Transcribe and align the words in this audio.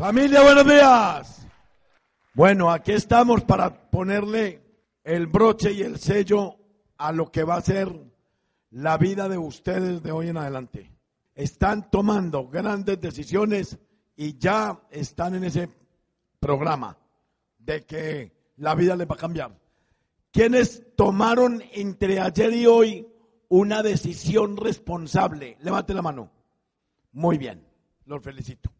Familia, 0.00 0.40
buenos 0.40 0.64
días. 0.64 1.46
Bueno, 2.32 2.70
aquí 2.70 2.92
estamos 2.92 3.44
para 3.44 3.90
ponerle 3.90 4.62
el 5.04 5.26
broche 5.26 5.72
y 5.72 5.82
el 5.82 5.98
sello 5.98 6.56
a 6.96 7.12
lo 7.12 7.30
que 7.30 7.44
va 7.44 7.56
a 7.56 7.60
ser 7.60 7.94
la 8.70 8.96
vida 8.96 9.28
de 9.28 9.36
ustedes 9.36 10.02
de 10.02 10.10
hoy 10.10 10.30
en 10.30 10.38
adelante. 10.38 10.90
Están 11.34 11.90
tomando 11.90 12.48
grandes 12.48 12.98
decisiones 12.98 13.78
y 14.16 14.38
ya 14.38 14.80
están 14.90 15.34
en 15.34 15.44
ese 15.44 15.68
programa 16.40 16.96
de 17.58 17.84
que 17.84 18.32
la 18.56 18.74
vida 18.74 18.96
les 18.96 19.06
va 19.06 19.16
a 19.16 19.18
cambiar. 19.18 19.54
¿Quiénes 20.30 20.96
tomaron 20.96 21.62
entre 21.74 22.20
ayer 22.20 22.54
y 22.54 22.64
hoy 22.64 23.06
una 23.50 23.82
decisión 23.82 24.56
responsable? 24.56 25.58
Levante 25.60 25.92
la 25.92 26.00
mano. 26.00 26.30
Muy 27.12 27.36
bien, 27.36 27.62
los 28.06 28.22
felicito. 28.22 28.70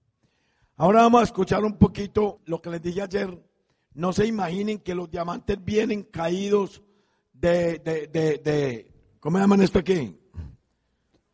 Ahora 0.81 1.03
vamos 1.03 1.21
a 1.21 1.25
escuchar 1.25 1.63
un 1.63 1.77
poquito 1.77 2.41
lo 2.47 2.63
que 2.63 2.71
les 2.71 2.81
dije 2.81 3.03
ayer. 3.03 3.39
No 3.93 4.15
se 4.15 4.27
imaginen 4.27 4.79
que 4.79 4.95
los 4.95 5.11
diamantes 5.11 5.63
vienen 5.63 6.05
caídos 6.05 6.83
de, 7.35 7.81
de, 7.81 8.07
de, 8.07 8.39
de 8.39 8.91
¿cómo 9.21 9.39
llaman 9.39 9.61
esto 9.61 9.81
aquí? 9.81 10.17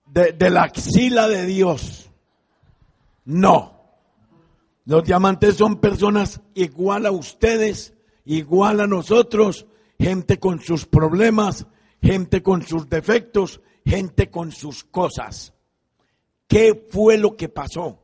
De, 0.04 0.32
de 0.32 0.50
la 0.50 0.64
axila 0.64 1.28
de 1.28 1.46
Dios. 1.46 2.10
No. 3.24 3.80
Los 4.84 5.04
diamantes 5.04 5.54
son 5.54 5.76
personas 5.76 6.40
igual 6.54 7.06
a 7.06 7.12
ustedes, 7.12 7.94
igual 8.24 8.80
a 8.80 8.88
nosotros, 8.88 9.64
gente 9.96 10.40
con 10.40 10.58
sus 10.58 10.86
problemas, 10.86 11.68
gente 12.02 12.42
con 12.42 12.66
sus 12.66 12.88
defectos, 12.90 13.60
gente 13.84 14.28
con 14.28 14.50
sus 14.50 14.82
cosas. 14.82 15.54
¿Qué 16.48 16.88
fue 16.90 17.16
lo 17.16 17.36
que 17.36 17.48
pasó? 17.48 18.02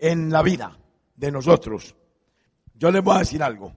En 0.00 0.30
la 0.30 0.42
vida 0.42 0.78
de 1.14 1.30
nosotros. 1.30 1.94
Yo 2.74 2.90
les 2.90 3.04
voy 3.04 3.16
a 3.16 3.20
decir 3.20 3.42
algo. 3.42 3.76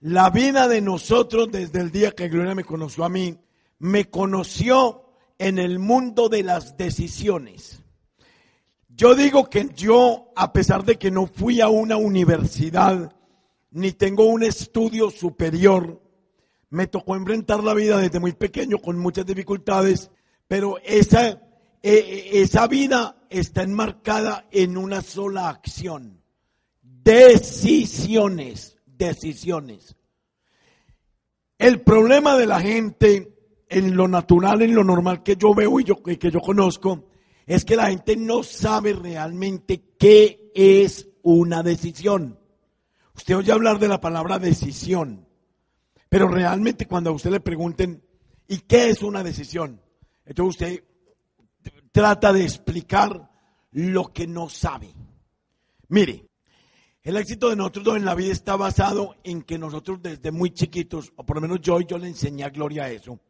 La 0.00 0.28
vida 0.28 0.68
de 0.68 0.80
nosotros 0.80 1.48
desde 1.50 1.80
el 1.80 1.90
día 1.90 2.10
que 2.10 2.28
Gloria 2.28 2.54
me 2.54 2.64
conoció 2.64 3.04
a 3.04 3.08
mí, 3.08 3.38
me 3.78 4.10
conoció 4.10 5.04
en 5.38 5.58
el 5.58 5.78
mundo 5.78 6.28
de 6.28 6.42
las 6.42 6.76
decisiones. 6.76 7.82
Yo 8.88 9.14
digo 9.14 9.48
que 9.48 9.70
yo, 9.74 10.32
a 10.36 10.52
pesar 10.52 10.84
de 10.84 10.96
que 10.96 11.10
no 11.10 11.26
fui 11.26 11.60
a 11.60 11.68
una 11.68 11.96
universidad, 11.96 13.14
ni 13.70 13.92
tengo 13.92 14.26
un 14.26 14.42
estudio 14.42 15.10
superior, 15.10 16.00
me 16.70 16.86
tocó 16.86 17.16
enfrentar 17.16 17.62
la 17.62 17.74
vida 17.74 17.98
desde 17.98 18.20
muy 18.20 18.32
pequeño 18.32 18.78
con 18.78 18.98
muchas 18.98 19.26
dificultades, 19.26 20.10
pero 20.48 20.78
esa 20.84 21.40
eh, 21.86 21.98
eh, 21.98 22.40
esa 22.40 22.66
vida 22.66 23.26
está 23.28 23.62
enmarcada 23.62 24.48
en 24.50 24.78
una 24.78 25.02
sola 25.02 25.50
acción. 25.50 26.22
Decisiones, 26.80 28.78
decisiones. 28.86 29.94
El 31.58 31.82
problema 31.82 32.38
de 32.38 32.46
la 32.46 32.58
gente 32.60 33.36
en 33.68 33.94
lo 33.96 34.08
natural, 34.08 34.62
en 34.62 34.74
lo 34.74 34.82
normal 34.82 35.22
que 35.22 35.36
yo 35.36 35.52
veo 35.52 35.78
y 35.78 35.84
que 35.84 36.30
yo 36.30 36.40
conozco, 36.40 37.10
es 37.44 37.66
que 37.66 37.76
la 37.76 37.88
gente 37.88 38.16
no 38.16 38.42
sabe 38.42 38.94
realmente 38.94 39.84
qué 39.98 40.52
es 40.54 41.06
una 41.22 41.62
decisión. 41.62 42.38
Usted 43.14 43.36
oye 43.36 43.52
hablar 43.52 43.78
de 43.78 43.88
la 43.88 44.00
palabra 44.00 44.38
decisión, 44.38 45.28
pero 46.08 46.28
realmente 46.28 46.86
cuando 46.86 47.10
a 47.10 47.12
usted 47.12 47.30
le 47.30 47.40
pregunten, 47.40 48.02
¿y 48.48 48.60
qué 48.60 48.88
es 48.88 49.02
una 49.02 49.22
decisión? 49.22 49.82
Entonces 50.24 50.62
usted 50.62 50.84
trata 51.94 52.32
de 52.32 52.42
explicar 52.42 53.30
lo 53.70 54.12
que 54.12 54.26
no 54.26 54.48
sabe. 54.48 54.92
Mire, 55.86 56.26
el 57.04 57.16
éxito 57.16 57.48
de 57.48 57.54
nosotros 57.54 57.96
en 57.96 58.04
la 58.04 58.16
vida 58.16 58.32
está 58.32 58.56
basado 58.56 59.14
en 59.22 59.42
que 59.42 59.58
nosotros 59.58 60.02
desde 60.02 60.32
muy 60.32 60.50
chiquitos, 60.50 61.12
o 61.14 61.24
por 61.24 61.36
lo 61.36 61.42
menos 61.42 61.60
yo, 61.60 61.80
yo 61.82 61.96
le 61.96 62.08
enseñé 62.08 62.42
a 62.42 62.50
Gloria 62.50 62.90
eso, 62.90 63.20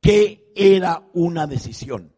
que 0.00 0.50
era 0.56 1.00
una 1.12 1.46
decisión. 1.46 2.12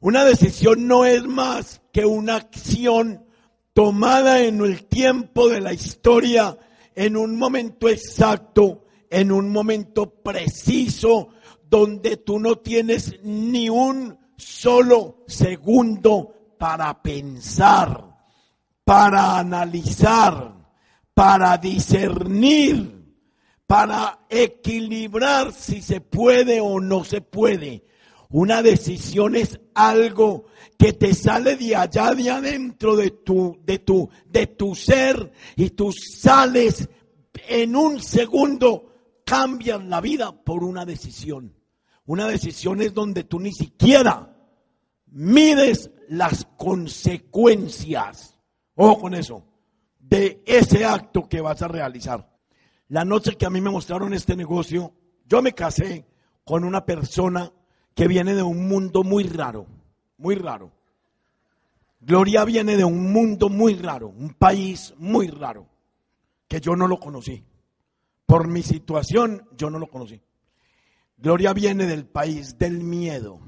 Una 0.00 0.24
decisión 0.24 0.86
no 0.86 1.04
es 1.04 1.24
más 1.24 1.82
que 1.92 2.06
una 2.06 2.36
acción 2.36 3.26
tomada 3.72 4.40
en 4.40 4.60
el 4.60 4.84
tiempo 4.84 5.48
de 5.48 5.60
la 5.60 5.72
historia, 5.72 6.56
en 6.94 7.16
un 7.16 7.36
momento 7.36 7.88
exacto, 7.88 8.84
en 9.10 9.32
un 9.32 9.50
momento 9.50 10.14
preciso, 10.22 11.30
donde 11.68 12.18
tú 12.18 12.38
no 12.38 12.58
tienes 12.58 13.18
ni 13.24 13.68
un 13.68 14.23
solo 14.36 15.24
segundo 15.26 16.56
para 16.58 17.02
pensar, 17.02 18.16
para 18.84 19.38
analizar, 19.38 20.54
para 21.12 21.58
discernir, 21.58 23.04
para 23.66 24.26
equilibrar 24.28 25.52
si 25.52 25.82
se 25.82 26.00
puede 26.00 26.60
o 26.60 26.80
no 26.80 27.04
se 27.04 27.20
puede. 27.20 27.84
Una 28.30 28.62
decisión 28.62 29.36
es 29.36 29.60
algo 29.74 30.46
que 30.78 30.92
te 30.92 31.14
sale 31.14 31.56
de 31.56 31.76
allá 31.76 32.14
de 32.14 32.30
adentro 32.30 32.96
de 32.96 33.10
tu, 33.10 33.60
de 33.64 33.78
tu, 33.78 34.10
de 34.26 34.46
tu 34.48 34.74
ser 34.74 35.32
y 35.56 35.70
tú 35.70 35.92
sales 35.92 36.88
en 37.48 37.76
un 37.76 38.02
segundo, 38.02 39.20
cambias 39.24 39.84
la 39.84 40.00
vida 40.00 40.32
por 40.32 40.64
una 40.64 40.84
decisión. 40.84 41.54
Una 42.06 42.26
decisión 42.26 42.82
es 42.82 42.92
donde 42.92 43.24
tú 43.24 43.40
ni 43.40 43.52
siquiera 43.52 44.36
mides 45.06 45.90
las 46.08 46.44
consecuencias, 46.56 48.38
ojo 48.74 49.00
con 49.00 49.14
eso, 49.14 49.44
de 49.98 50.42
ese 50.44 50.84
acto 50.84 51.28
que 51.28 51.40
vas 51.40 51.62
a 51.62 51.68
realizar. 51.68 52.30
La 52.88 53.04
noche 53.04 53.36
que 53.36 53.46
a 53.46 53.50
mí 53.50 53.60
me 53.60 53.70
mostraron 53.70 54.12
este 54.12 54.36
negocio, 54.36 54.92
yo 55.26 55.40
me 55.40 55.52
casé 55.52 56.06
con 56.44 56.64
una 56.64 56.84
persona 56.84 57.50
que 57.94 58.06
viene 58.06 58.34
de 58.34 58.42
un 58.42 58.68
mundo 58.68 59.02
muy 59.02 59.24
raro, 59.24 59.66
muy 60.18 60.34
raro. 60.34 60.72
Gloria 62.00 62.44
viene 62.44 62.76
de 62.76 62.84
un 62.84 63.12
mundo 63.12 63.48
muy 63.48 63.74
raro, 63.76 64.08
un 64.08 64.34
país 64.34 64.92
muy 64.98 65.28
raro, 65.28 65.66
que 66.46 66.60
yo 66.60 66.76
no 66.76 66.86
lo 66.86 66.98
conocí. 66.98 67.42
Por 68.26 68.48
mi 68.48 68.62
situación, 68.62 69.48
yo 69.56 69.70
no 69.70 69.78
lo 69.78 69.86
conocí. 69.86 70.20
Gloria 71.16 71.52
viene 71.52 71.86
del 71.86 72.06
país 72.06 72.58
del 72.58 72.82
miedo. 72.82 73.40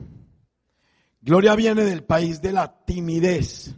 Gloria 1.21 1.55
viene 1.57 1.85
del 1.85 2.05
país 2.05 2.41
de 2.41 2.53
la 2.53 2.85
timidez. 2.85 3.75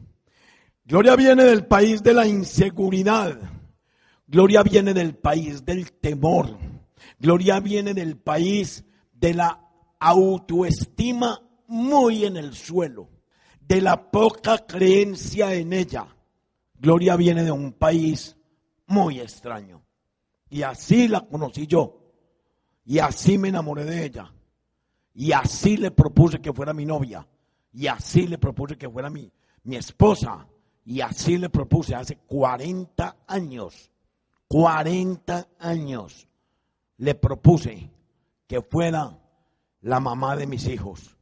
Gloria 0.85 1.17
viene 1.17 1.45
del 1.45 1.67
país 1.67 2.03
de 2.03 2.15
la 2.15 2.27
inseguridad. 2.27 3.39
Gloria 4.27 4.63
viene 4.63 4.93
del 4.93 5.17
país 5.17 5.65
del 5.65 5.93
temor. 5.93 6.59
Gloria 7.19 7.61
viene 7.61 7.95
del 7.95 8.17
país 8.19 8.85
de 9.13 9.35
la 9.35 9.61
autoestima 9.99 11.41
muy 11.67 12.25
en 12.25 12.37
el 12.37 12.55
suelo, 12.55 13.09
de 13.61 13.81
la 13.81 14.11
poca 14.11 14.59
creencia 14.67 15.55
en 15.55 15.73
ella. 15.73 16.07
Gloria 16.75 17.17
viene 17.17 17.43
de 17.43 17.51
un 17.51 17.73
país 17.73 18.37
muy 18.87 19.21
extraño. 19.21 19.83
Y 20.49 20.63
así 20.63 21.09
la 21.09 21.21
conocí 21.21 21.67
yo. 21.67 21.98
Y 22.89 23.01
así 23.01 23.37
me 23.37 23.49
enamoré 23.49 23.85
de 23.85 24.07
ella. 24.07 24.33
Y 25.13 25.33
así 25.33 25.77
le 25.77 25.91
propuse 25.91 26.41
que 26.41 26.55
fuera 26.55 26.73
mi 26.73 26.87
novia. 26.87 27.29
Y 27.71 27.87
así 27.87 28.27
le 28.27 28.39
propuse 28.39 28.79
que 28.79 28.89
fuera 28.89 29.11
mi, 29.11 29.31
mi 29.65 29.77
esposa. 29.77 30.49
Y 30.87 31.03
así 31.03 31.37
le 31.37 31.51
propuse 31.51 31.95
hace 31.95 32.17
40 32.17 33.25
años. 33.27 33.91
40 34.49 35.49
años 35.59 36.27
le 36.97 37.15
propuse 37.15 37.91
que 38.47 38.63
fuera 38.63 39.19
la 39.83 40.01
mamá 40.01 40.35
de 40.35 40.47
mis 40.47 40.67
hijos. 40.67 41.15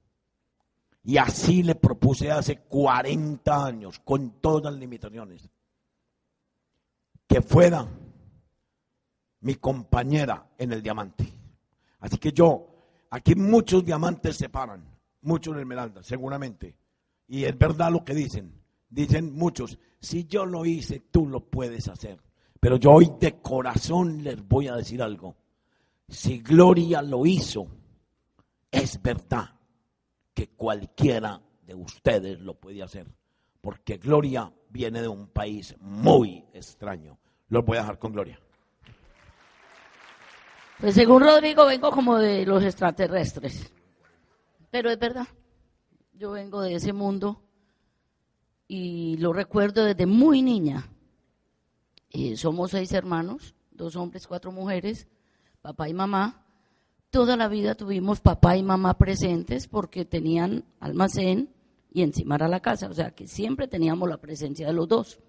Y 1.02 1.16
así 1.16 1.64
le 1.64 1.74
propuse 1.74 2.30
hace 2.30 2.58
40 2.58 3.66
años, 3.66 3.98
con 4.04 4.40
todas 4.40 4.72
las 4.72 4.80
limitaciones, 4.80 5.50
que 7.26 7.42
fuera 7.42 7.88
mi 9.40 9.56
compañera 9.56 10.48
en 10.58 10.72
el 10.72 10.80
diamante. 10.80 11.45
Así 12.00 12.18
que 12.18 12.32
yo, 12.32 12.66
aquí 13.10 13.34
muchos 13.34 13.84
diamantes 13.84 14.36
se 14.36 14.48
paran, 14.48 14.84
muchos 15.22 15.56
esmeraldas, 15.56 16.06
seguramente. 16.06 16.76
Y 17.28 17.44
es 17.44 17.56
verdad 17.58 17.90
lo 17.90 18.04
que 18.04 18.14
dicen. 18.14 18.52
Dicen 18.88 19.34
muchos, 19.34 19.78
si 20.00 20.26
yo 20.26 20.46
lo 20.46 20.64
hice, 20.64 21.00
tú 21.10 21.26
lo 21.26 21.40
puedes 21.40 21.88
hacer. 21.88 22.20
Pero 22.60 22.76
yo 22.76 22.92
hoy 22.92 23.12
de 23.20 23.40
corazón 23.40 24.22
les 24.22 24.46
voy 24.46 24.68
a 24.68 24.76
decir 24.76 25.02
algo. 25.02 25.36
Si 26.08 26.38
Gloria 26.38 27.02
lo 27.02 27.26
hizo, 27.26 27.66
es 28.70 29.02
verdad 29.02 29.50
que 30.32 30.48
cualquiera 30.48 31.40
de 31.66 31.74
ustedes 31.74 32.40
lo 32.40 32.54
puede 32.54 32.82
hacer. 32.82 33.06
Porque 33.60 33.98
Gloria 33.98 34.52
viene 34.70 35.02
de 35.02 35.08
un 35.08 35.28
país 35.28 35.74
muy 35.80 36.44
extraño. 36.52 37.18
Los 37.48 37.64
voy 37.64 37.78
a 37.78 37.80
dejar 37.80 37.98
con 37.98 38.12
Gloria. 38.12 38.38
Pues 40.80 40.94
según 40.94 41.22
Rodrigo 41.22 41.64
vengo 41.64 41.90
como 41.90 42.18
de 42.18 42.44
los 42.44 42.62
extraterrestres. 42.62 43.72
Pero 44.70 44.90
es 44.90 44.98
verdad, 44.98 45.26
yo 46.12 46.32
vengo 46.32 46.60
de 46.60 46.74
ese 46.74 46.92
mundo 46.92 47.42
y 48.68 49.16
lo 49.16 49.32
recuerdo 49.32 49.84
desde 49.84 50.04
muy 50.04 50.42
niña. 50.42 50.86
Eh, 52.10 52.36
somos 52.36 52.72
seis 52.72 52.92
hermanos, 52.92 53.54
dos 53.70 53.96
hombres, 53.96 54.26
cuatro 54.26 54.52
mujeres, 54.52 55.08
papá 55.62 55.88
y 55.88 55.94
mamá. 55.94 56.44
Toda 57.08 57.38
la 57.38 57.48
vida 57.48 57.74
tuvimos 57.74 58.20
papá 58.20 58.58
y 58.58 58.62
mamá 58.62 58.98
presentes 58.98 59.68
porque 59.68 60.04
tenían 60.04 60.64
almacén 60.80 61.54
y 61.90 62.02
encima 62.02 62.34
era 62.34 62.48
la 62.48 62.60
casa, 62.60 62.88
o 62.88 62.92
sea 62.92 63.12
que 63.12 63.26
siempre 63.26 63.66
teníamos 63.66 64.10
la 64.10 64.18
presencia 64.18 64.66
de 64.66 64.74
los 64.74 64.86
dos. 64.86 65.20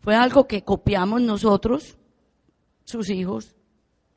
Fue 0.00 0.14
algo 0.14 0.46
que 0.46 0.62
copiamos 0.62 1.22
nosotros, 1.22 1.96
sus 2.84 3.08
hijos, 3.08 3.56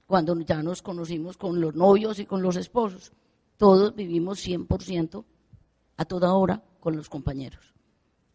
cuando 0.05 0.39
ya 0.41 0.61
nos 0.61 0.81
conocimos 0.81 1.37
con 1.37 1.59
los 1.59 1.75
novios 1.75 2.19
y 2.19 2.25
con 2.25 2.41
los 2.41 2.55
esposos. 2.55 3.11
Todos 3.57 3.95
vivimos 3.95 4.45
100% 4.45 5.23
a 5.97 6.05
toda 6.05 6.33
hora 6.33 6.63
con 6.79 6.95
los 6.95 7.09
compañeros. 7.09 7.73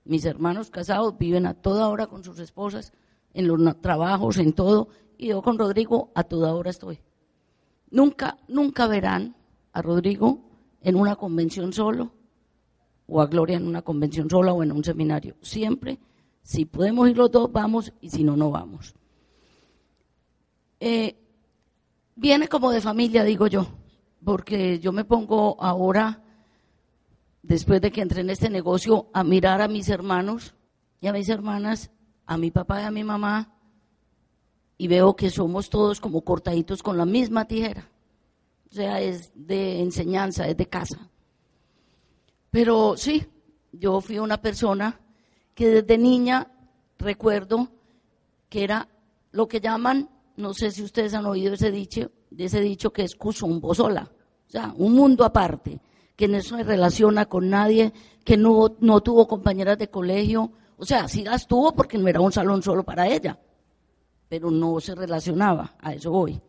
Mis 0.04 0.24
hermanos 0.24 0.70
casados 0.70 1.16
viven 1.18 1.46
a 1.46 1.54
toda 1.54 1.88
hora 1.88 2.06
con 2.06 2.24
sus 2.24 2.38
esposas, 2.38 2.92
en 3.32 3.46
los 3.46 3.80
trabajos, 3.80 4.38
en 4.38 4.52
todo, 4.52 4.88
y 5.16 5.28
yo 5.28 5.42
con 5.42 5.58
Rodrigo 5.58 6.10
a 6.14 6.24
toda 6.24 6.54
hora 6.54 6.70
estoy. 6.70 6.98
Nunca, 7.90 8.38
nunca 8.48 8.86
verán 8.86 9.36
a 9.72 9.82
Rodrigo 9.82 10.40
en 10.80 10.96
una 10.96 11.16
convención 11.16 11.72
solo, 11.72 12.12
o 13.06 13.20
a 13.20 13.26
Gloria 13.26 13.56
en 13.56 13.66
una 13.66 13.82
convención 13.82 14.30
sola 14.30 14.52
o 14.52 14.62
en 14.62 14.72
un 14.72 14.82
seminario. 14.82 15.36
Siempre, 15.42 15.98
si 16.42 16.64
podemos 16.64 17.08
ir 17.08 17.18
los 17.18 17.30
dos, 17.30 17.52
vamos, 17.52 17.92
y 18.00 18.08
si 18.08 18.24
no, 18.24 18.36
no 18.36 18.50
vamos. 18.50 18.94
Eh, 20.78 21.19
viene 22.20 22.48
como 22.48 22.70
de 22.70 22.82
familia, 22.82 23.24
digo 23.24 23.46
yo, 23.46 23.66
porque 24.22 24.78
yo 24.78 24.92
me 24.92 25.04
pongo 25.04 25.56
ahora, 25.58 26.22
después 27.42 27.80
de 27.80 27.90
que 27.90 28.02
entré 28.02 28.20
en 28.20 28.28
este 28.28 28.50
negocio, 28.50 29.08
a 29.14 29.24
mirar 29.24 29.62
a 29.62 29.68
mis 29.68 29.88
hermanos 29.88 30.54
y 31.00 31.06
a 31.06 31.14
mis 31.14 31.30
hermanas, 31.30 31.90
a 32.26 32.36
mi 32.36 32.50
papá 32.50 32.82
y 32.82 32.84
a 32.84 32.90
mi 32.90 33.04
mamá, 33.04 33.54
y 34.76 34.86
veo 34.86 35.16
que 35.16 35.30
somos 35.30 35.70
todos 35.70 35.98
como 35.98 36.20
cortaditos 36.20 36.82
con 36.82 36.98
la 36.98 37.06
misma 37.06 37.46
tijera. 37.46 37.88
O 38.70 38.74
sea, 38.74 39.00
es 39.00 39.32
de 39.34 39.80
enseñanza, 39.80 40.46
es 40.46 40.56
de 40.58 40.66
casa. 40.66 41.08
Pero 42.50 42.98
sí, 42.98 43.26
yo 43.72 44.00
fui 44.02 44.18
una 44.18 44.42
persona 44.42 45.00
que 45.54 45.68
desde 45.68 45.96
niña 45.96 46.48
recuerdo 46.98 47.68
que 48.50 48.62
era 48.62 48.88
lo 49.32 49.48
que 49.48 49.60
llaman 49.60 50.10
no 50.40 50.54
sé 50.54 50.70
si 50.70 50.82
ustedes 50.82 51.14
han 51.14 51.26
oído 51.26 51.54
ese 51.54 51.70
dicho, 51.70 52.10
ese 52.36 52.60
dicho 52.60 52.92
que 52.92 53.02
es 53.02 53.14
cusumbo 53.14 53.74
sola, 53.74 54.10
o 54.48 54.50
sea, 54.50 54.74
un 54.76 54.94
mundo 54.94 55.24
aparte, 55.24 55.80
que 56.16 56.28
no 56.28 56.40
se 56.40 56.62
relaciona 56.62 57.26
con 57.26 57.48
nadie, 57.48 57.92
que 58.24 58.36
no, 58.36 58.76
no 58.80 59.00
tuvo 59.00 59.28
compañeras 59.28 59.78
de 59.78 59.88
colegio, 59.88 60.50
o 60.76 60.84
sea, 60.84 61.08
sí 61.08 61.22
las 61.22 61.46
tuvo 61.46 61.72
porque 61.72 61.98
no 61.98 62.08
era 62.08 62.20
un 62.20 62.32
salón 62.32 62.62
solo 62.62 62.82
para 62.82 63.06
ella, 63.06 63.38
pero 64.28 64.50
no 64.50 64.80
se 64.80 64.94
relacionaba, 64.94 65.76
a 65.78 65.94
eso 65.94 66.10
voy. 66.10 66.40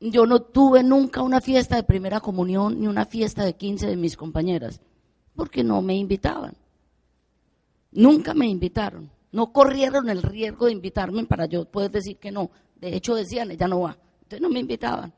Yo 0.00 0.24
no 0.24 0.40
tuve 0.40 0.82
nunca 0.82 1.22
una 1.22 1.40
fiesta 1.40 1.76
de 1.76 1.82
primera 1.82 2.20
comunión 2.20 2.80
ni 2.80 2.86
una 2.86 3.04
fiesta 3.04 3.44
de 3.44 3.54
15 3.54 3.86
de 3.86 3.96
mis 3.96 4.16
compañeras, 4.16 4.80
porque 5.34 5.62
no 5.62 5.82
me 5.82 5.94
invitaban. 5.94 6.56
Nunca 7.92 8.34
me 8.34 8.46
invitaron. 8.46 9.10
No 9.32 9.52
corrieron 9.52 10.08
el 10.08 10.22
riesgo 10.22 10.66
de 10.66 10.72
invitarme 10.72 11.24
para 11.24 11.46
yo 11.46 11.64
poder 11.64 11.90
decir 11.90 12.16
que 12.18 12.30
no. 12.30 12.50
De 12.80 12.96
hecho 12.96 13.14
decían, 13.14 13.50
ella 13.50 13.68
no 13.68 13.80
va. 13.80 13.96
Entonces 14.22 14.40
no 14.40 14.48
me 14.48 14.60
invitaban. 14.60 15.12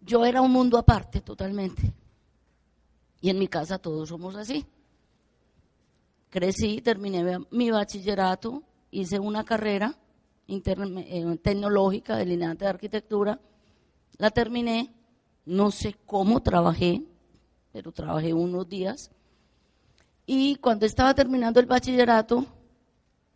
Yo 0.00 0.24
era 0.24 0.42
un 0.42 0.52
mundo 0.52 0.76
aparte 0.76 1.22
totalmente. 1.22 1.94
Y 3.20 3.30
en 3.30 3.38
mi 3.38 3.48
casa 3.48 3.78
todos 3.78 4.10
somos 4.10 4.36
así. 4.36 4.66
Crecí, 6.28 6.80
terminé 6.82 7.38
mi 7.50 7.70
bachillerato, 7.70 8.62
hice 8.90 9.18
una 9.18 9.44
carrera 9.44 9.94
eh, 10.48 11.38
tecnológica, 11.42 12.16
delineante 12.16 12.64
de 12.64 12.70
arquitectura, 12.70 13.40
la 14.18 14.30
terminé, 14.30 14.92
no 15.46 15.70
sé 15.70 15.96
cómo 16.04 16.42
trabajé, 16.42 17.02
pero 17.72 17.92
trabajé 17.92 18.34
unos 18.34 18.68
días. 18.68 19.10
Y 20.26 20.56
cuando 20.56 20.84
estaba 20.84 21.14
terminando 21.14 21.60
el 21.60 21.66
bachillerato, 21.66 22.44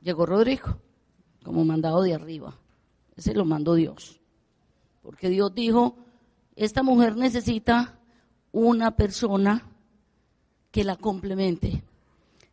llegó 0.02 0.26
Rodrigo, 0.26 0.78
como 1.42 1.64
mandado 1.64 2.02
de 2.02 2.14
arriba. 2.14 2.58
Ese 3.16 3.34
lo 3.34 3.44
mandó 3.44 3.74
Dios. 3.74 4.20
Porque 5.02 5.28
Dios 5.28 5.54
dijo, 5.54 5.96
esta 6.54 6.82
mujer 6.82 7.16
necesita 7.16 7.98
una 8.52 8.96
persona 8.96 9.62
que 10.70 10.84
la 10.84 10.96
complemente. 10.96 11.82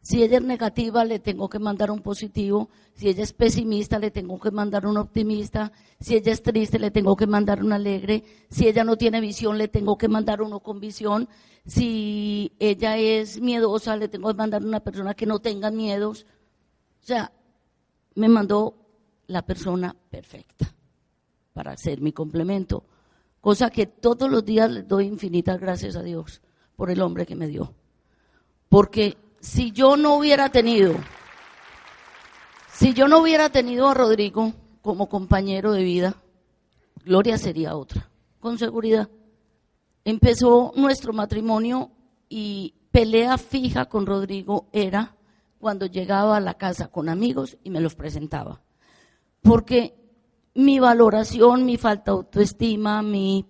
Si 0.02 0.22
ella 0.22 0.38
es 0.38 0.44
negativa, 0.44 1.06
le 1.06 1.20
tengo 1.20 1.50
que 1.50 1.60
mandar 1.60 1.90
un 1.90 2.02
positivo. 2.02 2.70
Si 2.94 3.08
ella 3.08 3.24
es 3.24 3.32
pesimista, 3.32 4.00
le 4.00 4.12
tengo 4.12 4.38
que 4.38 4.52
mandar 4.52 4.86
un 4.86 4.98
optimista. 4.98 5.72
Si 6.02 6.16
ella 6.16 6.34
es 6.34 6.44
triste, 6.44 6.78
le 6.78 6.92
tengo 6.92 7.16
que 7.16 7.26
mandar 7.26 7.64
un 7.64 7.72
alegre. 7.72 8.24
Si 8.50 8.68
ella 8.68 8.84
no 8.84 8.98
tiene 8.98 9.22
visión, 9.22 9.58
le 9.58 9.70
tengo 9.70 9.98
que 9.98 10.10
mandar 10.10 10.42
uno 10.42 10.60
con 10.60 10.82
visión. 10.82 11.30
Si 11.66 12.52
ella 12.60 12.98
es 12.98 13.40
miedosa, 13.40 13.96
le 13.96 14.10
tengo 14.10 14.28
que 14.28 14.38
mandar 14.38 14.66
una 14.66 14.82
persona 14.82 15.14
que 15.14 15.26
no 15.26 15.40
tenga 15.40 15.72
miedos. 15.72 16.26
O 17.02 17.06
sea, 17.06 17.32
me 18.16 18.28
mandó 18.28 18.83
la 19.34 19.46
persona 19.46 19.96
perfecta 20.10 20.74
para 21.52 21.76
ser 21.76 22.00
mi 22.00 22.14
complemento. 22.14 22.86
Cosa 23.42 23.70
que 23.70 23.88
todos 23.88 24.30
los 24.32 24.46
días 24.46 24.72
le 24.72 24.84
doy 24.84 25.06
infinitas 25.06 25.60
gracias 25.60 25.96
a 25.96 26.04
Dios 26.04 26.42
por 26.76 26.90
el 26.90 27.02
hombre 27.02 27.26
que 27.26 27.36
me 27.36 27.48
dio. 27.48 27.74
Porque 28.70 29.18
si 29.40 29.72
yo 29.72 29.98
no 29.98 30.16
hubiera 30.16 30.50
tenido, 30.50 30.96
si 32.72 32.94
yo 32.94 33.08
no 33.08 33.20
hubiera 33.20 33.50
tenido 33.50 33.90
a 33.90 33.94
Rodrigo 33.94 34.54
como 34.82 35.10
compañero 35.10 35.74
de 35.74 35.84
vida, 35.84 36.16
Gloria 37.04 37.38
sería 37.38 37.76
otra, 37.76 38.10
con 38.40 38.58
seguridad. 38.58 39.10
Empezó 40.06 40.72
nuestro 40.76 41.12
matrimonio 41.12 41.92
y 42.30 42.76
pelea 42.92 43.38
fija 43.38 43.86
con 43.86 44.06
Rodrigo 44.06 44.68
era 44.72 45.16
cuando 45.60 45.86
llegaba 45.86 46.38
a 46.38 46.42
la 46.42 46.54
casa 46.54 46.88
con 46.88 47.10
amigos 47.10 47.58
y 47.64 47.70
me 47.70 47.82
los 47.82 47.96
presentaba 47.96 48.62
porque 49.44 49.94
mi 50.56 50.80
valoración, 50.80 51.66
mi 51.66 51.78
falta 51.78 52.12
de 52.12 52.18
autoestima, 52.18 53.04
mi 53.04 53.46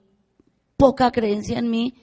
poca 0.76 1.12
creencia 1.12 1.60
en 1.60 1.70
mí, 1.70 1.94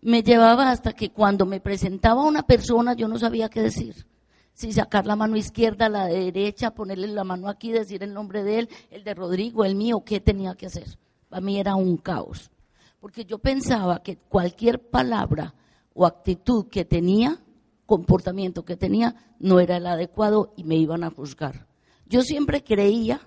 me 0.00 0.22
llevaba 0.22 0.70
hasta 0.70 0.94
que 0.94 1.10
cuando 1.10 1.44
me 1.46 1.60
presentaba 1.60 2.24
una 2.24 2.42
persona 2.42 2.94
yo 2.94 3.06
no 3.06 3.18
sabía 3.18 3.50
qué 3.50 3.60
decir. 3.60 4.06
Si 4.54 4.72
sacar 4.72 5.06
la 5.06 5.16
mano 5.16 5.36
izquierda, 5.36 5.88
la 5.88 6.06
derecha, 6.06 6.74
ponerle 6.74 7.08
la 7.08 7.24
mano 7.24 7.48
aquí, 7.48 7.70
decir 7.72 8.02
el 8.02 8.12
nombre 8.12 8.42
de 8.42 8.60
él, 8.60 8.68
el 8.90 9.04
de 9.04 9.14
Rodrigo, 9.14 9.64
el 9.64 9.74
mío, 9.74 10.02
qué 10.04 10.20
tenía 10.20 10.54
que 10.54 10.66
hacer. 10.66 10.98
Para 11.28 11.40
mí 11.40 11.58
era 11.58 11.76
un 11.76 11.96
caos. 11.96 12.50
Porque 12.98 13.24
yo 13.24 13.38
pensaba 13.38 14.02
que 14.02 14.16
cualquier 14.16 14.80
palabra 14.90 15.54
o 15.94 16.06
actitud 16.06 16.66
que 16.68 16.84
tenía, 16.84 17.38
comportamiento 17.86 18.64
que 18.64 18.76
tenía, 18.76 19.14
no 19.38 19.60
era 19.60 19.76
el 19.76 19.86
adecuado 19.86 20.52
y 20.56 20.64
me 20.64 20.76
iban 20.76 21.04
a 21.04 21.10
juzgar. 21.10 21.69
Yo 22.10 22.22
siempre 22.22 22.64
creía 22.64 23.20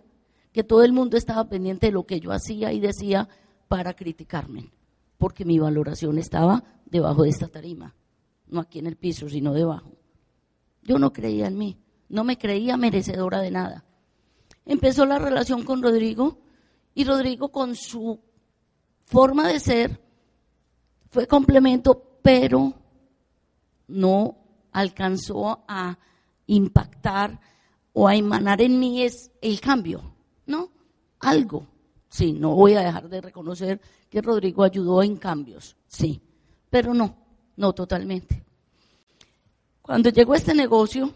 que 0.52 0.66
todo 0.66 0.84
el 0.84 0.92
mundo 0.92 1.16
estaba 1.16 1.48
pendiente 1.48 1.86
de 1.86 1.94
lo 1.94 2.06
que 2.06 2.20
yo 2.20 2.34
hacía 2.34 2.74
y 2.74 2.82
decía 2.82 3.30
para 3.70 3.94
criticarme, 3.94 4.74
porque 5.18 5.46
mi 5.46 5.58
valoración 5.58 6.18
estaba 6.18 6.66
debajo 6.86 7.24
de 7.24 7.30
esta 7.30 7.48
tarima, 7.48 7.96
no 8.48 8.60
aquí 8.60 8.80
en 8.80 8.88
el 8.88 8.98
piso, 8.98 9.30
sino 9.30 9.54
debajo. 9.54 9.94
Yo 10.82 11.00
no 11.00 11.14
creía 11.14 11.48
en 11.48 11.58
mí, 11.58 11.78
no 12.10 12.26
me 12.26 12.38
creía 12.38 12.76
merecedora 12.76 13.40
de 13.40 13.52
nada. 13.52 13.86
Empezó 14.66 15.06
la 15.06 15.18
relación 15.18 15.64
con 15.64 15.82
Rodrigo 15.82 16.42
y 16.94 17.06
Rodrigo 17.06 17.54
con 17.54 17.78
su 17.78 18.20
forma 19.06 19.48
de 19.48 19.62
ser 19.62 20.02
fue 21.10 21.26
complemento, 21.26 22.20
pero 22.22 22.74
no 23.88 24.38
alcanzó 24.74 25.64
a 25.70 25.98
impactar 26.48 27.40
o 27.94 28.08
a 28.08 28.16
emanar 28.16 28.62
en 28.62 28.80
mí 28.80 29.04
es 29.04 29.32
el 29.42 29.62
cambio, 29.62 30.02
¿no? 30.46 30.70
Algo. 31.20 31.68
Sí, 32.10 32.34
no 32.34 32.56
voy 32.56 32.74
a 32.74 32.82
dejar 32.82 33.10
de 33.10 33.22
reconocer 33.22 33.82
que 34.10 34.22
Rodrigo 34.22 34.64
ayudó 34.64 35.02
en 35.02 35.18
cambios, 35.18 35.76
sí, 35.88 36.22
pero 36.70 36.94
no, 36.94 37.16
no 37.56 37.74
totalmente. 37.74 38.44
Cuando 39.82 40.10
llegó 40.10 40.36
este 40.36 40.54
negocio, 40.54 41.12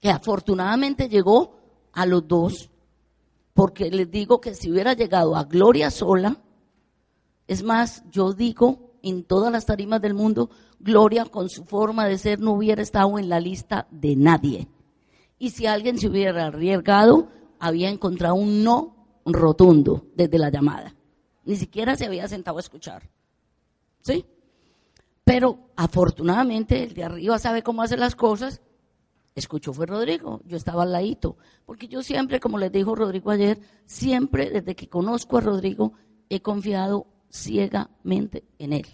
que 0.00 0.10
afortunadamente 0.10 1.08
llegó 1.08 1.56
a 1.92 2.06
los 2.06 2.26
dos, 2.26 2.70
porque 3.52 3.90
les 3.90 4.10
digo 4.10 4.40
que 4.40 4.54
si 4.54 4.70
hubiera 4.70 4.94
llegado 4.94 5.36
a 5.36 5.44
Gloria 5.44 5.90
sola, 5.90 6.36
es 7.46 7.62
más, 7.62 8.02
yo 8.10 8.32
digo 8.32 8.92
en 9.02 9.24
todas 9.24 9.52
las 9.52 9.66
tarimas 9.66 10.00
del 10.00 10.14
mundo, 10.14 10.50
Gloria 10.80 11.24
con 11.24 11.48
su 11.48 11.64
forma 11.64 12.06
de 12.06 12.18
ser 12.18 12.40
no 12.40 12.52
hubiera 12.52 12.82
estado 12.82 13.18
en 13.18 13.28
la 13.28 13.40
lista 13.40 13.86
de 13.90 14.16
nadie. 14.16 14.68
Y 15.38 15.50
si 15.50 15.66
alguien 15.66 15.98
se 15.98 16.08
hubiera 16.08 16.46
arriesgado, 16.46 17.28
había 17.58 17.88
encontrado 17.88 18.34
un 18.34 18.64
no 18.64 18.96
rotundo 19.24 20.06
desde 20.14 20.38
la 20.38 20.50
llamada. 20.50 20.94
Ni 21.44 21.56
siquiera 21.56 21.96
se 21.96 22.06
había 22.06 22.28
sentado 22.28 22.56
a 22.58 22.60
escuchar. 22.60 23.08
¿Sí? 24.00 24.24
Pero 25.24 25.70
afortunadamente 25.76 26.82
el 26.82 26.94
de 26.94 27.04
arriba 27.04 27.38
sabe 27.38 27.62
cómo 27.62 27.82
hacer 27.82 27.98
las 27.98 28.16
cosas. 28.16 28.62
escuchó 29.34 29.72
fue 29.72 29.86
Rodrigo, 29.86 30.40
yo 30.46 30.56
estaba 30.56 30.82
al 30.82 30.92
ladito, 30.92 31.36
porque 31.64 31.86
yo 31.86 32.02
siempre, 32.02 32.40
como 32.40 32.58
les 32.58 32.72
dijo 32.72 32.94
Rodrigo 32.94 33.30
ayer, 33.30 33.60
siempre 33.84 34.50
desde 34.50 34.74
que 34.74 34.88
conozco 34.88 35.38
a 35.38 35.42
Rodrigo 35.42 35.92
he 36.28 36.40
confiado 36.40 37.06
ciegamente 37.30 38.44
en 38.58 38.72
él. 38.72 38.86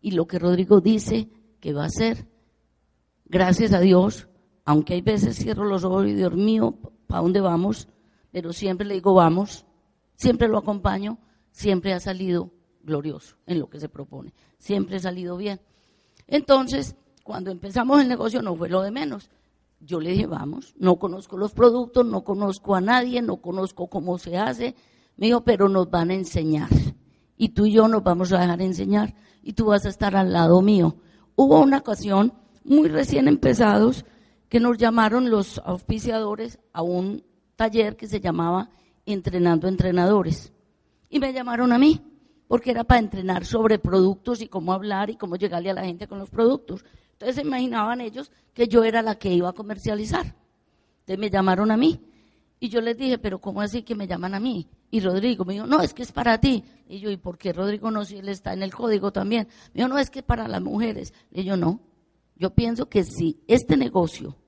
Y 0.00 0.12
lo 0.12 0.26
que 0.26 0.38
Rodrigo 0.38 0.80
dice 0.80 1.28
que 1.58 1.72
va 1.72 1.84
a 1.84 1.86
hacer, 1.86 2.28
gracias 3.24 3.72
a 3.72 3.80
Dios, 3.80 4.28
aunque 4.66 4.94
hay 4.94 5.00
veces 5.00 5.36
cierro 5.36 5.64
los 5.64 5.84
ojos 5.84 6.06
y 6.06 6.14
Dios 6.14 6.34
mío, 6.34 6.74
¿para 7.06 7.22
dónde 7.22 7.40
vamos? 7.40 7.88
Pero 8.32 8.52
siempre 8.52 8.86
le 8.86 8.94
digo 8.94 9.14
vamos, 9.14 9.64
siempre 10.16 10.48
lo 10.48 10.58
acompaño, 10.58 11.18
siempre 11.52 11.94
ha 11.94 12.00
salido 12.00 12.50
glorioso 12.82 13.36
en 13.46 13.60
lo 13.60 13.70
que 13.70 13.80
se 13.80 13.88
propone, 13.88 14.34
siempre 14.58 14.96
ha 14.96 14.98
salido 14.98 15.36
bien. 15.36 15.60
Entonces, 16.26 16.96
cuando 17.22 17.50
empezamos 17.50 18.00
el 18.00 18.08
negocio 18.08 18.42
no 18.42 18.56
fue 18.56 18.68
lo 18.68 18.82
de 18.82 18.90
menos. 18.90 19.30
Yo 19.80 20.00
le 20.00 20.10
dije, 20.10 20.26
vamos, 20.26 20.74
no 20.78 20.96
conozco 20.96 21.36
los 21.36 21.52
productos, 21.52 22.04
no 22.04 22.24
conozco 22.24 22.74
a 22.74 22.80
nadie, 22.80 23.22
no 23.22 23.36
conozco 23.36 23.88
cómo 23.88 24.18
se 24.18 24.36
hace. 24.36 24.74
Me 25.16 25.26
dijo, 25.26 25.44
pero 25.44 25.68
nos 25.68 25.90
van 25.90 26.10
a 26.10 26.14
enseñar. 26.14 26.68
Y 27.38 27.50
tú 27.50 27.66
y 27.66 27.72
yo 27.72 27.86
nos 27.86 28.02
vamos 28.02 28.32
a 28.32 28.40
dejar 28.40 28.62
enseñar 28.62 29.14
y 29.42 29.52
tú 29.52 29.66
vas 29.66 29.84
a 29.84 29.90
estar 29.90 30.16
al 30.16 30.32
lado 30.32 30.62
mío. 30.62 30.96
Hubo 31.34 31.60
una 31.60 31.78
ocasión, 31.78 32.32
muy 32.64 32.88
recién 32.88 33.28
empezados, 33.28 34.06
que 34.56 34.60
nos 34.60 34.78
llamaron 34.78 35.28
los 35.28 35.60
auspiciadores 35.66 36.58
a 36.72 36.80
un 36.80 37.22
taller 37.56 37.94
que 37.94 38.06
se 38.06 38.20
llamaba 38.20 38.70
Entrenando 39.04 39.68
Entrenadores. 39.68 40.50
Y 41.10 41.18
me 41.18 41.34
llamaron 41.34 41.74
a 41.74 41.78
mí, 41.78 42.00
porque 42.48 42.70
era 42.70 42.82
para 42.82 43.00
entrenar 43.00 43.44
sobre 43.44 43.78
productos 43.78 44.40
y 44.40 44.48
cómo 44.48 44.72
hablar 44.72 45.10
y 45.10 45.16
cómo 45.16 45.36
llegarle 45.36 45.68
a 45.68 45.74
la 45.74 45.84
gente 45.84 46.08
con 46.08 46.18
los 46.18 46.30
productos. 46.30 46.86
Entonces 47.12 47.36
se 47.36 47.42
imaginaban 47.42 48.00
ellos 48.00 48.32
que 48.54 48.66
yo 48.66 48.82
era 48.82 49.02
la 49.02 49.16
que 49.16 49.30
iba 49.30 49.50
a 49.50 49.52
comercializar. 49.52 50.34
Entonces 51.00 51.18
me 51.18 51.28
llamaron 51.28 51.70
a 51.70 51.76
mí. 51.76 52.00
Y 52.58 52.70
yo 52.70 52.80
les 52.80 52.96
dije, 52.96 53.18
pero 53.18 53.38
¿cómo 53.38 53.60
así 53.60 53.82
que 53.82 53.94
me 53.94 54.06
llaman 54.06 54.32
a 54.32 54.40
mí? 54.40 54.66
Y 54.90 55.00
Rodrigo 55.00 55.44
me 55.44 55.52
dijo, 55.52 55.66
no, 55.66 55.82
es 55.82 55.92
que 55.92 56.02
es 56.02 56.12
para 56.12 56.40
ti. 56.40 56.64
Y 56.88 56.98
yo, 56.98 57.10
¿y 57.10 57.18
por 57.18 57.36
qué 57.36 57.52
Rodrigo 57.52 57.90
no? 57.90 58.06
Si 58.06 58.16
él 58.16 58.30
está 58.30 58.54
en 58.54 58.62
el 58.62 58.74
código 58.74 59.12
también. 59.12 59.48
Me 59.74 59.82
dijo, 59.82 59.88
no, 59.88 59.98
es 59.98 60.08
que 60.08 60.22
para 60.22 60.48
las 60.48 60.62
mujeres. 60.62 61.12
Y 61.30 61.44
yo, 61.44 61.58
no. 61.58 61.82
Yo 62.36 62.54
pienso 62.54 62.88
que 62.88 63.04
si 63.04 63.42
este 63.48 63.76
negocio 63.76 64.38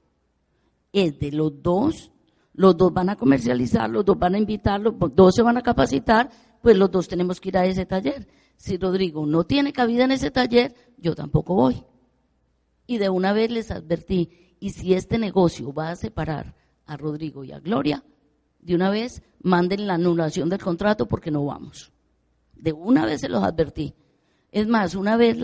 es 0.92 1.18
de 1.18 1.32
los 1.32 1.62
dos, 1.62 2.12
los 2.54 2.76
dos 2.76 2.92
van 2.92 3.10
a 3.10 3.16
comercializar, 3.16 3.88
los 3.88 4.04
dos 4.04 4.18
van 4.18 4.34
a 4.34 4.38
invitar, 4.38 4.80
los 4.80 4.94
dos 5.14 5.34
se 5.34 5.42
van 5.42 5.56
a 5.56 5.62
capacitar, 5.62 6.30
pues 6.62 6.76
los 6.76 6.90
dos 6.90 7.08
tenemos 7.08 7.40
que 7.40 7.50
ir 7.50 7.58
a 7.58 7.66
ese 7.66 7.86
taller. 7.86 8.26
Si 8.56 8.76
Rodrigo 8.76 9.24
no 9.26 9.44
tiene 9.44 9.72
cabida 9.72 10.04
en 10.04 10.12
ese 10.12 10.30
taller, 10.30 10.74
yo 10.96 11.14
tampoco 11.14 11.54
voy. 11.54 11.84
Y 12.86 12.98
de 12.98 13.08
una 13.08 13.32
vez 13.32 13.50
les 13.50 13.70
advertí, 13.70 14.56
y 14.60 14.70
si 14.70 14.94
este 14.94 15.18
negocio 15.18 15.72
va 15.72 15.90
a 15.90 15.96
separar 15.96 16.56
a 16.86 16.96
Rodrigo 16.96 17.44
y 17.44 17.52
a 17.52 17.60
Gloria, 17.60 18.02
de 18.60 18.74
una 18.74 18.90
vez 18.90 19.22
manden 19.40 19.86
la 19.86 19.94
anulación 19.94 20.48
del 20.48 20.60
contrato 20.60 21.06
porque 21.06 21.30
no 21.30 21.44
vamos. 21.44 21.92
De 22.54 22.72
una 22.72 23.06
vez 23.06 23.20
se 23.20 23.28
los 23.28 23.44
advertí. 23.44 23.94
Es 24.50 24.66
más, 24.66 24.94
una 24.94 25.16
vez 25.16 25.36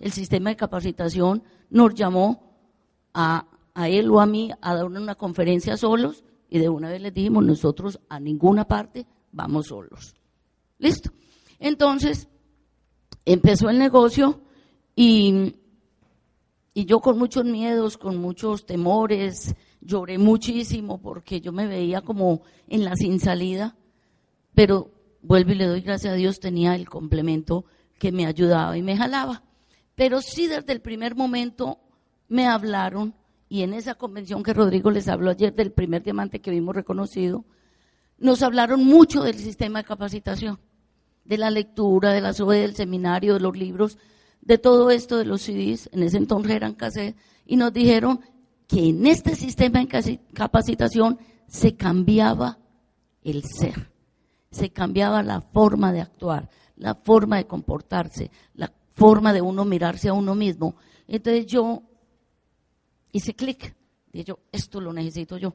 el 0.00 0.12
sistema 0.12 0.50
de 0.50 0.56
capacitación 0.56 1.44
nos 1.70 1.94
llamó 1.94 2.56
a, 3.14 3.46
a 3.78 3.88
él 3.88 4.10
o 4.10 4.18
a 4.18 4.26
mí 4.26 4.50
a 4.60 4.74
dar 4.74 4.86
una 4.86 5.14
conferencia 5.14 5.76
solos 5.76 6.24
y 6.50 6.58
de 6.58 6.68
una 6.68 6.88
vez 6.88 7.00
les 7.00 7.14
dijimos, 7.14 7.44
nosotros 7.44 8.00
a 8.08 8.18
ninguna 8.18 8.66
parte 8.66 9.06
vamos 9.30 9.68
solos. 9.68 10.16
Listo. 10.78 11.12
Entonces, 11.60 12.26
empezó 13.24 13.70
el 13.70 13.78
negocio 13.78 14.42
y, 14.96 15.54
y 16.74 16.86
yo 16.86 16.98
con 16.98 17.20
muchos 17.20 17.44
miedos, 17.44 17.98
con 17.98 18.16
muchos 18.16 18.66
temores, 18.66 19.54
lloré 19.80 20.18
muchísimo 20.18 21.00
porque 21.00 21.40
yo 21.40 21.52
me 21.52 21.68
veía 21.68 22.00
como 22.00 22.42
en 22.66 22.84
la 22.84 22.96
sin 22.96 23.20
salida, 23.20 23.76
pero 24.56 24.90
vuelvo 25.22 25.52
y 25.52 25.54
le 25.54 25.66
doy 25.66 25.82
gracias 25.82 26.14
a 26.14 26.16
Dios, 26.16 26.40
tenía 26.40 26.74
el 26.74 26.88
complemento 26.88 27.64
que 27.96 28.10
me 28.10 28.26
ayudaba 28.26 28.76
y 28.76 28.82
me 28.82 28.96
jalaba. 28.96 29.44
Pero 29.94 30.20
sí 30.20 30.48
desde 30.48 30.72
el 30.72 30.80
primer 30.80 31.14
momento 31.14 31.78
me 32.26 32.48
hablaron 32.48 33.14
y 33.48 33.62
en 33.62 33.72
esa 33.72 33.94
convención 33.94 34.42
que 34.42 34.52
Rodrigo 34.52 34.90
les 34.90 35.08
habló 35.08 35.30
ayer 35.30 35.54
del 35.54 35.72
primer 35.72 36.02
diamante 36.02 36.40
que 36.40 36.50
vimos 36.50 36.76
reconocido, 36.76 37.44
nos 38.18 38.42
hablaron 38.42 38.84
mucho 38.84 39.22
del 39.22 39.36
sistema 39.36 39.80
de 39.80 39.88
capacitación, 39.88 40.58
de 41.24 41.38
la 41.38 41.50
lectura, 41.50 42.12
de 42.12 42.20
la 42.20 42.32
SOE, 42.32 42.58
del 42.58 42.74
seminario, 42.74 43.34
de 43.34 43.40
los 43.40 43.56
libros, 43.56 43.98
de 44.40 44.58
todo 44.58 44.90
esto 44.90 45.16
de 45.16 45.24
los 45.24 45.42
CDs, 45.42 45.88
en 45.92 46.02
ese 46.02 46.16
entonces 46.16 46.52
eran 46.52 46.74
cassette, 46.74 47.16
y 47.46 47.56
nos 47.56 47.72
dijeron 47.72 48.20
que 48.66 48.90
en 48.90 49.06
este 49.06 49.34
sistema 49.34 49.80
de 49.80 50.20
capacitación 50.34 51.18
se 51.46 51.74
cambiaba 51.74 52.58
el 53.22 53.44
ser, 53.44 53.90
se 54.50 54.70
cambiaba 54.70 55.22
la 55.22 55.40
forma 55.40 55.92
de 55.92 56.02
actuar, 56.02 56.50
la 56.76 56.94
forma 56.94 57.36
de 57.36 57.46
comportarse, 57.46 58.30
la 58.54 58.72
forma 58.94 59.32
de 59.32 59.40
uno 59.40 59.64
mirarse 59.64 60.08
a 60.08 60.12
uno 60.12 60.34
mismo. 60.34 60.76
Entonces 61.06 61.46
yo 61.46 61.82
hice 63.12 63.34
clic, 63.34 63.74
dije 64.12 64.24
yo, 64.24 64.38
esto 64.52 64.80
lo 64.80 64.92
necesito 64.92 65.36
yo. 65.36 65.54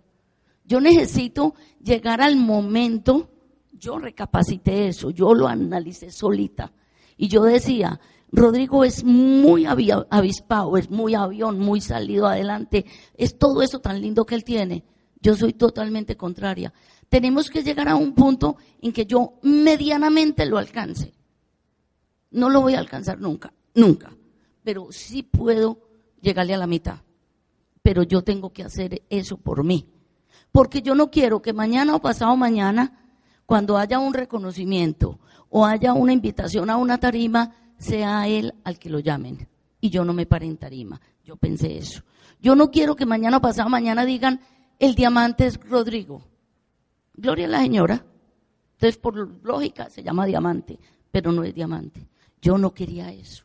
Yo 0.66 0.80
necesito 0.80 1.56
llegar 1.82 2.22
al 2.22 2.36
momento, 2.38 3.30
yo 3.74 3.98
recapacité 4.00 4.88
eso, 4.88 5.10
yo 5.10 5.34
lo 5.34 5.48
analicé 5.48 6.12
solita. 6.12 6.72
Y 7.18 7.28
yo 7.28 7.44
decía, 7.44 8.00
Rodrigo 8.32 8.84
es 8.84 9.04
muy 9.04 9.66
avispado, 9.66 10.78
es 10.78 10.90
muy 10.90 11.16
avión, 11.16 11.60
muy 11.60 11.82
salido 11.82 12.28
adelante, 12.28 12.86
es 13.16 13.38
todo 13.38 13.62
eso 13.62 13.80
tan 13.80 14.02
lindo 14.02 14.26
que 14.26 14.36
él 14.36 14.44
tiene. 14.44 14.84
Yo 15.22 15.36
soy 15.36 15.54
totalmente 15.54 16.18
contraria. 16.18 16.74
Tenemos 17.10 17.50
que 17.50 17.64
llegar 17.64 17.88
a 17.88 17.96
un 17.96 18.14
punto 18.14 18.58
en 18.82 18.92
que 18.92 19.06
yo 19.06 19.40
medianamente 19.44 20.46
lo 20.46 20.58
alcance. 20.58 21.14
No 22.32 22.50
lo 22.50 22.62
voy 22.62 22.74
a 22.74 22.80
alcanzar 22.80 23.20
nunca, 23.20 23.54
nunca, 23.76 24.12
pero 24.64 24.88
sí 24.92 25.22
puedo 25.22 25.80
llegarle 26.20 26.56
a 26.56 26.58
la 26.58 26.68
mitad. 26.68 26.98
Pero 27.84 28.02
yo 28.02 28.24
tengo 28.24 28.52
que 28.52 28.64
hacer 28.64 29.04
eso 29.10 29.38
por 29.38 29.64
mí 29.64 29.94
porque 30.54 30.84
yo 30.84 30.94
no 30.94 31.10
quiero 31.10 31.42
que 31.42 31.52
mañana 31.52 31.96
o 31.96 32.00
pasado 32.00 32.38
mañana, 32.38 32.94
cuando 33.48 33.76
haya 33.76 33.98
un 33.98 34.14
reconocimiento 34.14 35.20
o 35.50 35.66
haya 35.66 35.94
una 35.94 36.14
invitación 36.14 36.70
a 36.70 36.78
una 36.78 37.00
tarima, 37.00 37.56
sea 37.80 38.28
él 38.28 38.54
al 38.64 38.78
que 38.78 38.92
lo 38.92 39.00
llamen. 39.00 39.50
Y 39.82 39.90
yo 39.90 40.06
no 40.06 40.14
me 40.14 40.28
pare 40.28 40.46
en 40.46 40.58
tarima. 40.58 41.02
Yo 41.26 41.38
pensé 41.38 41.76
eso. 41.76 42.04
Yo 42.40 42.56
no 42.56 42.70
quiero 42.70 42.96
que 42.96 43.08
mañana 43.08 43.38
o 43.38 43.42
pasado 43.42 43.68
mañana 43.68 44.06
digan, 44.06 44.42
el 44.78 44.94
diamante 44.94 45.48
es 45.48 45.60
Rodrigo. 45.60 46.24
Gloria 47.16 47.48
a 47.48 47.50
la 47.50 47.62
señora. 47.62 48.06
Entonces, 48.74 48.98
por 48.98 49.44
lógica, 49.44 49.90
se 49.90 50.04
llama 50.04 50.28
diamante, 50.28 50.78
pero 51.10 51.32
no 51.32 51.44
es 51.44 51.56
diamante. 51.56 52.08
Yo 52.40 52.60
no 52.60 52.76
quería 52.76 53.12
eso. 53.12 53.44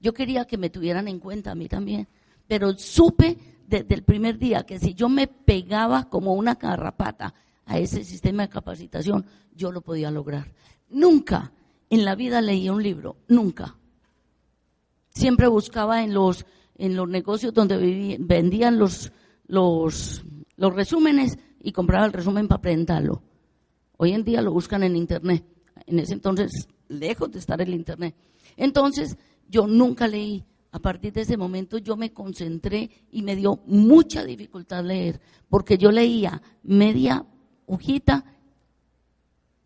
Yo 0.00 0.14
quería 0.14 0.46
que 0.46 0.56
me 0.56 0.70
tuvieran 0.70 1.08
en 1.08 1.18
cuenta 1.18 1.50
a 1.50 1.54
mí 1.54 1.68
también. 1.68 2.08
Pero 2.48 2.72
supe 2.78 3.36
desde 3.72 3.94
el 3.94 4.02
primer 4.02 4.38
día 4.38 4.64
que 4.64 4.78
si 4.78 4.92
yo 4.92 5.08
me 5.08 5.26
pegaba 5.26 6.10
como 6.10 6.34
una 6.34 6.56
garrapata 6.56 7.32
a 7.64 7.78
ese 7.78 8.04
sistema 8.04 8.42
de 8.42 8.50
capacitación, 8.50 9.24
yo 9.54 9.72
lo 9.72 9.80
podía 9.80 10.10
lograr. 10.10 10.52
Nunca 10.90 11.52
en 11.88 12.04
la 12.04 12.14
vida 12.14 12.42
leía 12.42 12.74
un 12.74 12.82
libro, 12.82 13.16
nunca. 13.28 13.78
Siempre 15.08 15.48
buscaba 15.48 16.04
en 16.04 16.12
los, 16.12 16.44
en 16.76 16.96
los 16.96 17.08
negocios 17.08 17.54
donde 17.54 18.18
vendían 18.20 18.78
los, 18.78 19.10
los, 19.46 20.22
los 20.56 20.74
resúmenes 20.74 21.38
y 21.58 21.72
compraba 21.72 22.04
el 22.04 22.12
resumen 22.12 22.48
para 22.48 22.60
presentarlo. 22.60 23.22
Hoy 23.96 24.12
en 24.12 24.22
día 24.22 24.42
lo 24.42 24.52
buscan 24.52 24.82
en 24.82 24.96
Internet. 24.96 25.46
En 25.86 25.98
ese 25.98 26.12
entonces, 26.12 26.68
lejos 26.88 27.30
de 27.30 27.38
estar 27.38 27.58
en 27.62 27.72
Internet. 27.72 28.14
Entonces, 28.54 29.16
yo 29.48 29.66
nunca 29.66 30.06
leí 30.08 30.44
a 30.72 30.78
partir 30.78 31.12
de 31.12 31.20
ese 31.20 31.36
momento 31.36 31.78
yo 31.78 31.96
me 31.96 32.12
concentré 32.12 32.90
y 33.10 33.22
me 33.22 33.36
dio 33.36 33.60
mucha 33.66 34.24
dificultad 34.24 34.82
leer, 34.82 35.20
porque 35.48 35.76
yo 35.76 35.90
leía 35.90 36.40
media 36.62 37.24
hojita, 37.66 38.24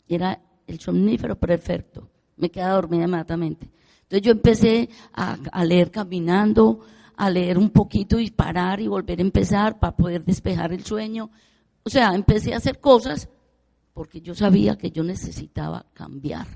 era 0.09 0.41
el 0.67 0.81
somnífero 0.81 1.39
perfecto, 1.39 2.11
me 2.37 2.51
quedaba 2.51 2.75
dormida 2.75 3.05
inmediatamente. 3.05 3.71
Entonces 4.03 4.23
yo 4.23 4.33
empecé 4.33 4.89
a, 5.13 5.39
a 5.53 5.65
leer 5.65 5.93
caminando, 5.93 6.81
a 7.17 7.31
leer 7.31 7.57
un 7.57 7.71
poquito 7.71 8.19
y 8.19 8.31
parar 8.31 8.81
y 8.81 8.89
volver 8.89 9.21
a 9.21 9.23
empezar 9.23 9.79
para 9.79 9.97
poder 9.97 10.25
despejar 10.25 10.73
el 10.73 10.85
sueño. 10.85 11.31
O 11.85 11.89
sea, 11.89 12.15
empecé 12.15 12.53
a 12.53 12.59
hacer 12.59 12.81
cosas 12.81 13.29
porque 13.95 14.21
yo 14.21 14.35
sabía 14.35 14.77
que 14.77 14.91
yo 14.91 15.05
necesitaba 15.05 15.87
cambiar. 15.95 16.47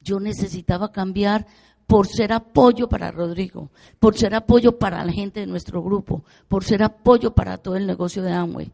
Yo 0.00 0.18
necesitaba 0.18 0.90
cambiar 0.90 1.46
por 1.88 2.06
ser 2.06 2.34
apoyo 2.34 2.86
para 2.86 3.10
Rodrigo, 3.10 3.70
por 3.98 4.14
ser 4.14 4.34
apoyo 4.34 4.78
para 4.78 5.02
la 5.06 5.10
gente 5.10 5.40
de 5.40 5.46
nuestro 5.46 5.82
grupo, 5.82 6.22
por 6.46 6.62
ser 6.62 6.82
apoyo 6.82 7.34
para 7.34 7.56
todo 7.56 7.76
el 7.76 7.86
negocio 7.86 8.22
de 8.22 8.30
Amway, 8.30 8.70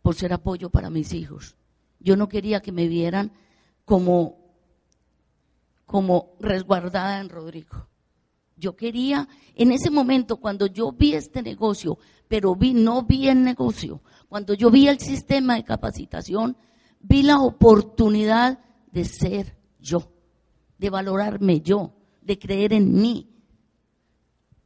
por 0.00 0.14
ser 0.14 0.32
apoyo 0.32 0.70
para 0.70 0.88
mis 0.88 1.12
hijos. 1.12 1.56
Yo 1.98 2.16
no 2.16 2.28
quería 2.28 2.60
que 2.60 2.70
me 2.70 2.86
vieran 2.86 3.32
como, 3.84 4.38
como 5.86 6.36
resguardada 6.38 7.18
en 7.18 7.30
Rodrigo. 7.30 7.88
Yo 8.56 8.76
quería, 8.76 9.28
en 9.56 9.72
ese 9.72 9.90
momento, 9.90 10.36
cuando 10.36 10.66
yo 10.66 10.92
vi 10.92 11.14
este 11.14 11.42
negocio, 11.42 11.98
pero 12.28 12.54
vi, 12.54 12.74
no 12.74 13.02
vi 13.02 13.28
el 13.28 13.42
negocio, 13.42 14.02
cuando 14.28 14.54
yo 14.54 14.70
vi 14.70 14.86
el 14.86 15.00
sistema 15.00 15.56
de 15.56 15.64
capacitación, 15.64 16.56
vi 17.00 17.24
la 17.24 17.40
oportunidad 17.40 18.60
de 18.92 19.04
ser 19.04 19.56
yo, 19.80 20.12
de 20.78 20.90
valorarme 20.90 21.60
yo, 21.60 21.95
de 22.26 22.38
creer 22.38 22.72
en 22.72 22.92
mí. 22.92 23.28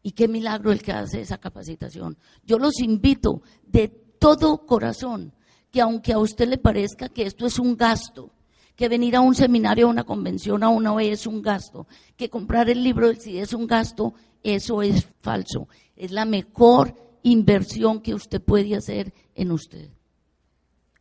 Y 0.03 0.13
qué 0.13 0.29
milagro 0.29 0.73
el 0.73 0.83
que 0.83 0.93
hace 0.93 1.21
esa 1.21 1.39
capacitación. 1.39 2.17
Yo 2.45 2.59
los 2.59 2.81
invito 2.81 3.43
de 3.67 3.89
todo 3.89 4.65
corazón 4.67 5.35
que 5.71 5.81
aunque 5.81 6.13
a 6.13 6.19
usted 6.19 6.49
le 6.49 6.59
parezca 6.59 7.11
que 7.11 7.25
esto 7.25 7.47
es 7.47 7.59
un 7.59 7.77
gasto, 7.77 8.33
que 8.75 8.89
venir 8.89 9.15
a 9.15 9.21
un 9.21 9.35
seminario, 9.35 9.87
a 9.87 9.91
una 9.91 10.05
convención, 10.05 10.63
a 10.63 10.71
una 10.71 10.95
OE 10.95 11.13
es 11.13 11.27
un 11.27 11.43
gasto, 11.43 11.87
que 12.17 12.31
comprar 12.31 12.71
el 12.71 12.83
libro 12.83 13.07
del 13.07 13.21
CID 13.21 13.43
es 13.43 13.53
un 13.53 13.67
gasto, 13.67 14.15
eso 14.43 14.83
es 14.83 15.07
falso. 15.21 15.69
Es 15.95 16.11
la 16.11 16.25
mejor 16.25 16.95
inversión 17.23 18.01
que 18.01 18.15
usted 18.15 18.41
puede 18.41 18.75
hacer 18.75 19.13
en 19.35 19.53
usted. 19.53 19.91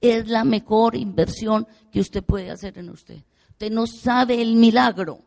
Es 0.01 0.27
la 0.27 0.43
mejor 0.43 0.95
inversión 0.95 1.67
que 1.89 2.01
usted 2.01 2.23
puede 2.23 2.51
hacer 2.51 2.77
en 2.77 2.89
usted. 2.89 3.23
Usted 3.51 3.71
no 3.71 3.87
sabe 3.87 4.41
el 4.41 4.55
milagro 4.55 5.19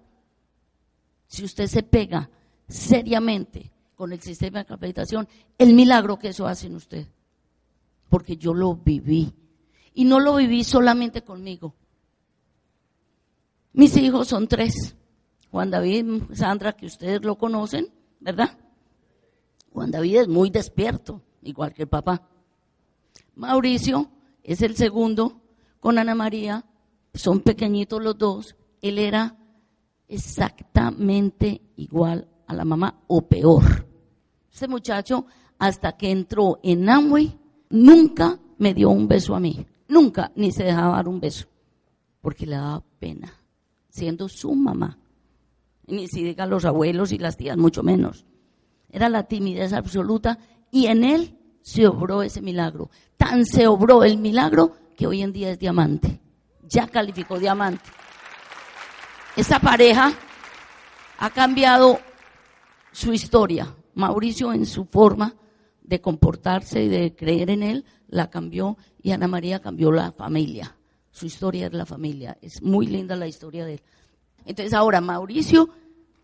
si 1.32 1.44
usted 1.44 1.66
se 1.66 1.82
pega 1.82 2.28
seriamente 2.68 3.72
con 3.94 4.12
el 4.12 4.20
sistema 4.20 4.58
de 4.58 4.66
capacitación, 4.66 5.26
el 5.56 5.72
milagro 5.72 6.18
que 6.18 6.28
eso 6.28 6.46
hace 6.46 6.66
en 6.66 6.74
usted. 6.74 7.06
Porque 8.10 8.36
yo 8.36 8.52
lo 8.52 8.74
viví. 8.74 9.32
Y 9.94 10.04
no 10.04 10.20
lo 10.20 10.36
viví 10.36 10.62
solamente 10.62 11.22
conmigo. 11.22 11.74
Mis 13.72 13.96
hijos 13.96 14.28
son 14.28 14.46
tres. 14.46 14.94
Juan 15.50 15.70
David, 15.70 16.04
Sandra, 16.34 16.74
que 16.74 16.84
ustedes 16.84 17.24
lo 17.24 17.38
conocen, 17.38 17.88
¿verdad? 18.20 18.58
Juan 19.72 19.90
David 19.90 20.16
es 20.16 20.28
muy 20.28 20.50
despierto, 20.50 21.22
igual 21.40 21.72
que 21.72 21.84
el 21.84 21.88
papá. 21.88 22.28
Mauricio 23.36 24.10
es 24.42 24.60
el 24.60 24.76
segundo, 24.76 25.40
con 25.80 25.96
Ana 25.96 26.14
María, 26.14 26.66
son 27.14 27.40
pequeñitos 27.40 28.02
los 28.02 28.18
dos. 28.18 28.54
Él 28.82 28.98
era 28.98 29.38
exactamente 30.08 31.60
igual 31.76 32.28
a 32.46 32.54
la 32.54 32.64
mamá 32.64 33.02
o 33.06 33.22
peor. 33.22 33.86
Ese 34.52 34.68
muchacho, 34.68 35.26
hasta 35.58 35.96
que 35.96 36.10
entró 36.10 36.60
en 36.62 36.88
Amway, 36.88 37.38
nunca 37.70 38.38
me 38.58 38.74
dio 38.74 38.90
un 38.90 39.08
beso 39.08 39.34
a 39.34 39.40
mí. 39.40 39.66
Nunca, 39.88 40.32
ni 40.36 40.52
se 40.52 40.64
dejaba 40.64 40.96
dar 40.96 41.08
un 41.08 41.20
beso, 41.20 41.46
porque 42.20 42.46
le 42.46 42.56
daba 42.56 42.82
pena, 42.98 43.32
siendo 43.88 44.28
su 44.28 44.54
mamá. 44.54 44.98
Ni 45.86 46.08
si 46.08 46.22
diga 46.22 46.46
los 46.46 46.64
abuelos 46.64 47.12
y 47.12 47.18
las 47.18 47.36
tías, 47.36 47.56
mucho 47.56 47.82
menos. 47.82 48.24
Era 48.88 49.08
la 49.08 49.24
timidez 49.24 49.72
absoluta 49.72 50.38
y 50.70 50.86
en 50.86 51.04
él 51.04 51.38
se 51.62 51.86
obró 51.86 52.22
ese 52.22 52.42
milagro. 52.42 52.90
Tan 53.16 53.44
se 53.44 53.66
obró 53.66 54.04
el 54.04 54.18
milagro 54.18 54.76
que 54.96 55.06
hoy 55.06 55.22
en 55.22 55.32
día 55.32 55.50
es 55.50 55.58
diamante. 55.58 56.20
Ya 56.68 56.86
calificó 56.86 57.38
diamante. 57.38 57.84
Esa 59.34 59.60
pareja 59.60 60.12
ha 61.18 61.30
cambiado 61.30 61.98
su 62.92 63.14
historia. 63.14 63.74
Mauricio 63.94 64.52
en 64.52 64.66
su 64.66 64.84
forma 64.84 65.34
de 65.82 66.02
comportarse 66.02 66.82
y 66.82 66.88
de 66.88 67.14
creer 67.14 67.48
en 67.48 67.62
él 67.62 67.86
la 68.08 68.28
cambió 68.28 68.76
y 69.02 69.12
Ana 69.12 69.28
María 69.28 69.60
cambió 69.60 69.90
la 69.90 70.12
familia. 70.12 70.76
Su 71.10 71.24
historia 71.24 71.66
es 71.66 71.72
la 71.72 71.86
familia. 71.86 72.36
Es 72.42 72.62
muy 72.62 72.86
linda 72.86 73.16
la 73.16 73.26
historia 73.26 73.64
de 73.64 73.74
él. 73.74 73.82
Entonces 74.44 74.74
ahora 74.74 75.00
Mauricio 75.00 75.70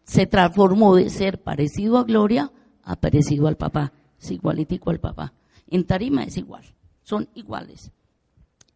se 0.04 0.26
transformó 0.26 0.94
de 0.94 1.08
ser 1.08 1.42
parecido 1.42 1.96
a 1.96 2.04
Gloria 2.04 2.52
a 2.82 2.96
parecido 2.96 3.48
al 3.48 3.56
papá. 3.56 3.90
Es 4.20 4.30
igualitico 4.30 4.90
al 4.90 5.00
papá. 5.00 5.32
En 5.66 5.86
Tarima 5.86 6.24
es 6.24 6.36
igual. 6.36 6.64
Son 7.04 7.26
iguales. 7.34 7.90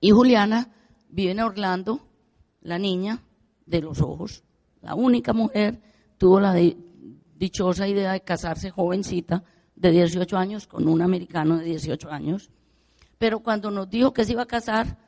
Y 0.00 0.10
Juliana 0.10 0.70
vive 1.10 1.32
en 1.32 1.40
Orlando, 1.40 2.00
la 2.62 2.78
niña 2.78 3.20
de 3.66 3.81
los 3.81 4.01
ojos. 4.01 4.42
La 4.81 4.94
única 4.94 5.33
mujer 5.33 5.81
tuvo 6.18 6.40
la 6.40 6.55
dichosa 7.37 7.88
idea 7.88 8.12
de 8.12 8.20
casarse 8.20 8.70
jovencita 8.70 9.44
de 9.75 9.90
18 9.90 10.37
años 10.37 10.66
con 10.66 10.88
un 10.88 11.03
americano 11.03 11.59
de 11.59 11.64
18 11.64 12.11
años. 12.11 12.51
Pero 13.18 13.40
cuando 13.40 13.70
nos 13.70 13.88
dijo 13.88 14.12
que 14.12 14.25
se 14.25 14.33
iba 14.33 14.42
a 14.42 14.46
casar, 14.46 14.98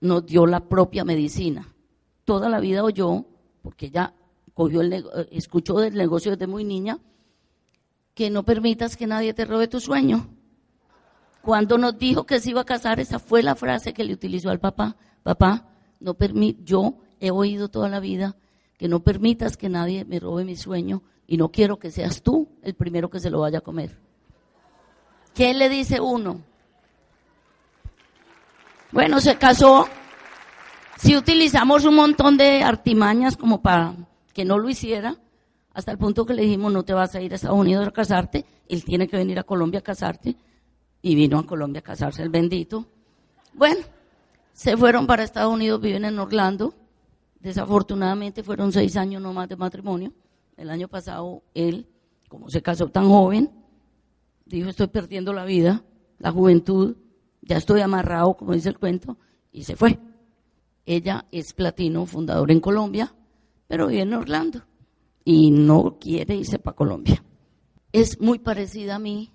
nos 0.00 0.26
dio 0.26 0.46
la 0.46 0.60
propia 0.60 1.04
medicina. 1.04 1.74
Toda 2.24 2.48
la 2.48 2.60
vida 2.60 2.82
oyó, 2.82 3.26
porque 3.62 3.86
ella 3.86 4.14
cogió 4.54 4.80
el, 4.80 5.04
escuchó 5.30 5.78
del 5.78 5.94
negocio 5.94 6.32
desde 6.32 6.46
muy 6.46 6.64
niña, 6.64 6.98
que 8.14 8.30
no 8.30 8.44
permitas 8.44 8.96
que 8.96 9.06
nadie 9.06 9.34
te 9.34 9.44
robe 9.44 9.68
tu 9.68 9.80
sueño. 9.80 10.28
Cuando 11.42 11.78
nos 11.78 11.98
dijo 11.98 12.26
que 12.26 12.40
se 12.40 12.50
iba 12.50 12.60
a 12.62 12.64
casar, 12.64 13.00
esa 13.00 13.18
fue 13.18 13.42
la 13.42 13.54
frase 13.54 13.94
que 13.94 14.04
le 14.04 14.12
utilizó 14.12 14.50
al 14.50 14.60
papá. 14.60 14.96
Papá, 15.22 15.68
no 16.00 16.16
yo 16.62 16.98
he 17.20 17.30
oído 17.30 17.68
toda 17.68 17.88
la 17.88 18.00
vida 18.00 18.36
que 18.78 18.88
no 18.88 19.00
permitas 19.00 19.56
que 19.56 19.68
nadie 19.68 20.04
me 20.04 20.18
robe 20.18 20.44
mi 20.44 20.56
sueño 20.56 21.02
y 21.26 21.36
no 21.36 21.50
quiero 21.50 21.78
que 21.78 21.90
seas 21.90 22.22
tú 22.22 22.48
el 22.62 22.74
primero 22.74 23.10
que 23.10 23.20
se 23.20 23.30
lo 23.30 23.40
vaya 23.40 23.58
a 23.58 23.62
comer. 23.62 23.98
¿Qué 25.34 25.54
le 25.54 25.68
dice 25.68 26.00
uno? 26.00 26.40
Bueno, 28.90 29.20
se 29.20 29.36
casó. 29.36 29.86
Si 30.98 31.16
utilizamos 31.16 31.84
un 31.84 31.94
montón 31.94 32.36
de 32.36 32.62
artimañas 32.62 33.36
como 33.36 33.62
para 33.62 33.94
que 34.32 34.44
no 34.44 34.58
lo 34.58 34.68
hiciera, 34.68 35.16
hasta 35.72 35.92
el 35.92 35.98
punto 35.98 36.26
que 36.26 36.34
le 36.34 36.42
dijimos, 36.42 36.72
no 36.72 36.82
te 36.82 36.92
vas 36.92 37.14
a 37.14 37.20
ir 37.20 37.32
a 37.32 37.36
Estados 37.36 37.58
Unidos 37.58 37.86
a 37.86 37.92
casarte, 37.92 38.44
él 38.68 38.84
tiene 38.84 39.06
que 39.06 39.16
venir 39.16 39.38
a 39.38 39.44
Colombia 39.44 39.80
a 39.80 39.82
casarte, 39.82 40.36
y 41.02 41.14
vino 41.14 41.38
a 41.38 41.46
Colombia 41.46 41.80
a 41.80 41.82
casarse 41.82 42.22
el 42.22 42.28
bendito. 42.28 42.86
Bueno, 43.54 43.80
se 44.52 44.76
fueron 44.76 45.06
para 45.06 45.22
Estados 45.22 45.52
Unidos, 45.52 45.80
viven 45.80 46.04
en 46.04 46.18
Orlando, 46.18 46.74
desafortunadamente 47.40 48.42
fueron 48.42 48.72
seis 48.72 48.96
años 48.96 49.20
no 49.22 49.32
más 49.32 49.48
de 49.48 49.56
matrimonio, 49.56 50.12
el 50.56 50.70
año 50.70 50.88
pasado 50.88 51.42
él, 51.54 51.86
como 52.28 52.50
se 52.50 52.62
casó 52.62 52.88
tan 52.88 53.08
joven, 53.08 53.50
dijo, 54.46 54.68
estoy 54.68 54.88
perdiendo 54.88 55.32
la 55.32 55.44
vida, 55.44 55.82
la 56.18 56.30
juventud, 56.30 56.96
ya 57.42 57.56
estoy 57.56 57.80
amarrado, 57.80 58.34
como 58.34 58.52
dice 58.52 58.68
el 58.68 58.78
cuento, 58.78 59.16
y 59.52 59.64
se 59.64 59.76
fue. 59.76 59.98
Ella 60.84 61.26
es 61.32 61.52
platino, 61.52 62.06
fundador 62.06 62.50
en 62.50 62.60
Colombia, 62.60 63.14
pero 63.66 63.86
vive 63.86 64.02
en 64.02 64.14
Orlando 64.14 64.62
y 65.24 65.50
no 65.50 65.98
quiere 66.00 66.36
irse 66.36 66.58
para 66.58 66.76
Colombia. 66.76 67.22
Es 67.92 68.20
muy 68.20 68.38
parecida 68.38 68.96
a 68.96 68.98
mí 68.98 69.30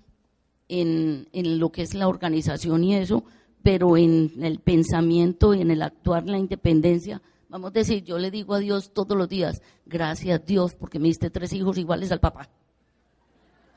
en, 0.68 1.28
en, 1.32 1.58
lo 1.58 1.70
que 1.70 1.82
es 1.82 1.94
la 1.94 2.08
organización 2.08 2.84
y 2.84 2.96
eso, 2.96 3.24
pero 3.62 3.96
en 3.96 4.32
el 4.42 4.60
pensamiento 4.60 5.54
y 5.54 5.62
en 5.62 5.70
el 5.70 5.82
actuar, 5.82 6.26
la 6.26 6.38
independencia. 6.38 7.22
Vamos 7.48 7.70
a 7.70 7.74
decir, 7.74 8.02
yo 8.02 8.18
le 8.18 8.30
digo 8.30 8.54
a 8.54 8.58
Dios 8.58 8.92
todos 8.92 9.16
los 9.16 9.28
días, 9.28 9.62
gracias 9.84 10.44
Dios 10.44 10.74
porque 10.74 10.98
me 10.98 11.08
diste 11.08 11.30
tres 11.30 11.52
hijos 11.52 11.78
iguales 11.78 12.10
al 12.10 12.20
papá. 12.20 12.48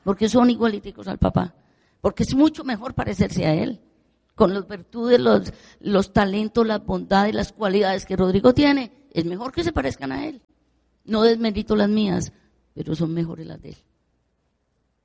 Porque 0.02 0.28
son 0.28 0.50
igualíticos 0.50 1.06
al 1.08 1.18
papá. 1.18 1.54
Porque 2.00 2.22
es 2.24 2.34
mucho 2.34 2.64
mejor 2.64 2.94
parecerse 2.94 3.46
a 3.46 3.54
él. 3.54 3.80
Con 4.34 4.54
las 4.54 4.66
virtudes, 4.66 5.20
los, 5.20 5.52
los 5.80 6.12
talentos, 6.12 6.66
las 6.66 6.84
bondades, 6.84 7.34
las 7.34 7.52
cualidades 7.52 8.06
que 8.06 8.16
Rodrigo 8.16 8.54
tiene, 8.54 8.90
es 9.12 9.24
mejor 9.24 9.52
que 9.52 9.62
se 9.62 9.72
parezcan 9.72 10.12
a 10.12 10.26
él. 10.26 10.40
No 11.04 11.22
desmerito 11.22 11.76
las 11.76 11.88
mías, 11.88 12.32
pero 12.74 12.94
son 12.94 13.12
mejores 13.12 13.46
las 13.46 13.60
de 13.60 13.70
él. 13.70 13.76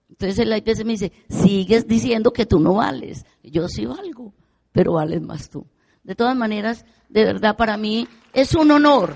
Entonces 0.10 0.40
el 0.40 0.56
IPS 0.56 0.86
me 0.86 0.94
dice, 0.94 1.12
sigues 1.30 1.88
diciendo 1.88 2.32
que 2.32 2.46
tú 2.46 2.60
no 2.60 2.76
vales. 2.76 3.26
Yo 3.44 3.68
sí 3.68 3.86
valgo, 3.86 4.34
pero 4.72 4.94
vales 4.94 5.22
más 5.22 5.50
tú. 5.50 5.66
De 6.06 6.14
todas 6.14 6.36
maneras, 6.36 6.86
de 7.10 7.26
verdad 7.26 7.58
para 7.58 7.78
mí 7.78 8.08
es 8.32 8.54
un 8.54 8.70
honor 8.70 9.16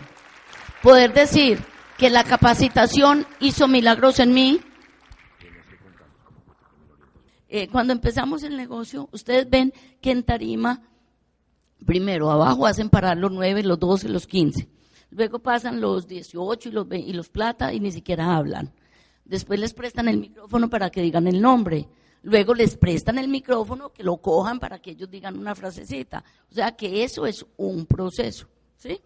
poder 0.82 1.14
decir 1.14 1.60
que 2.00 2.10
la 2.10 2.24
capacitación 2.24 3.28
hizo 3.40 3.68
milagros 3.68 4.20
en 4.20 4.34
mí. 4.34 4.60
Eh, 7.48 7.68
cuando 7.68 7.94
empezamos 7.94 8.42
el 8.42 8.58
negocio, 8.58 9.08
ustedes 9.12 9.48
ven 9.48 9.72
que 10.02 10.10
en 10.10 10.24
Tarima, 10.24 10.82
primero 11.86 12.32
abajo 12.32 12.66
hacen 12.66 12.90
parar 12.90 13.18
los 13.18 13.32
nueve, 13.32 13.62
los 13.62 13.80
doce, 13.80 14.10
los 14.10 14.26
quince. 14.26 14.68
Luego 15.12 15.38
pasan 15.38 15.82
los 15.82 16.08
18 16.08 16.70
y 16.70 16.72
los, 16.72 16.88
y 16.92 17.14
los 17.14 17.30
plata 17.30 17.72
y 17.72 17.80
ni 17.80 17.92
siquiera 17.92 18.36
hablan. 18.36 18.74
Después 19.26 19.60
les 19.60 19.76
prestan 19.76 20.08
el 20.08 20.18
micrófono 20.18 20.72
para 20.72 20.90
que 20.90 21.04
digan 21.04 21.28
el 21.28 21.40
nombre. 21.40 21.88
Luego 22.24 22.54
les 22.54 22.76
prestan 22.76 23.18
el 23.18 23.28
micrófono, 23.28 23.94
que 23.94 24.04
lo 24.04 24.18
cojan 24.18 24.60
para 24.60 24.80
que 24.80 24.92
ellos 24.92 25.10
digan 25.10 25.38
una 25.38 25.56
frasecita. 25.56 26.24
O 26.52 26.54
sea 26.54 26.76
que 26.76 27.04
eso 27.04 27.26
es 27.26 27.46
un 27.58 27.86
proceso. 27.86 28.48
¿sí? 28.78 29.00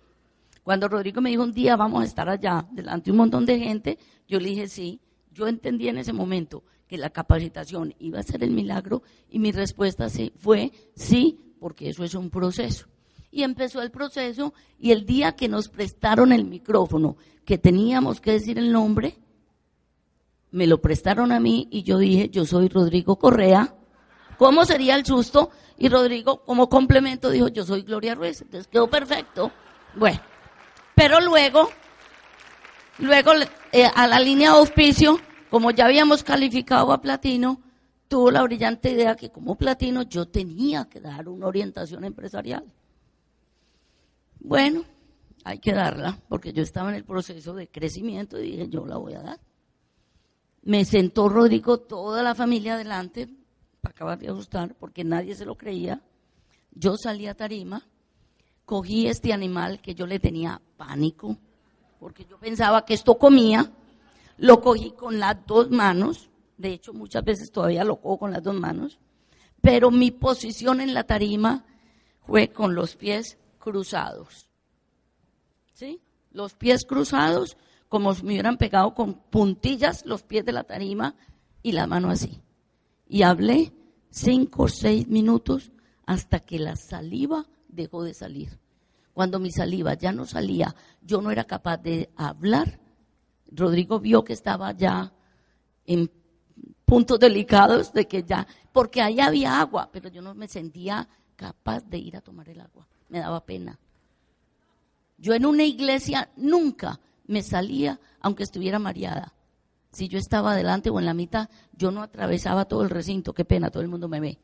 Cuando 0.64 0.88
Rodrigo 0.88 1.22
me 1.22 1.30
dijo 1.30 1.44
un 1.44 1.54
día 1.54 1.76
vamos 1.76 2.02
a 2.02 2.06
estar 2.06 2.28
allá 2.28 2.66
delante 2.72 3.06
de 3.06 3.12
un 3.12 3.18
montón 3.18 3.46
de 3.46 3.60
gente, 3.60 4.00
yo 4.28 4.40
le 4.40 4.50
dije 4.50 4.68
sí. 4.68 5.00
Yo 5.32 5.48
entendí 5.48 5.88
en 5.88 5.98
ese 5.98 6.14
momento 6.14 6.64
que 6.88 6.98
la 6.98 7.10
capacitación 7.10 7.96
iba 7.98 8.20
a 8.20 8.24
ser 8.24 8.44
el 8.44 8.52
milagro 8.52 9.02
y 9.30 9.40
mi 9.40 9.52
respuesta 9.52 10.08
fue 10.36 10.72
sí, 10.96 11.40
porque 11.60 11.90
eso 11.90 12.04
es 12.04 12.14
un 12.14 12.30
proceso 12.30 12.88
y 13.34 13.42
empezó 13.42 13.82
el 13.82 13.90
proceso 13.90 14.54
y 14.80 14.92
el 14.92 15.08
día 15.08 15.36
que 15.36 15.50
nos 15.50 15.68
prestaron 15.68 16.32
el 16.32 16.46
micrófono, 16.46 17.18
que 17.44 17.58
teníamos 17.58 18.22
que 18.22 18.34
decir 18.34 18.60
el 18.60 18.72
nombre, 18.72 19.18
me 20.54 20.68
lo 20.68 20.80
prestaron 20.80 21.32
a 21.32 21.40
mí 21.40 21.68
y 21.72 21.82
yo 21.82 21.98
dije, 21.98 22.30
yo 22.30 22.46
soy 22.46 22.70
Rodrigo 22.70 23.18
Correa. 23.18 23.76
¿Cómo 24.38 24.66
sería 24.66 24.96
el 24.96 25.04
susto? 25.04 25.50
Y 25.80 25.90
Rodrigo, 25.90 26.46
como 26.46 26.70
complemento, 26.70 27.32
dijo, 27.32 27.48
yo 27.48 27.66
soy 27.66 27.82
Gloria 27.82 28.14
Ruiz. 28.14 28.42
Entonces 28.42 28.68
quedó 28.68 28.88
perfecto. 28.88 29.52
Bueno, 29.96 30.20
pero 30.94 31.20
luego, 31.22 31.70
luego 33.00 33.32
eh, 33.72 33.90
a 33.96 34.08
la 34.08 34.20
línea 34.20 34.52
de 34.52 34.58
auspicio, 34.58 35.20
como 35.50 35.72
ya 35.72 35.86
habíamos 35.86 36.24
calificado 36.24 36.94
a 36.94 37.02
Platino, 37.02 37.60
tuvo 38.08 38.30
la 38.30 38.44
brillante 38.44 38.92
idea 38.92 39.16
que 39.16 39.32
como 39.32 39.56
Platino 39.56 40.04
yo 40.04 40.28
tenía 40.28 40.86
que 40.86 41.02
dar 41.02 41.28
una 41.28 41.48
orientación 41.48 42.04
empresarial. 42.04 42.64
Bueno, 44.40 44.84
hay 45.44 45.58
que 45.58 45.74
darla, 45.74 46.20
porque 46.30 46.54
yo 46.54 46.62
estaba 46.62 46.90
en 46.90 46.96
el 46.98 47.06
proceso 47.06 47.56
de 47.56 47.68
crecimiento 47.70 48.40
y 48.40 48.52
dije, 48.52 48.70
yo 48.70 48.86
la 48.86 48.98
voy 48.98 49.16
a 49.16 49.24
dar. 49.24 49.40
Me 50.64 50.86
sentó 50.86 51.30
Rodrigo, 51.30 51.78
toda 51.78 52.24
la 52.24 52.36
familia 52.36 52.76
adelante, 52.76 53.30
para 53.82 53.92
acabar 53.92 54.20
de 54.20 54.30
ajustar, 54.30 54.76
porque 54.76 55.04
nadie 55.04 55.36
se 55.36 55.46
lo 55.46 55.56
creía. 55.56 56.02
Yo 56.72 56.96
salí 56.98 57.28
a 57.28 57.36
tarima, 57.36 57.86
cogí 58.66 59.08
este 59.08 59.34
animal 59.34 59.82
que 59.82 59.94
yo 59.94 60.08
le 60.08 60.20
tenía 60.20 60.62
pánico, 60.78 61.38
porque 62.00 62.26
yo 62.26 62.40
pensaba 62.40 62.86
que 62.86 62.94
esto 62.94 63.18
comía, 63.18 63.72
lo 64.38 64.62
cogí 64.62 64.92
con 64.92 65.20
las 65.20 65.46
dos 65.46 65.70
manos, 65.70 66.30
de 66.58 66.74
hecho 66.74 66.94
muchas 66.94 67.24
veces 67.24 67.52
todavía 67.52 67.84
lo 67.84 67.98
cojo 67.98 68.20
con 68.20 68.32
las 68.32 68.42
dos 68.42 68.56
manos, 68.56 69.00
pero 69.62 69.92
mi 69.92 70.12
posición 70.12 70.82
en 70.82 70.94
la 70.94 71.04
tarima 71.04 71.66
fue 72.26 72.50
con 72.50 72.74
los 72.74 72.96
pies 72.96 73.38
cruzados. 73.60 74.50
¿Sí? 75.74 76.02
Los 76.32 76.54
pies 76.54 76.86
cruzados 76.86 77.58
como 77.94 78.16
si 78.16 78.24
me 78.24 78.34
hubieran 78.34 78.58
pegado 78.58 78.96
con 78.96 79.14
puntillas 79.14 80.04
los 80.08 80.24
pies 80.24 80.44
de 80.44 80.52
la 80.52 80.64
tarima 80.64 81.16
y 81.62 81.74
la 81.74 81.86
mano 81.86 82.10
así. 82.10 82.42
Y 83.08 83.22
hablé 83.22 83.72
cinco 84.10 84.64
o 84.64 84.68
seis 84.68 85.08
minutos 85.08 85.72
hasta 86.08 86.40
que 86.40 86.58
la 86.58 86.76
saliva 86.76 87.46
dejó 87.68 88.02
de 88.02 88.16
salir. 88.16 88.58
Cuando 89.14 89.38
mi 89.38 89.52
saliva 89.52 89.94
ya 89.94 90.12
no 90.12 90.26
salía, 90.26 90.76
yo 91.04 91.22
no 91.22 91.30
era 91.30 91.44
capaz 91.44 91.78
de 91.78 92.10
hablar. 92.16 92.80
Rodrigo 93.52 94.00
vio 94.00 94.24
que 94.24 94.34
estaba 94.34 94.72
ya 94.72 95.14
en 95.86 96.10
puntos 96.86 97.20
delicados 97.20 97.94
de 97.94 98.08
que 98.08 98.24
ya, 98.24 98.48
porque 98.72 99.04
ahí 99.04 99.20
había 99.20 99.62
agua, 99.62 99.92
pero 99.94 100.10
yo 100.10 100.24
no 100.24 100.34
me 100.34 100.48
sentía 100.48 101.08
capaz 101.36 101.82
de 101.82 102.00
ir 102.00 102.18
a 102.18 102.22
tomar 102.22 102.50
el 102.50 102.60
agua. 102.60 102.88
Me 103.10 103.20
daba 103.20 103.46
pena. 103.46 103.78
Yo 105.20 105.36
en 105.36 105.46
una 105.46 105.64
iglesia 105.64 106.32
nunca 106.38 107.00
me 107.26 107.44
salía 107.44 108.00
aunque 108.20 108.44
estuviera 108.44 108.80
mareada. 108.80 109.34
Si 109.92 110.08
yo 110.08 110.18
estaba 110.18 110.54
adelante 110.54 110.90
o 110.90 111.00
en 111.00 111.06
la 111.06 111.14
mitad, 111.14 111.50
yo 111.74 111.92
no 111.92 112.02
atravesaba 112.02 112.66
todo 112.66 112.82
el 112.82 112.90
recinto, 112.90 113.34
qué 113.34 113.46
pena, 113.46 113.70
todo 113.70 113.84
el 113.84 113.90
mundo 113.90 114.08
me 114.08 114.20
ve. 114.20 114.40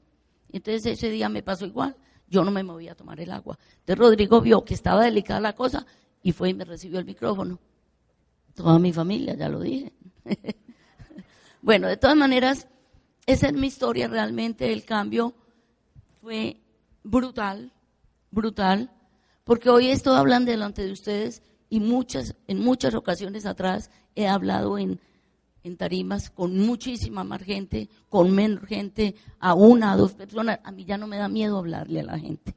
Entonces 0.52 0.86
ese 0.86 1.10
día 1.10 1.30
me 1.30 1.42
pasó 1.42 1.66
igual, 1.66 1.96
yo 2.28 2.44
no 2.44 2.52
me 2.52 2.64
movía 2.64 2.92
a 2.92 2.96
tomar 2.96 3.20
el 3.20 3.32
agua. 3.32 3.58
Entonces 3.80 3.98
Rodrigo 3.98 4.42
vio 4.42 4.64
que 4.64 4.74
estaba 4.74 5.04
delicada 5.04 5.40
la 5.40 5.54
cosa 5.54 5.86
y 6.22 6.32
fue 6.32 6.50
y 6.50 6.54
me 6.54 6.66
recibió 6.66 7.00
el 7.00 7.06
micrófono. 7.06 7.60
Toda 8.54 8.78
mi 8.78 8.94
familia, 8.94 9.36
ya 9.36 9.50
lo 9.50 9.60
dije. 9.60 9.94
bueno, 11.62 11.88
de 11.88 11.98
todas 11.98 12.18
maneras, 12.18 12.68
esa 13.26 13.48
es 13.48 13.54
mi 13.54 13.68
historia 13.68 14.08
realmente, 14.08 14.72
el 14.72 14.86
cambio 14.86 15.34
fue 16.22 16.58
brutal, 17.04 17.72
brutal, 18.32 18.92
porque 19.44 19.70
hoy 19.70 19.90
estoy 19.90 20.16
hablando 20.16 20.52
delante 20.52 20.86
de 20.86 20.92
ustedes 20.92 21.42
y 21.70 21.80
muchas, 21.80 22.36
en 22.48 22.60
muchas 22.60 22.96
ocasiones 22.96 23.46
atrás 23.46 23.92
he 24.16 24.28
hablado 24.28 24.78
en, 24.78 25.00
en 25.64 25.78
tarimas 25.78 26.30
con 26.30 26.58
muchísima 26.58 27.24
más 27.24 27.44
gente, 27.44 27.90
con 28.10 28.32
menos 28.32 28.66
gente, 28.66 29.16
a 29.40 29.54
una, 29.54 29.92
a 29.92 29.98
dos 29.98 30.14
personas. 30.14 30.60
A 30.64 30.72
mí 30.72 30.86
ya 30.86 30.98
no 30.98 31.08
me 31.08 31.18
da 31.18 31.28
miedo 31.28 31.58
hablarle 31.58 32.00
a 32.00 32.04
la 32.04 32.20
gente. 32.20 32.56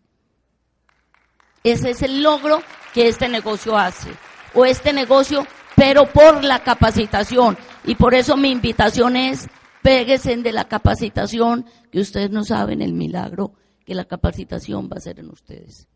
Ese 1.62 1.90
es 1.90 2.02
el 2.02 2.22
logro 2.22 2.62
que 2.94 3.08
este 3.08 3.28
negocio 3.28 3.76
hace. 3.76 4.10
O 4.54 4.64
este 4.64 4.92
negocio, 4.92 5.46
pero 5.76 6.10
por 6.10 6.42
la 6.42 6.62
capacitación. 6.62 7.56
Y 7.84 7.94
por 7.94 8.14
eso 8.14 8.36
mi 8.36 8.50
invitación 8.50 9.16
es, 9.16 9.48
péguense 9.82 10.36
de 10.36 10.52
la 10.52 10.64
capacitación, 10.64 11.66
que 11.90 12.00
ustedes 12.00 12.30
no 12.30 12.44
saben 12.44 12.82
el 12.82 12.92
milagro 12.92 13.54
que 13.84 13.94
la 13.94 14.04
capacitación 14.04 14.88
va 14.88 14.94
a 14.94 14.98
hacer 14.98 15.18
en 15.18 15.30
ustedes. 15.30 15.88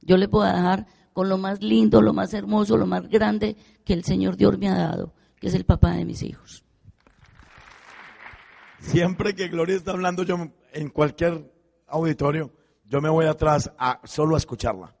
Yo 0.00 0.16
les 0.16 0.28
voy 0.28 0.46
a 0.46 0.52
dejar 0.52 0.86
con 1.18 1.28
lo 1.28 1.36
más 1.36 1.60
lindo, 1.60 2.00
lo 2.00 2.12
más 2.12 2.32
hermoso, 2.32 2.76
lo 2.76 2.86
más 2.86 3.08
grande 3.08 3.56
que 3.84 3.92
el 3.92 4.04
Señor 4.04 4.36
Dios 4.36 4.56
me 4.56 4.68
ha 4.68 4.78
dado, 4.78 5.14
que 5.40 5.48
es 5.48 5.54
el 5.54 5.64
papá 5.64 5.94
de 5.94 6.04
mis 6.04 6.22
hijos. 6.22 6.64
Siempre 8.78 9.34
que 9.34 9.48
Gloria 9.48 9.74
está 9.74 9.90
hablando, 9.90 10.22
yo 10.22 10.36
en 10.72 10.90
cualquier 10.90 11.52
auditorio, 11.88 12.52
yo 12.84 13.00
me 13.00 13.08
voy 13.08 13.26
atrás 13.26 13.68
solo 14.04 14.36
a 14.36 14.38
escucharla. 14.38 14.94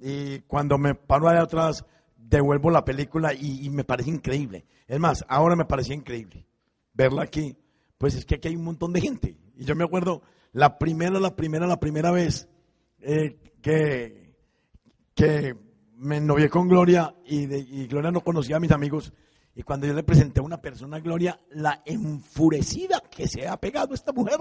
Y 0.00 0.42
cuando 0.42 0.78
me 0.78 0.94
paro 0.94 1.28
ahí 1.28 1.38
atrás, 1.38 1.84
devuelvo 2.16 2.70
la 2.70 2.84
película 2.84 3.34
y, 3.34 3.66
y, 3.66 3.68
me 3.68 3.82
parece 3.82 4.10
increíble. 4.10 4.66
Es 4.86 5.00
más, 5.00 5.24
ahora 5.26 5.56
me 5.56 5.64
parecía 5.64 5.96
increíble 5.96 6.46
verla 6.92 7.24
aquí. 7.24 7.58
Pues 7.98 8.14
es 8.14 8.24
que 8.24 8.36
aquí 8.36 8.46
hay 8.46 8.54
un 8.54 8.62
montón 8.62 8.92
de 8.92 9.00
gente. 9.00 9.36
Y 9.56 9.64
yo 9.64 9.74
me 9.74 9.82
acuerdo 9.82 10.22
la 10.52 10.78
primera, 10.78 11.18
la 11.18 11.34
primera, 11.34 11.66
la 11.66 11.80
primera 11.80 12.12
vez 12.12 12.48
eh, 13.00 13.40
que 13.60 14.24
que 15.14 15.56
me 15.96 16.20
novié 16.20 16.48
con 16.48 16.68
Gloria 16.68 17.14
y, 17.26 17.86
Gloria 17.86 18.10
no 18.10 18.22
conocía 18.22 18.56
a 18.56 18.60
mis 18.60 18.72
amigos. 18.72 19.12
Y 19.56 19.62
cuando 19.62 19.86
yo 19.86 19.94
le 19.94 20.02
presenté 20.02 20.40
a 20.40 20.42
una 20.42 20.60
persona 20.60 20.96
a 20.96 21.00
Gloria, 21.00 21.38
la 21.50 21.82
enfurecida 21.84 23.00
que 23.08 23.28
se 23.28 23.46
ha 23.46 23.56
pegado 23.56 23.94
esta 23.94 24.12
mujer, 24.12 24.40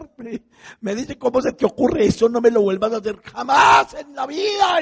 me, 0.82 0.96
dice, 0.96 1.18
¿cómo 1.18 1.39
se 1.39 1.54
te 1.54 1.66
ocurre 1.66 2.06
eso? 2.06 2.28
No 2.28 2.42
me 2.42 2.50
lo 2.50 2.62
vuelvas 2.62 2.94
a 2.94 2.98
hacer 2.98 3.22
jamás 3.22 3.94
en 3.94 4.16
la 4.16 4.26
vida. 4.26 4.82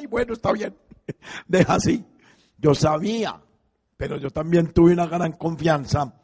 Y, 0.00 0.06
bueno, 0.06 0.34
está 0.34 0.52
bien, 0.52 0.76
deja 1.48 1.74
así. 1.74 2.04
Yo 2.58 2.74
sabía, 2.74 3.42
pero 3.96 4.18
yo 4.18 4.30
también 4.30 4.72
tuve 4.72 4.92
una 4.92 5.06
gran 5.06 5.32
confianza 5.32 6.14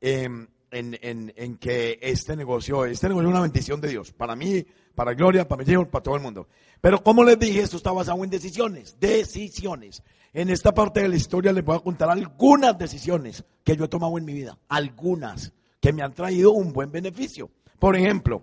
en, 0.00 0.50
en, 0.70 1.56
que 1.56 1.98
este 2.02 2.36
negocio, 2.36 2.84
este 2.84 3.08
negocio 3.08 3.28
es 3.28 3.32
una 3.32 3.40
bendición 3.40 3.80
de 3.80 3.88
Dios. 3.88 4.12
Para 4.12 4.36
mí, 4.36 4.66
para 4.98 5.14
Gloria, 5.14 5.46
para 5.46 5.60
mis 5.60 5.72
hijos, 5.72 5.86
para 5.86 6.02
todo 6.02 6.16
el 6.16 6.22
mundo. 6.22 6.48
Pero 6.80 7.04
como 7.04 7.22
les 7.22 7.38
dije, 7.38 7.60
esto 7.60 7.76
está 7.76 7.92
basado 7.92 8.24
en 8.24 8.30
decisiones, 8.30 8.96
decisiones. 8.98 10.02
En 10.32 10.50
esta 10.50 10.74
parte 10.74 11.00
de 11.00 11.08
la 11.08 11.14
historia 11.14 11.52
les 11.52 11.64
voy 11.64 11.76
a 11.76 11.78
contar 11.78 12.10
algunas 12.10 12.76
decisiones 12.76 13.44
que 13.62 13.76
yo 13.76 13.84
he 13.84 13.88
tomado 13.88 14.18
en 14.18 14.24
mi 14.24 14.32
vida, 14.32 14.58
algunas 14.68 15.52
que 15.78 15.92
me 15.92 16.02
han 16.02 16.14
traído 16.14 16.50
un 16.50 16.72
buen 16.72 16.90
beneficio. 16.90 17.48
Por 17.78 17.94
ejemplo, 17.94 18.42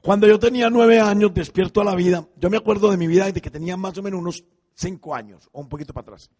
cuando 0.00 0.26
yo 0.26 0.38
tenía 0.38 0.70
nueve 0.70 0.98
años, 0.98 1.34
despierto 1.34 1.82
a 1.82 1.84
la 1.84 1.94
vida, 1.94 2.26
yo 2.38 2.48
me 2.48 2.56
acuerdo 2.56 2.90
de 2.90 2.96
mi 2.96 3.06
vida 3.06 3.26
desde 3.26 3.42
que 3.42 3.50
tenía 3.50 3.76
más 3.76 3.98
o 3.98 4.02
menos 4.02 4.18
unos 4.18 4.44
cinco 4.72 5.14
años, 5.14 5.46
o 5.52 5.60
un 5.60 5.68
poquito 5.68 5.92
para 5.92 6.04
atrás. 6.04 6.30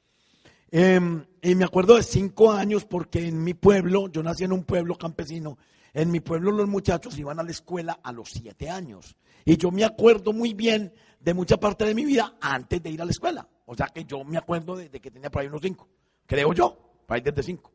Em, 0.70 1.26
y 1.42 1.54
me 1.56 1.66
acuerdo 1.66 1.96
de 1.96 2.02
cinco 2.02 2.52
años 2.52 2.86
porque 2.86 3.28
en 3.28 3.44
mi 3.44 3.52
pueblo, 3.52 4.08
yo 4.08 4.22
nací 4.22 4.44
en 4.44 4.52
un 4.52 4.64
pueblo 4.64 4.96
campesino, 4.96 5.58
en 5.92 6.10
mi 6.10 6.20
pueblo 6.20 6.52
los 6.52 6.68
muchachos 6.68 7.18
iban 7.18 7.38
a 7.38 7.42
la 7.42 7.50
escuela 7.50 8.00
a 8.02 8.12
los 8.12 8.30
siete 8.30 8.70
años. 8.70 9.14
Y 9.44 9.56
yo 9.56 9.70
me 9.70 9.84
acuerdo 9.84 10.32
muy 10.32 10.54
bien 10.54 10.92
de 11.20 11.34
mucha 11.34 11.56
parte 11.58 11.84
de 11.84 11.94
mi 11.94 12.04
vida 12.04 12.34
antes 12.40 12.82
de 12.82 12.90
ir 12.90 13.00
a 13.00 13.04
la 13.04 13.10
escuela. 13.10 13.48
O 13.66 13.74
sea 13.74 13.86
que 13.86 14.04
yo 14.04 14.24
me 14.24 14.38
acuerdo 14.38 14.76
de, 14.76 14.88
que 14.90 15.10
tenía 15.10 15.30
por 15.30 15.42
ahí 15.42 15.48
unos 15.48 15.62
cinco, 15.62 15.88
creo 16.26 16.52
yo, 16.52 16.76
por 17.06 17.16
ahí 17.16 17.20
desde 17.22 17.42
cinco. 17.42 17.72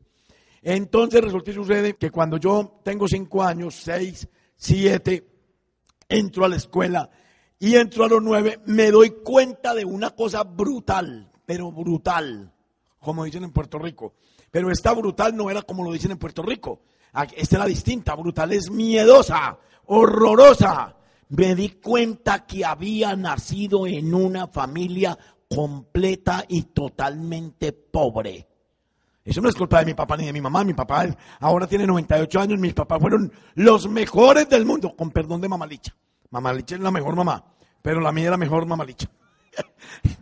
Entonces 0.61 1.21
resulta 1.21 1.51
y 1.51 1.53
sucede 1.53 1.95
que 1.95 2.11
cuando 2.11 2.37
yo 2.37 2.81
tengo 2.83 3.07
cinco 3.07 3.43
años, 3.43 3.75
seis, 3.75 4.27
siete, 4.55 5.27
entro 6.09 6.45
a 6.45 6.49
la 6.49 6.57
escuela 6.57 7.09
y 7.59 7.75
entro 7.75 8.03
a 8.03 8.09
los 8.09 8.21
nueve, 8.21 8.59
me 8.65 8.91
doy 8.91 9.11
cuenta 9.23 9.73
de 9.73 9.85
una 9.85 10.11
cosa 10.11 10.43
brutal, 10.43 11.31
pero 11.45 11.71
brutal, 11.71 12.53
como 12.99 13.23
dicen 13.23 13.43
en 13.43 13.51
Puerto 13.51 13.79
Rico. 13.79 14.15
Pero 14.51 14.71
esta 14.71 14.93
brutal 14.93 15.35
no 15.35 15.49
era 15.49 15.61
como 15.61 15.83
lo 15.83 15.91
dicen 15.91 16.11
en 16.11 16.17
Puerto 16.17 16.41
Rico. 16.41 16.81
Esta 17.35 17.55
era 17.57 17.65
distinta, 17.65 18.15
brutal 18.15 18.51
es 18.51 18.69
miedosa, 18.69 19.57
horrorosa 19.85 20.96
me 21.29 21.55
di 21.55 21.69
cuenta 21.69 22.45
que 22.45 22.65
había 22.65 23.15
nacido 23.15 23.87
en 23.87 24.13
una 24.13 24.47
familia 24.47 25.17
completa 25.49 26.45
y 26.47 26.63
totalmente 26.63 27.73
pobre. 27.73 28.47
Eso 29.23 29.41
no 29.41 29.49
es 29.49 29.55
culpa 29.55 29.79
de 29.79 29.87
mi 29.87 29.93
papá 29.93 30.15
ni 30.15 30.25
de 30.25 30.31
mi 30.31 30.39
mamá. 30.39 30.63
Mi 30.63 30.73
papá 30.73 31.05
ahora 31.41 31.67
tiene 31.67 31.85
98 31.85 32.39
años. 32.39 32.59
Mis 32.59 32.73
papás 32.73 33.01
fueron 33.01 33.31
los 33.55 33.89
mejores 33.89 34.47
del 34.47 34.65
mundo, 34.65 34.95
con 34.95 35.11
perdón 35.11 35.41
de 35.41 35.49
mamalicha. 35.49 35.93
Mamalicha 36.29 36.75
es 36.75 36.81
la 36.81 36.91
mejor 36.91 37.15
mamá, 37.15 37.43
pero 37.81 37.99
la 37.99 38.11
mía 38.11 38.27
era 38.27 38.37
mejor 38.37 38.65
mamalicha. 38.65 39.09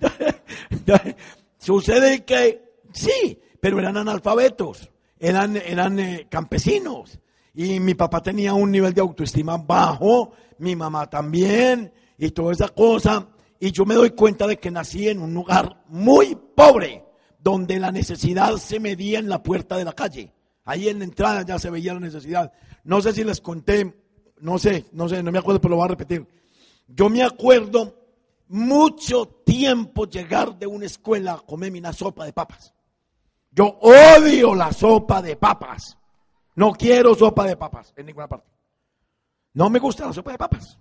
Sucede 1.59 2.25
que 2.25 2.79
sí, 2.93 3.39
pero 3.59 3.79
eran 3.79 3.97
analfabetos, 3.97 4.89
eran, 5.19 5.55
eran 5.55 5.99
eh, 5.99 6.27
campesinos. 6.29 7.19
Y 7.53 7.79
mi 7.79 7.93
papá 7.93 8.21
tenía 8.21 8.53
un 8.53 8.71
nivel 8.71 8.93
de 8.93 9.01
autoestima 9.01 9.57
bajo 9.57 10.33
mi 10.59 10.75
mamá 10.75 11.09
también, 11.09 11.93
y 12.17 12.31
toda 12.31 12.53
esa 12.53 12.69
cosa. 12.69 13.27
Y 13.59 13.71
yo 13.71 13.85
me 13.85 13.95
doy 13.95 14.11
cuenta 14.11 14.47
de 14.47 14.57
que 14.57 14.71
nací 14.71 15.07
en 15.07 15.21
un 15.21 15.33
lugar 15.33 15.83
muy 15.87 16.35
pobre, 16.55 17.03
donde 17.39 17.79
la 17.79 17.91
necesidad 17.91 18.55
se 18.57 18.79
medía 18.79 19.19
en 19.19 19.29
la 19.29 19.41
puerta 19.41 19.77
de 19.77 19.85
la 19.85 19.93
calle. 19.93 20.33
Ahí 20.65 20.89
en 20.89 20.99
la 20.99 21.05
entrada 21.05 21.43
ya 21.43 21.59
se 21.59 21.69
veía 21.69 21.93
la 21.93 21.99
necesidad. 21.99 22.51
No 22.83 23.01
sé 23.01 23.13
si 23.13 23.23
les 23.23 23.39
conté, 23.39 23.95
no 24.39 24.57
sé, 24.57 24.85
no 24.91 25.07
sé, 25.07 25.21
no 25.21 25.31
me 25.31 25.39
acuerdo, 25.39 25.61
pero 25.61 25.71
lo 25.71 25.77
voy 25.77 25.85
a 25.85 25.89
repetir. 25.89 26.27
Yo 26.87 27.09
me 27.09 27.23
acuerdo 27.23 28.05
mucho 28.47 29.27
tiempo 29.45 30.05
llegar 30.05 30.57
de 30.57 30.67
una 30.67 30.85
escuela 30.85 31.33
a 31.33 31.39
comerme 31.39 31.79
una 31.79 31.93
sopa 31.93 32.25
de 32.25 32.33
papas. 32.33 32.73
Yo 33.51 33.65
odio 33.81 34.53
la 34.53 34.71
sopa 34.73 35.21
de 35.21 35.35
papas. 35.35 35.97
No 36.55 36.71
quiero 36.73 37.15
sopa 37.15 37.45
de 37.45 37.57
papas 37.57 37.93
en 37.95 38.05
ninguna 38.05 38.27
parte. 38.27 38.54
No 39.55 39.69
me 39.69 39.79
gusta 39.79 40.05
la 40.05 40.13
sopa 40.13 40.31
de 40.31 40.37
papas. 40.37 40.77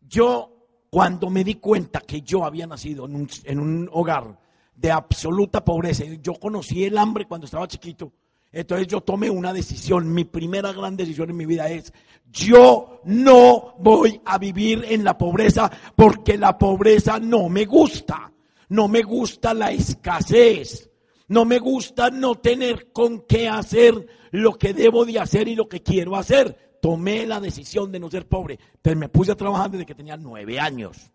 Yo, 0.00 0.86
cuando 0.90 1.30
me 1.30 1.44
di 1.44 1.54
cuenta 1.54 2.00
que 2.00 2.22
yo 2.22 2.44
había 2.44 2.66
nacido 2.66 3.04
en 3.04 3.14
un, 3.14 3.28
en 3.44 3.60
un 3.60 3.90
hogar 3.92 4.38
de 4.74 4.90
absoluta 4.90 5.64
pobreza, 5.64 6.04
yo 6.22 6.34
conocí 6.34 6.84
el 6.84 6.96
hambre 6.96 7.26
cuando 7.26 7.44
estaba 7.44 7.68
chiquito, 7.68 8.12
entonces 8.50 8.86
yo 8.86 9.02
tomé 9.02 9.28
una 9.28 9.52
decisión, 9.52 10.10
mi 10.12 10.24
primera 10.24 10.72
gran 10.72 10.96
decisión 10.96 11.28
en 11.28 11.36
mi 11.36 11.44
vida 11.44 11.68
es, 11.68 11.92
yo 12.32 13.02
no 13.04 13.74
voy 13.78 14.18
a 14.24 14.38
vivir 14.38 14.86
en 14.88 15.04
la 15.04 15.18
pobreza 15.18 15.70
porque 15.94 16.38
la 16.38 16.56
pobreza 16.56 17.18
no 17.18 17.50
me 17.50 17.66
gusta, 17.66 18.32
no 18.70 18.88
me 18.88 19.02
gusta 19.02 19.52
la 19.52 19.72
escasez, 19.72 20.90
no 21.28 21.44
me 21.44 21.58
gusta 21.58 22.08
no 22.08 22.36
tener 22.36 22.90
con 22.92 23.26
qué 23.26 23.46
hacer 23.46 24.06
lo 24.30 24.54
que 24.54 24.72
debo 24.72 25.04
de 25.04 25.18
hacer 25.18 25.48
y 25.48 25.54
lo 25.54 25.68
que 25.68 25.82
quiero 25.82 26.16
hacer. 26.16 26.67
Tomé 26.80 27.26
la 27.26 27.40
decisión 27.40 27.90
de 27.90 27.98
no 27.98 28.10
ser 28.10 28.26
pobre, 28.26 28.58
pero 28.80 28.98
me 28.98 29.08
puse 29.08 29.32
a 29.32 29.36
trabajar 29.36 29.70
desde 29.70 29.86
que 29.86 29.94
tenía 29.94 30.16
nueve 30.16 30.60
años. 30.60 31.10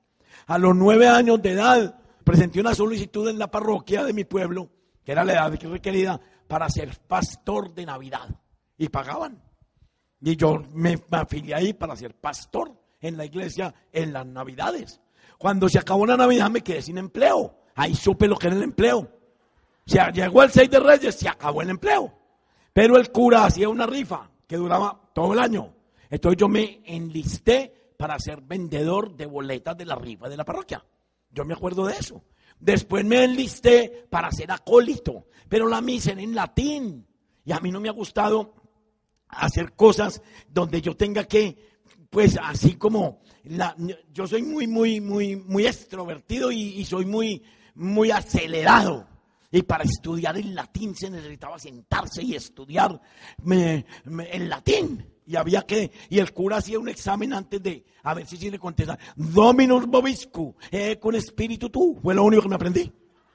A 0.47 0.57
los 0.57 0.75
nueve 0.75 1.07
años 1.07 1.41
de 1.41 1.51
edad 1.51 1.99
presenté 2.23 2.59
una 2.59 2.75
solicitud 2.75 3.29
en 3.29 3.39
la 3.39 3.49
parroquia 3.49 4.03
de 4.03 4.13
mi 4.13 4.25
pueblo, 4.25 4.69
que 5.03 5.11
era 5.11 5.23
la 5.23 5.33
edad 5.33 5.57
que 5.57 5.67
requerida, 5.67 6.19
para 6.47 6.69
ser 6.69 6.97
pastor 7.07 7.73
de 7.73 7.85
Navidad. 7.85 8.29
Y 8.77 8.89
pagaban. 8.89 9.41
Y 10.21 10.35
yo 10.35 10.63
me, 10.73 11.01
afilié 11.11 11.55
ahí 11.55 11.73
para 11.73 11.95
ser 11.95 12.15
pastor 12.15 12.73
en 12.99 13.17
la 13.17 13.25
iglesia 13.25 13.73
en 13.91 14.11
las 14.11 14.25
Navidades. 14.25 14.99
Cuando 15.37 15.69
se 15.69 15.79
acabó 15.79 16.05
la 16.05 16.17
Navidad 16.17 16.49
me 16.49 16.61
quedé 16.61 16.81
sin 16.81 16.97
empleo. 16.97 17.55
Ahí 17.75 17.95
supe 17.95 18.27
lo 18.27 18.37
que 18.37 18.47
era 18.47 18.55
el 18.55 18.63
empleo. 18.63 19.09
Se 19.85 19.99
llegó 20.13 20.43
el 20.43 20.51
6 20.51 20.69
de 20.69 20.79
Reyes, 20.79 21.15
se 21.15 21.29
acabó 21.29 21.61
el 21.61 21.69
empleo. 21.69 22.13
Pero 22.71 22.97
el 22.97 23.11
cura 23.11 23.45
hacía 23.45 23.69
una 23.69 23.85
rifa 23.85 24.29
que 24.47 24.57
duraba 24.57 25.09
todo 25.13 25.33
el 25.33 25.39
año. 25.39 25.73
Entonces 26.09 26.37
yo 26.37 26.47
me 26.47 26.81
enlisté 26.85 27.93
para 27.97 28.19
ser 28.19 28.41
vendedor 28.41 29.15
de 29.15 29.25
boletas 29.25 29.77
de 29.77 29.85
la 29.85 29.95
rifa 29.95 30.29
de 30.29 30.37
la 30.37 30.45
parroquia. 30.45 30.83
Yo 31.31 31.45
me 31.45 31.53
acuerdo 31.53 31.85
de 31.85 31.93
eso. 31.93 32.23
Después 32.59 33.03
me 33.03 33.23
enlisté 33.23 34.07
para 34.09 34.31
ser 34.31 34.51
acólito, 34.51 35.27
pero 35.49 35.67
la 35.67 35.81
misa 35.81 36.11
era 36.11 36.21
en 36.21 36.35
latín. 36.35 37.07
Y 37.45 37.51
a 37.51 37.59
mí 37.59 37.71
no 37.71 37.79
me 37.79 37.89
ha 37.89 37.93
gustado 37.93 38.53
hacer 39.27 39.73
cosas 39.73 40.21
donde 40.47 40.81
yo 40.81 40.95
tenga 40.95 41.25
que, 41.25 41.57
pues 42.09 42.37
así 42.41 42.75
como, 42.75 43.21
la, 43.43 43.75
yo 44.11 44.27
soy 44.27 44.43
muy, 44.43 44.67
muy, 44.67 45.01
muy, 45.01 45.35
muy 45.35 45.65
extrovertido 45.65 46.51
y, 46.51 46.85
soy 46.85 47.05
muy, 47.05 47.43
muy 47.75 48.11
acelerado. 48.11 49.07
Y 49.55 49.61
para 49.61 49.83
estudiar 49.83 50.35
en 50.35 50.55
latín 50.55 50.95
se 50.95 51.11
necesitaba 51.11 51.59
sentarse 51.59 52.23
y 52.23 52.33
estudiar 52.33 52.99
en 53.45 54.49
latín. 54.49 55.05
Y 55.27 55.35
había 55.35 55.61
que, 55.61 55.91
y 56.09 56.17
el 56.17 56.33
cura 56.33 56.57
hacía 56.57 56.79
un 56.79 56.89
examen 56.89 57.33
antes 57.33 57.61
de, 57.61 57.85
a 58.01 58.15
ver 58.15 58.25
si 58.25 58.35
sí 58.35 58.49
le 58.49 58.57
contesta, 58.57 58.97
Dominus 59.15 59.85
Bobiscu, 59.85 60.55
eh, 60.71 60.97
con 60.97 61.13
espíritu 61.13 61.69
tú. 61.69 61.99
Fue 62.01 62.15
lo 62.15 62.23
único 62.23 62.41
que 62.41 62.49
me 62.49 62.55
aprendí. 62.55 62.91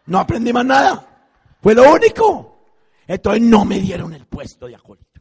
No 0.07 0.19
aprendí 0.19 0.53
más 0.53 0.67
nada. 0.67 1.29
Fue 1.63 1.73
lo 1.73 1.89
único. 1.89 2.65
Entonces 3.07 3.41
no 3.41 3.65
me 3.65 3.79
dieron 3.79 4.13
el 4.13 4.27
puesto 4.27 4.67
de 4.67 4.75
acólito. 4.75 5.21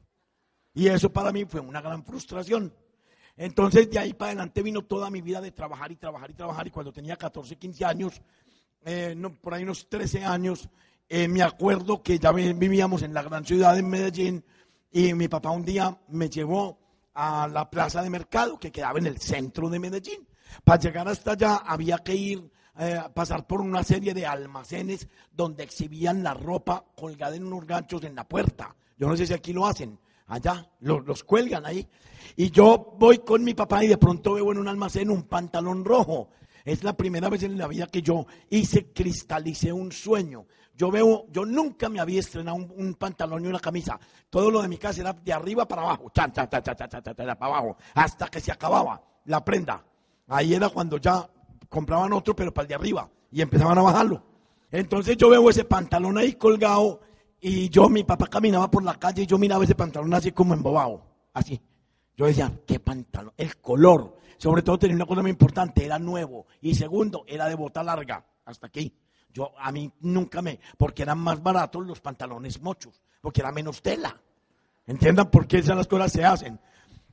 Y 0.73 0.87
eso 0.87 1.13
para 1.13 1.31
mí 1.31 1.45
fue 1.45 1.59
una 1.59 1.79
gran 1.79 2.03
frustración. 2.03 2.73
Entonces 3.35 3.87
de 3.91 3.99
ahí 3.99 4.13
para 4.13 4.31
adelante 4.31 4.63
vino 4.63 4.81
toda 4.81 5.11
mi 5.11 5.21
vida 5.21 5.41
de 5.41 5.51
trabajar 5.51 5.91
y 5.91 5.97
trabajar 5.97 6.31
y 6.31 6.33
trabajar. 6.33 6.65
Y 6.65 6.71
cuando 6.71 6.91
tenía 6.91 7.15
14, 7.15 7.55
15 7.55 7.85
años, 7.85 8.19
eh, 8.83 9.15
por 9.41 9.53
ahí 9.53 9.63
unos 9.63 9.87
13 9.89 10.23
años, 10.23 10.69
eh, 11.09 11.27
me 11.27 11.41
acuerdo 11.41 12.03
que 12.03 12.19
ya 12.19 12.31
vivíamos 12.31 13.01
en 13.01 13.13
la 13.13 13.23
gran 13.23 13.45
ciudad 13.45 13.75
de 13.75 13.83
Medellín 13.83 14.43
y 14.91 15.13
mi 15.13 15.27
papá 15.27 15.51
un 15.51 15.63
día 15.63 15.97
me 16.09 16.29
llevó 16.29 16.79
a 17.13 17.47
la 17.47 17.69
plaza 17.69 18.01
de 18.01 18.09
mercado 18.09 18.59
que 18.59 18.71
quedaba 18.71 18.99
en 18.99 19.07
el 19.07 19.17
centro 19.19 19.69
de 19.69 19.79
Medellín. 19.79 20.27
Para 20.63 20.79
llegar 20.79 21.07
hasta 21.07 21.31
allá 21.31 21.55
había 21.57 21.99
que 21.99 22.15
ir, 22.15 22.51
eh, 22.77 22.99
pasar 23.13 23.47
por 23.47 23.61
una 23.61 23.83
serie 23.83 24.13
de 24.13 24.25
almacenes 24.25 25.07
donde 25.31 25.63
exhibían 25.63 26.23
la 26.23 26.33
ropa 26.33 26.85
colgada 26.95 27.35
en 27.35 27.45
unos 27.45 27.65
ganchos 27.65 28.03
en 28.03 28.15
la 28.15 28.27
puerta. 28.27 28.75
Yo 28.97 29.07
no 29.07 29.15
sé 29.15 29.25
si 29.25 29.33
aquí 29.33 29.53
lo 29.53 29.65
hacen, 29.65 29.99
allá 30.27 30.69
los, 30.81 31.05
los 31.05 31.23
cuelgan 31.23 31.65
ahí. 31.65 31.87
Y 32.35 32.51
yo 32.51 32.95
voy 32.99 33.19
con 33.19 33.43
mi 33.43 33.53
papá 33.53 33.83
y 33.83 33.87
de 33.87 33.97
pronto 33.97 34.33
veo 34.33 34.51
en 34.51 34.59
un 34.59 34.67
almacén 34.67 35.09
un 35.09 35.23
pantalón 35.23 35.85
rojo. 35.85 36.29
Es 36.67 36.83
la 36.83 36.91
primera 36.91 37.29
vez 37.29 37.43
en 37.43 37.57
la 37.57 37.65
vida 37.65 37.87
que 37.87 38.01
yo 38.01 38.25
hice, 38.49 38.91
cristalicé 38.91 39.71
un 39.71 39.89
sueño. 39.89 40.47
Yo 40.75 40.91
veo, 40.91 41.25
yo 41.31 41.45
nunca 41.45 41.87
me 41.87 42.01
había 42.01 42.19
estrenado 42.19 42.57
un, 42.57 42.93
pantalón 42.95 43.45
y 43.45 43.47
una 43.47 43.61
camisa. 43.61 43.97
Todo 44.29 44.51
lo 44.51 44.61
de 44.61 44.67
mi 44.67 44.77
casa 44.77 44.99
era 44.99 45.13
de 45.13 45.31
arriba 45.31 45.65
para 45.65 45.83
abajo, 45.83 46.11
para 46.13 47.37
abajo, 47.39 47.77
hasta 47.93 48.27
que 48.27 48.41
se 48.41 48.51
acababa 48.51 49.01
la 49.23 49.45
prenda. 49.45 49.81
Ahí 50.27 50.55
era 50.55 50.67
cuando 50.67 50.97
ya 50.97 51.25
compraban 51.69 52.11
otro, 52.11 52.35
pero 52.35 52.53
para 52.53 52.63
el 52.63 52.67
de 52.67 52.75
arriba, 52.75 53.09
y 53.31 53.41
empezaban 53.41 53.77
a 53.77 53.83
bajarlo. 53.83 54.21
Entonces 54.69 55.15
yo 55.15 55.29
veo 55.29 55.49
ese 55.49 55.63
pantalón 55.63 56.17
ahí 56.17 56.33
colgado, 56.33 56.99
y 57.39 57.69
yo, 57.69 57.87
mi 57.87 58.03
papá 58.03 58.27
caminaba 58.27 58.69
por 58.69 58.83
la 58.83 58.95
calle, 58.95 59.21
y 59.21 59.25
yo 59.25 59.37
miraba 59.37 59.63
ese 59.63 59.73
pantalón 59.73 60.13
así 60.13 60.33
como 60.33 60.53
embobado, 60.53 61.01
así. 61.33 61.61
Yo 62.17 62.25
decía, 62.25 62.51
¿qué 62.65 62.81
pantalón? 62.81 63.31
El 63.37 63.55
color, 63.61 64.16
sobre 64.37 64.61
todo 64.61 64.79
tenía 64.79 64.95
una 64.95 65.05
cosa 65.05 65.21
muy 65.21 65.31
importante, 65.31 65.85
era 65.85 65.99
nuevo, 65.99 66.47
y 66.61 66.75
segundo, 66.75 67.23
era 67.27 67.47
de 67.47 67.55
bota 67.55 67.83
larga, 67.83 68.25
hasta 68.45 68.67
aquí. 68.67 68.93
Yo, 69.33 69.51
a 69.59 69.71
mí 69.71 69.91
nunca 70.01 70.41
me, 70.41 70.59
porque 70.77 71.03
eran 71.03 71.19
más 71.19 71.41
baratos 71.41 71.85
los 71.85 72.01
pantalones 72.01 72.61
mochos, 72.61 73.01
porque 73.21 73.41
era 73.41 73.51
menos 73.51 73.81
tela. 73.81 74.19
Entiendan 74.85 75.29
por 75.29 75.47
qué 75.47 75.59
esas 75.59 75.75
las 75.75 75.87
cosas 75.87 76.11
se 76.11 76.23
hacen. 76.23 76.59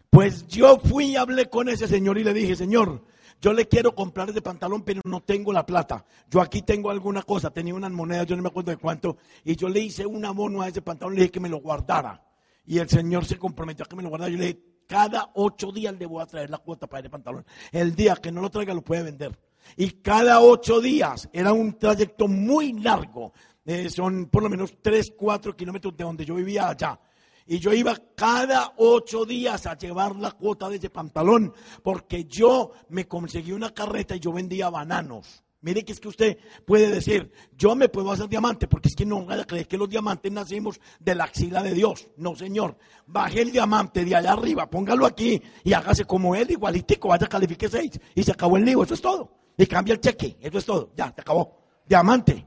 Pues 0.08 0.46
yo 0.46 0.78
fui 0.78 1.06
y 1.06 1.16
hablé 1.16 1.50
con 1.50 1.68
ese 1.68 1.88
señor 1.88 2.18
y 2.18 2.24
le 2.24 2.32
dije, 2.32 2.54
señor, 2.54 3.02
yo 3.40 3.52
le 3.52 3.66
quiero 3.66 3.94
comprar 3.94 4.30
ese 4.30 4.40
pantalón, 4.40 4.82
pero 4.82 5.00
no 5.04 5.20
tengo 5.22 5.52
la 5.52 5.66
plata. 5.66 6.06
Yo 6.30 6.40
aquí 6.40 6.62
tengo 6.62 6.90
alguna 6.90 7.22
cosa, 7.22 7.50
tenía 7.50 7.74
unas 7.74 7.90
monedas, 7.90 8.26
yo 8.26 8.37
no 8.37 8.42
me 8.42 8.48
acuerdo 8.48 8.70
de 8.70 8.76
cuánto, 8.76 9.18
y 9.44 9.56
yo 9.56 9.68
le 9.68 9.80
hice 9.80 10.06
un 10.06 10.24
abono 10.24 10.62
a 10.62 10.68
ese 10.68 10.82
pantalón, 10.82 11.14
le 11.14 11.22
dije 11.22 11.32
que 11.32 11.40
me 11.40 11.48
lo 11.48 11.58
guardara. 11.58 12.22
Y 12.64 12.78
el 12.78 12.88
señor 12.88 13.24
se 13.26 13.38
comprometió 13.38 13.84
a 13.84 13.88
que 13.88 13.96
me 13.96 14.02
lo 14.02 14.08
guardara. 14.08 14.30
Yo 14.30 14.38
le 14.38 14.46
dije, 14.46 14.62
cada 14.87 15.31
ocho 15.35 15.73
días 15.73 15.94
le 15.99 16.07
voy 16.07 16.23
a 16.23 16.27
traer 16.27 16.51
la 16.51 16.59
cuota 16.59 16.87
para 16.87 17.01
ese 17.01 17.11
pantalón. 17.11 17.44
El 17.73 17.94
día 17.94 18.16
que 18.16 18.33
no 18.33 18.40
lo 18.40 18.51
traiga 18.51 18.75
lo 18.75 18.83
puede 18.83 19.03
vender. 19.03 19.38
Y 19.77 19.90
cada 20.03 20.40
ocho 20.40 20.81
días 20.81 21.29
era 21.33 21.53
un 21.53 21.79
trayecto 21.79 22.29
muy 22.29 22.73
largo. 22.75 23.33
Eh, 23.64 23.88
son 23.88 24.27
por 24.27 24.42
lo 24.42 24.51
menos 24.51 24.77
tres, 24.83 25.12
cuatro 25.16 25.57
kilómetros 25.57 25.97
de 25.97 26.05
donde 26.05 26.25
yo 26.25 26.35
vivía 26.35 26.68
allá. 26.68 27.01
Y 27.47 27.59
yo 27.59 27.73
iba 27.73 27.97
cada 28.14 28.73
ocho 28.79 29.25
días 29.25 29.66
a 29.66 29.77
llevar 29.77 30.16
la 30.16 30.33
cuota 30.33 30.68
de 30.68 30.77
ese 30.77 30.88
pantalón, 30.88 31.53
porque 31.83 32.25
yo 32.25 32.73
me 32.88 33.07
conseguí 33.07 33.53
una 33.53 33.73
carreta 33.73 34.16
y 34.16 34.20
yo 34.20 34.33
vendía 34.33 34.70
bananos. 34.70 35.43
Mire 35.64 35.85
que 35.85 35.92
es 35.92 35.98
que 35.98 36.09
usted 36.09 36.38
puede 36.64 36.90
decir, 36.90 37.33
yo 37.57 37.74
me 37.74 37.88
puedo 37.88 38.12
hacer 38.12 38.29
diamante, 38.29 38.68
porque 38.68 38.88
es 38.88 38.94
que 38.94 39.05
no 39.05 39.24
vaya 39.24 39.42
a 39.42 39.46
creer 39.46 39.66
que 39.66 39.77
los 39.77 39.88
diamantes 39.88 40.31
nacimos 40.31 40.79
de 41.00 41.14
la 41.16 41.24
axila 41.24 41.62
de 41.62 41.74
Dios. 41.74 42.07
No, 42.16 42.37
señor. 42.37 42.77
Baje 43.07 43.42
el 43.42 43.50
diamante 43.50 44.05
de 44.05 44.14
allá 44.14 44.35
arriba, 44.35 44.70
póngalo 44.70 45.07
aquí 45.07 45.42
y 45.64 45.72
hágase 45.72 46.05
como 46.05 46.37
él, 46.37 46.50
igualitico, 46.50 47.09
vaya, 47.09 47.27
califique 47.27 47.68
seis. 47.68 47.98
Y 48.14 48.22
se 48.22 48.31
acabó 48.31 48.57
el 48.57 48.64
lío, 48.64 48.85
eso 48.85 48.94
es 48.94 49.00
todo 49.00 49.44
y 49.57 49.66
cambia 49.66 49.94
el 49.94 50.00
cheque. 50.00 50.37
Eso 50.40 50.59
es 50.59 50.64
todo. 50.64 50.92
Ya, 50.96 51.11
te 51.12 51.22
acabó. 51.22 51.57
Diamante. 51.87 52.46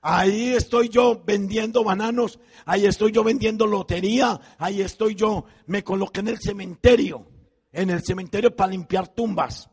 Ahí 0.00 0.50
estoy 0.50 0.90
yo 0.90 1.22
vendiendo 1.24 1.82
bananos, 1.82 2.38
ahí 2.66 2.84
estoy 2.84 3.10
yo 3.10 3.24
vendiendo 3.24 3.66
lotería, 3.66 4.38
ahí 4.58 4.82
estoy 4.82 5.14
yo, 5.14 5.46
me 5.64 5.82
coloqué 5.82 6.20
en 6.20 6.28
el 6.28 6.38
cementerio, 6.38 7.26
en 7.72 7.88
el 7.88 8.02
cementerio 8.02 8.54
para 8.54 8.72
limpiar 8.72 9.08
tumbas. 9.08 9.70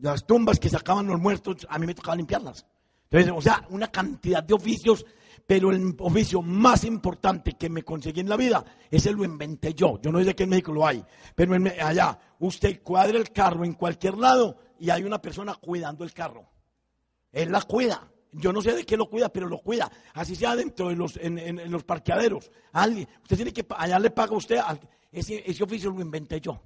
Las 0.00 0.26
tumbas 0.26 0.58
que 0.58 0.68
sacaban 0.68 1.06
los 1.06 1.20
muertos, 1.20 1.66
a 1.68 1.78
mí 1.78 1.86
me 1.86 1.94
tocaba 1.94 2.16
limpiarlas. 2.16 2.66
Entonces, 3.10 3.32
o 3.36 3.42
sea, 3.42 3.66
una 3.70 3.88
cantidad 3.88 4.42
de 4.42 4.54
oficios, 4.54 5.04
pero 5.46 5.72
el 5.72 5.96
oficio 5.98 6.42
más 6.42 6.84
importante 6.84 7.54
que 7.54 7.68
me 7.68 7.82
conseguí 7.82 8.20
en 8.20 8.28
la 8.28 8.36
vida, 8.36 8.64
ese 8.90 9.12
lo 9.12 9.24
inventé 9.24 9.74
yo. 9.74 10.00
Yo 10.00 10.12
no 10.12 10.22
sé 10.22 10.34
qué 10.34 10.44
en 10.44 10.50
México 10.50 10.72
lo 10.72 10.86
hay, 10.86 11.04
pero 11.34 11.54
allá, 11.84 12.18
usted 12.38 12.82
cuadra 12.82 13.18
el 13.18 13.32
carro 13.32 13.64
en 13.64 13.74
cualquier 13.74 14.16
lado 14.16 14.58
y 14.78 14.90
hay 14.90 15.02
una 15.02 15.20
persona 15.20 15.54
cuidando 15.54 16.04
el 16.04 16.14
carro. 16.14 16.48
Él 17.32 17.50
la 17.50 17.62
cuida. 17.62 18.08
Yo 18.32 18.52
no 18.52 18.62
sé 18.62 18.74
de 18.74 18.86
qué 18.86 18.96
lo 18.96 19.10
cuida, 19.10 19.28
pero 19.28 19.48
lo 19.48 19.58
cuida. 19.58 19.90
Así 20.14 20.36
sea 20.36 20.54
dentro 20.54 20.88
de 20.88 20.96
los, 20.96 21.16
en, 21.16 21.70
los 21.70 21.82
parqueaderos. 21.82 22.50
Alguien, 22.72 23.08
usted 23.22 23.36
tiene 23.36 23.52
que, 23.52 23.66
allá 23.76 23.98
le 23.98 24.10
paga 24.10 24.36
usted, 24.36 24.60
ese, 25.10 25.42
ese 25.44 25.64
oficio 25.64 25.90
lo 25.90 26.00
inventé 26.00 26.40
yo. 26.40 26.62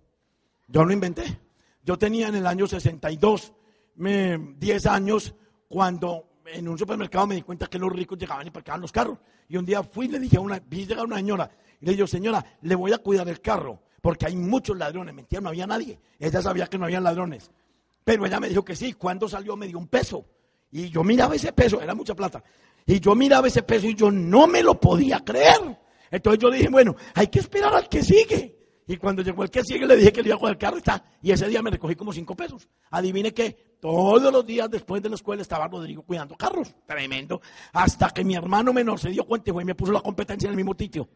Yo 0.69 0.85
lo 0.85 0.93
inventé. 0.93 1.41
Yo 1.85 1.99
tenía 1.99 2.29
en 2.29 2.37
el 2.37 2.47
año 2.47 2.67
62, 2.67 3.53
me, 3.97 4.55
10 4.59 4.87
años, 4.87 5.35
cuando 5.69 6.41
en 6.47 6.69
un 6.69 6.79
supermercado 6.79 7.27
me 7.27 7.35
di 7.35 7.43
cuenta 7.43 7.67
que 7.67 7.79
los 7.79 7.93
ricos 7.93 8.19
llegaban 8.19 8.47
y 8.47 8.51
parqueaban 8.51 8.81
los 8.81 8.93
carros. 8.93 9.19
Y 9.49 9.57
un 9.57 9.65
día 9.65 9.83
fui 9.83 10.07
y 10.07 10.09
le 10.09 10.19
dije 10.19 10.39
a 10.39 10.41
una, 10.41 10.59
vi 10.59 10.87
llegar 10.87 11.05
una 11.05 11.17
señora 11.17 11.51
y 11.81 11.87
le 11.87 11.93
dije, 11.93 12.07
señora, 12.07 12.45
le 12.63 12.75
voy 12.75 12.93
a 12.93 12.99
cuidar 12.99 13.29
el 13.29 13.41
carro 13.41 13.81
porque 14.01 14.27
hay 14.27 14.37
muchos 14.37 14.77
ladrones. 14.77 15.15
Mentira, 15.15 15.41
no 15.41 15.49
había 15.49 15.67
nadie. 15.67 15.99
Ella 16.19 16.43
sabía 16.43 16.67
que 16.67 16.77
no 16.77 16.85
había 16.85 17.01
ladrones. 17.01 17.51
Pero 18.05 18.27
ella 18.27 18.39
me 18.39 18.51
dijo 18.51 18.63
que 18.63 18.77
sí. 18.77 18.93
Cuando 18.93 19.29
salió 19.29 19.57
me 19.57 19.67
dio 19.67 19.79
un 19.79 19.89
peso. 19.89 20.27
Y 20.71 20.91
yo 20.91 21.03
miraba 21.03 21.35
ese 21.35 21.53
peso, 21.55 21.81
era 21.81 21.95
mucha 21.95 22.15
plata. 22.15 22.45
Y 22.85 23.01
yo 23.01 23.15
miraba 23.15 23.47
ese 23.49 23.63
peso 23.63 23.87
y 23.87 23.95
yo 23.95 24.11
no 24.11 24.47
me 24.47 24.63
lo 24.63 24.79
podía 24.79 25.21
creer. 25.21 25.79
Entonces 26.11 26.39
yo 26.39 26.51
dije, 26.51 26.69
bueno, 26.69 26.95
hay 27.15 27.29
que 27.29 27.39
esperar 27.39 27.75
al 27.75 27.89
que 27.89 28.03
sigue. 28.03 28.54
Y 28.87 28.97
cuando 28.99 29.23
llegó 29.23 29.43
el 29.43 29.51
que 29.51 29.63
sigue, 29.63 29.87
le 29.87 29.97
dije 29.97 30.13
que 30.13 30.23
le 30.23 30.29
iba 30.29 30.37
a 30.37 30.39
coger 30.39 30.53
el 30.53 30.59
carro 30.59 30.77
y 30.77 30.79
está. 30.79 31.05
Y 31.23 31.31
ese 31.31 31.49
día 31.49 31.63
me 31.63 31.71
recogí 31.71 31.95
como 31.95 32.13
cinco 32.13 32.37
pesos. 32.37 32.69
Adivine 32.91 33.33
que 33.33 33.77
todos 33.81 34.31
los 34.31 34.45
días 34.45 34.71
después 34.71 35.03
de 35.03 35.09
la 35.09 35.15
escuela 35.15 35.43
estaba 35.43 35.69
Rodrigo 35.69 36.03
cuidando 36.03 36.37
carros. 36.37 36.75
Tremendo. 36.87 37.41
Hasta 37.73 38.11
que 38.11 38.25
mi 38.25 38.35
hermano 38.35 38.73
menor 38.73 39.01
se 39.01 39.09
dio 39.09 39.25
cuenta 39.25 39.51
y 39.51 39.65
me 39.65 39.75
puso 39.75 39.93
la 39.93 40.01
competencia 40.01 40.47
en 40.47 40.51
el 40.51 40.57
mismo 40.57 40.75
sitio. 40.79 41.09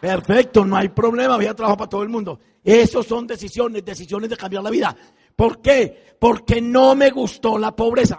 Perfecto, 0.00 0.64
no 0.64 0.76
hay 0.76 0.88
problema, 0.88 1.34
había 1.34 1.54
trabajo 1.54 1.76
para 1.76 1.88
todo 1.88 2.02
el 2.02 2.08
mundo. 2.08 2.40
Esos 2.64 3.06
son 3.06 3.24
decisiones, 3.24 3.84
decisiones 3.84 4.28
de 4.28 4.36
cambiar 4.36 4.64
la 4.64 4.70
vida. 4.70 4.96
¿Por 5.36 5.62
qué? 5.62 6.16
Porque 6.18 6.60
no 6.60 6.96
me 6.96 7.10
gustó 7.10 7.56
la 7.56 7.74
pobreza. 7.74 8.18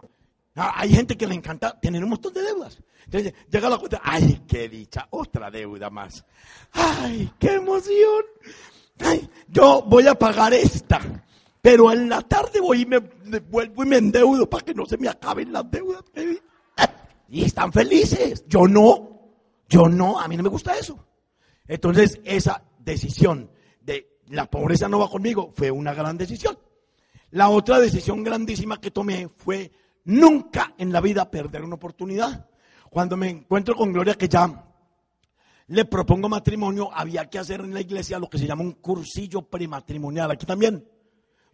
Ah, 0.56 0.74
hay 0.78 0.94
gente 0.94 1.18
que 1.18 1.28
le 1.28 1.36
encanta 1.36 1.78
tener 1.80 2.02
un 2.02 2.12
montón 2.12 2.34
de 2.34 2.42
deudas. 2.42 2.80
Llega 3.10 3.70
la 3.70 3.78
cuenta, 3.78 4.02
ay, 4.04 4.44
qué 4.48 4.70
dicha, 4.70 5.08
otra 5.12 5.52
deuda 5.52 5.90
más. 5.90 6.26
Ay, 6.72 7.32
qué 7.40 7.56
emoción. 7.56 8.24
Ay, 9.00 9.30
yo 9.48 9.84
voy 9.84 10.08
a 10.08 10.16
pagar 10.16 10.54
esta, 10.54 11.00
pero 11.62 11.92
en 11.92 12.10
la 12.10 12.22
tarde 12.22 12.60
voy 12.60 12.82
y 12.82 12.86
me, 12.86 13.00
vuelvo 13.00 13.84
y 13.84 13.88
me 13.88 13.98
endeudo 13.98 14.50
para 14.50 14.66
que 14.66 14.74
no 14.74 14.86
se 14.86 14.98
me 14.98 15.10
acaben 15.10 15.52
las 15.52 15.70
deudas. 15.70 16.04
Y 17.30 17.46
están 17.46 17.72
felices. 17.74 18.46
Yo 18.48 18.68
no, 18.68 19.14
yo 19.68 19.88
no, 19.88 20.20
a 20.20 20.28
mí 20.28 20.38
no 20.38 20.44
me 20.44 20.50
gusta 20.50 20.78
eso. 20.78 20.98
Entonces 21.68 22.20
esa 22.24 22.64
decisión 22.80 23.50
de 23.82 24.20
la 24.28 24.50
pobreza 24.50 24.88
no 24.88 25.00
va 25.00 25.10
conmigo 25.10 25.52
fue 25.56 25.72
una 25.72 25.94
gran 25.94 26.18
decisión. 26.18 26.58
La 27.32 27.50
otra 27.50 27.80
decisión 27.80 28.24
grandísima 28.24 28.80
que 28.80 28.92
tomé 28.92 29.28
fue 29.28 29.72
nunca 30.06 30.76
en 30.78 30.92
la 30.92 31.02
vida 31.02 31.32
perder 31.32 31.64
una 31.64 31.76
oportunidad. 31.76 32.48
Cuando 32.94 33.18
me 33.18 33.28
encuentro 33.28 33.76
con 33.76 33.92
Gloria, 33.92 34.14
que 34.14 34.30
ya 34.30 34.70
le 35.66 35.86
propongo 35.86 36.30
matrimonio, 36.30 36.92
había 36.94 37.28
que 37.28 37.40
hacer 37.40 37.62
en 37.62 37.74
la 37.74 37.82
iglesia 37.82 38.20
lo 38.20 38.30
que 38.30 38.38
se 38.38 38.46
llama 38.46 38.62
un 38.62 38.74
cursillo 38.74 39.42
prematrimonial. 39.42 40.30
Aquí 40.30 40.46
también. 40.46 40.88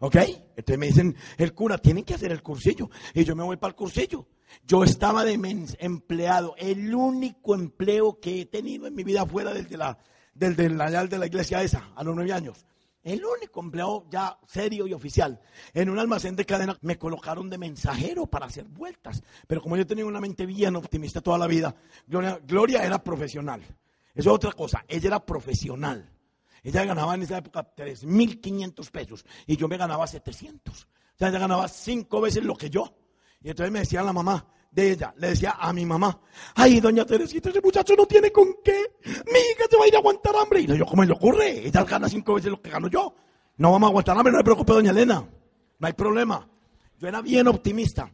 ¿Ok? 0.00 0.16
Entonces 0.16 0.78
me 0.78 0.88
dicen, 0.88 1.16
el 1.38 1.54
cura, 1.54 1.78
tienen 1.78 2.04
que 2.04 2.12
hacer 2.12 2.30
el 2.30 2.42
cursillo. 2.42 2.90
Y 3.14 3.24
yo 3.24 3.34
me 3.34 3.42
voy 3.42 3.56
para 3.56 3.70
el 3.70 3.74
cursillo. 3.74 4.26
Yo 4.66 4.84
estaba 4.84 5.24
de 5.24 5.40
empleado, 5.78 6.54
el 6.58 6.94
único 6.94 7.54
empleo 7.54 8.20
que 8.20 8.42
he 8.42 8.44
tenido 8.44 8.86
en 8.86 8.94
mi 8.94 9.02
vida 9.02 9.24
fuera 9.24 9.54
del 9.54 9.66
de 9.66 9.78
la, 9.78 9.96
del 10.34 10.54
de 10.54 10.68
la, 10.68 11.06
de 11.06 11.18
la 11.18 11.26
iglesia 11.26 11.62
esa, 11.62 11.90
a 11.96 12.04
los 12.04 12.14
nueve 12.14 12.34
años. 12.34 12.66
El 13.02 13.24
único 13.24 13.60
empleado 13.60 14.06
ya 14.10 14.38
serio 14.46 14.86
y 14.86 14.92
oficial. 14.92 15.40
En 15.72 15.88
un 15.88 15.98
almacén 15.98 16.36
de 16.36 16.44
cadena 16.44 16.76
me 16.82 16.98
colocaron 16.98 17.48
de 17.48 17.56
mensajero 17.56 18.26
para 18.26 18.46
hacer 18.46 18.64
vueltas. 18.64 19.22
Pero 19.46 19.62
como 19.62 19.76
yo 19.76 19.86
tenía 19.86 20.04
una 20.04 20.20
mente 20.20 20.44
bien 20.44 20.76
optimista 20.76 21.20
toda 21.20 21.38
la 21.38 21.46
vida, 21.46 21.74
Gloria, 22.06 22.84
era 22.84 23.02
profesional. 23.02 23.62
Eso 24.14 24.30
es 24.30 24.34
otra 24.34 24.52
cosa. 24.52 24.84
Ella 24.86 25.08
era 25.08 25.24
profesional. 25.24 26.10
Ella 26.62 26.84
ganaba 26.84 27.14
en 27.14 27.22
esa 27.22 27.38
época 27.38 27.74
3.500 27.74 28.90
pesos 28.90 29.24
y 29.46 29.56
yo 29.56 29.66
me 29.66 29.78
ganaba 29.78 30.06
700. 30.06 30.82
O 30.82 30.86
sea, 31.16 31.28
ella 31.28 31.38
ganaba 31.38 31.68
cinco 31.68 32.20
veces 32.20 32.44
lo 32.44 32.54
que 32.54 32.68
yo. 32.68 32.94
Y 33.40 33.48
entonces 33.48 33.72
me 33.72 33.78
decía 33.78 34.02
la 34.02 34.12
mamá, 34.12 34.46
de 34.70 34.92
ella, 34.92 35.12
le 35.16 35.30
decía 35.30 35.56
a 35.58 35.72
mi 35.72 35.84
mamá, 35.84 36.20
ay, 36.54 36.80
doña 36.80 37.04
Teresita, 37.04 37.50
ese 37.50 37.60
muchacho 37.60 37.94
no 37.96 38.06
tiene 38.06 38.30
con 38.30 38.54
qué, 38.64 38.98
mi 39.04 39.38
hija 39.38 39.64
se 39.68 39.76
va 39.76 39.84
a 39.84 39.88
ir 39.88 39.96
a 39.96 39.98
aguantar 39.98 40.34
hambre. 40.36 40.60
Y 40.60 40.66
digo, 40.66 40.86
¿cómo 40.86 41.04
le 41.04 41.12
ocurre? 41.12 41.66
Ella 41.66 41.84
gana 41.84 42.08
cinco 42.08 42.34
veces 42.34 42.50
lo 42.50 42.60
que 42.60 42.70
gano 42.70 42.88
yo. 42.88 43.14
No 43.56 43.72
vamos 43.72 43.88
a 43.88 43.90
aguantar 43.90 44.16
hambre, 44.16 44.32
no 44.32 44.38
me 44.38 44.44
preocupe, 44.44 44.72
doña 44.72 44.90
Elena, 44.90 45.28
no 45.78 45.86
hay 45.86 45.92
problema. 45.92 46.48
Yo 46.98 47.08
era 47.08 47.20
bien 47.20 47.48
optimista. 47.48 48.10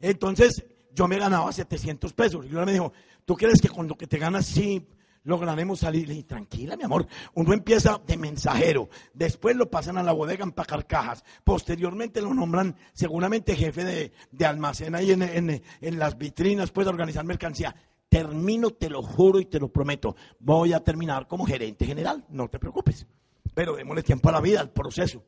Entonces, 0.00 0.64
yo 0.94 1.06
me 1.06 1.18
ganaba 1.18 1.52
700 1.52 2.12
pesos. 2.12 2.46
Y 2.46 2.48
yo 2.48 2.64
me 2.64 2.72
dijo, 2.72 2.92
¿tú 3.24 3.36
crees 3.36 3.60
que 3.60 3.68
con 3.68 3.86
lo 3.86 3.96
que 3.96 4.06
te 4.06 4.18
ganas 4.18 4.46
sí 4.46 4.86
lograremos 5.24 5.80
salir. 5.80 6.26
Tranquila, 6.26 6.76
mi 6.76 6.84
amor. 6.84 7.06
Uno 7.34 7.52
empieza 7.52 8.00
de 8.06 8.16
mensajero, 8.16 8.88
después 9.14 9.56
lo 9.56 9.70
pasan 9.70 9.98
a 9.98 10.02
la 10.02 10.12
bodega 10.12 10.44
a 10.44 10.48
empacar 10.48 10.86
cajas, 10.86 11.24
posteriormente 11.44 12.20
lo 12.20 12.34
nombran 12.34 12.76
seguramente 12.92 13.56
jefe 13.56 13.84
de, 13.84 14.12
de 14.30 14.46
almacén 14.46 14.94
ahí 14.94 15.12
en, 15.12 15.22
en, 15.22 15.98
las 15.98 16.18
vitrinas, 16.18 16.70
puede 16.70 16.88
organizar 16.88 17.24
mercancía. 17.24 17.74
Termino, 18.08 18.70
te 18.70 18.90
lo 18.90 19.02
juro 19.02 19.38
y 19.38 19.44
te 19.44 19.60
lo 19.60 19.68
prometo. 19.68 20.16
Voy 20.40 20.72
a 20.72 20.80
terminar 20.80 21.28
como 21.28 21.46
gerente 21.46 21.86
general, 21.86 22.24
no 22.28 22.48
te 22.48 22.58
preocupes. 22.58 23.06
Pero 23.54 23.76
démosle 23.76 24.02
tiempo 24.02 24.28
a 24.28 24.32
la 24.32 24.40
vida, 24.40 24.60
al 24.60 24.70
proceso. 24.70 25.22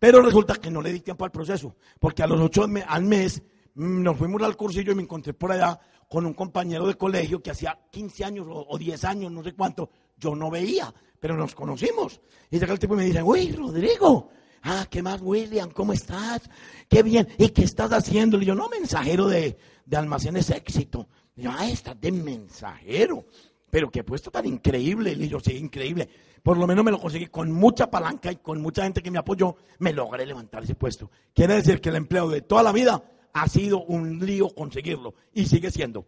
Pero 0.00 0.20
resulta 0.20 0.56
que 0.56 0.70
no 0.70 0.82
le 0.82 0.92
di 0.92 1.00
tiempo 1.00 1.24
al 1.24 1.30
proceso, 1.30 1.76
porque 2.00 2.22
a 2.22 2.26
los 2.26 2.40
ocho 2.40 2.66
al 2.88 3.04
mes 3.04 3.42
nos 3.74 4.16
fuimos 4.16 4.42
al 4.42 4.56
cursillo 4.56 4.92
y 4.92 4.94
me 4.94 5.02
encontré 5.02 5.34
por 5.34 5.52
allá 5.52 5.78
con 6.08 6.26
un 6.26 6.34
compañero 6.34 6.86
de 6.86 6.94
colegio 6.94 7.42
que 7.42 7.50
hacía 7.50 7.78
15 7.90 8.24
años 8.24 8.46
o, 8.48 8.78
10 8.78 9.04
años, 9.04 9.32
no 9.32 9.42
sé 9.42 9.52
cuánto, 9.52 9.90
yo 10.16 10.34
no 10.34 10.50
veía, 10.50 10.92
pero 11.18 11.36
nos 11.36 11.54
conocimos. 11.54 12.20
Y 12.50 12.58
llega 12.58 12.72
el 12.72 12.78
tipo 12.78 12.94
y 12.94 12.98
me 12.98 13.04
dice, 13.04 13.22
uy, 13.22 13.52
Rodrigo, 13.52 14.28
ah, 14.62 14.86
¿qué 14.88 15.02
más, 15.02 15.20
William? 15.20 15.70
¿Cómo 15.70 15.92
estás? 15.92 16.42
Qué 16.88 17.02
bien. 17.02 17.26
¿Y 17.38 17.48
qué 17.48 17.64
estás 17.64 17.92
haciendo? 17.92 18.40
Y 18.40 18.44
yo, 18.44 18.54
no, 18.54 18.68
mensajero 18.68 19.26
de, 19.26 19.56
de 19.84 19.96
almacenes 19.96 20.50
éxito. 20.50 21.08
Y 21.36 21.42
yo, 21.42 21.50
ah, 21.52 21.68
estás 21.68 22.00
de 22.00 22.12
mensajero. 22.12 23.24
Pero 23.70 23.90
qué 23.90 24.04
puesto 24.04 24.30
tan 24.30 24.46
increíble. 24.46 25.12
Y 25.12 25.28
yo, 25.28 25.40
sí, 25.40 25.56
increíble. 25.56 26.08
Por 26.44 26.58
lo 26.58 26.66
menos 26.66 26.84
me 26.84 26.90
lo 26.90 27.00
conseguí 27.00 27.26
con 27.26 27.50
mucha 27.50 27.90
palanca 27.90 28.30
y 28.30 28.36
con 28.36 28.60
mucha 28.60 28.84
gente 28.84 29.02
que 29.02 29.10
me 29.10 29.18
apoyó, 29.18 29.56
me 29.78 29.92
logré 29.92 30.26
levantar 30.26 30.62
ese 30.62 30.74
puesto. 30.74 31.10
Quiere 31.32 31.54
decir 31.54 31.80
que 31.80 31.88
el 31.88 31.96
empleo 31.96 32.28
de 32.28 32.42
toda 32.42 32.62
la 32.62 32.70
vida 32.70 33.02
ha 33.34 33.48
sido 33.48 33.82
un 33.84 34.24
lío 34.24 34.48
conseguirlo 34.54 35.14
y 35.34 35.46
sigue 35.46 35.70
siendo. 35.70 36.06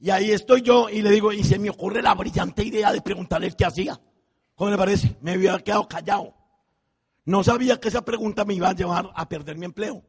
Y 0.00 0.10
ahí 0.10 0.30
estoy 0.32 0.62
yo 0.62 0.88
y 0.88 1.02
le 1.02 1.10
digo, 1.10 1.32
y 1.32 1.44
se 1.44 1.58
me 1.58 1.68
ocurre 1.70 2.02
la 2.02 2.14
brillante 2.14 2.64
idea 2.64 2.90
de 2.90 3.02
preguntarle 3.02 3.52
qué 3.52 3.66
hacía. 3.66 4.00
¿Cómo 4.54 4.70
le 4.70 4.78
parece? 4.78 5.16
Me 5.20 5.32
había 5.32 5.58
quedado 5.58 5.86
callado. 5.86 6.34
No 7.26 7.44
sabía 7.44 7.78
que 7.78 7.88
esa 7.88 8.02
pregunta 8.04 8.46
me 8.46 8.54
iba 8.54 8.70
a 8.70 8.74
llevar 8.74 9.10
a 9.14 9.28
perder 9.28 9.58
mi 9.58 9.66
empleo. 9.66 10.02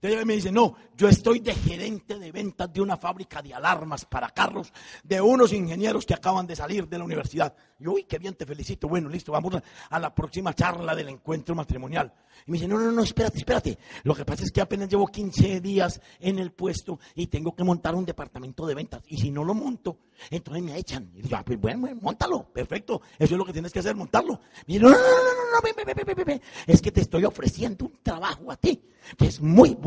Entonces 0.00 0.26
me 0.26 0.34
dice, 0.34 0.52
no, 0.52 0.76
yo 0.96 1.08
estoy 1.08 1.40
de 1.40 1.54
gerente 1.54 2.18
de 2.18 2.30
ventas 2.30 2.72
de 2.72 2.80
una 2.80 2.96
fábrica 2.96 3.40
de 3.40 3.54
alarmas 3.54 4.04
para 4.04 4.28
carros 4.28 4.72
de 5.02 5.20
unos 5.20 5.52
ingenieros 5.52 6.04
que 6.04 6.14
acaban 6.14 6.46
de 6.46 6.54
salir 6.54 6.86
de 6.86 6.98
la 6.98 7.04
universidad. 7.04 7.54
Y 7.78 7.86
uy, 7.86 8.04
qué 8.04 8.18
bien, 8.18 8.34
te 8.34 8.46
felicito. 8.46 8.88
Bueno, 8.88 9.08
listo, 9.08 9.32
vamos 9.32 9.54
a, 9.90 9.98
la 9.98 10.14
próxima 10.14 10.54
charla 10.54 10.94
del 10.94 11.08
encuentro 11.08 11.54
matrimonial. 11.54 12.12
Y 12.46 12.50
me 12.50 12.56
dice, 12.56 12.68
no, 12.68 12.78
no, 12.78 12.92
no, 12.92 13.02
espérate, 13.02 13.38
espérate. 13.38 13.78
Lo 14.04 14.14
que 14.14 14.24
pasa 14.24 14.44
es 14.44 14.50
que 14.50 14.60
apenas 14.60 14.88
llevo 14.88 15.06
15 15.06 15.60
días 15.60 16.00
en 16.20 16.38
el 16.38 16.52
puesto 16.52 16.98
y 17.14 17.26
tengo 17.26 17.54
que 17.54 17.64
montar 17.64 17.94
un 17.94 18.04
departamento 18.04 18.66
de 18.66 18.74
ventas. 18.74 19.02
Y 19.08 19.16
si 19.16 19.30
no 19.30 19.44
lo 19.44 19.54
monto, 19.54 19.98
entonces 20.30 20.62
me 20.62 20.76
echan. 20.76 21.10
Y 21.14 21.22
digo, 21.22 21.36
ah, 21.36 21.44
pues 21.44 21.58
bueno, 21.58 21.80
bueno, 21.80 22.00
montalo, 22.02 22.44
perfecto. 22.52 23.00
Eso 23.18 23.34
es 23.34 23.38
lo 23.38 23.44
que 23.44 23.52
tienes 23.52 23.72
que 23.72 23.78
hacer, 23.80 23.96
montarlo. 23.96 24.40
Y 24.66 24.74
dice, 24.74 24.84
no, 24.84 24.90
no, 24.90 24.96
no, 24.96 25.02
no, 25.02 25.52
no, 25.54 25.62
ve, 25.62 25.94
ve, 25.94 26.14
ve, 26.14 26.24
ve, 26.24 26.42
es 26.66 26.82
que 26.82 26.92
te 26.92 27.00
estoy 27.00 27.24
ofreciendo 27.24 27.86
un 27.86 27.98
trabajo 28.02 28.50
a 28.50 28.56
ti, 28.56 28.82
que 29.16 29.26
es 29.26 29.40
muy 29.40 29.74
bueno. 29.74 29.85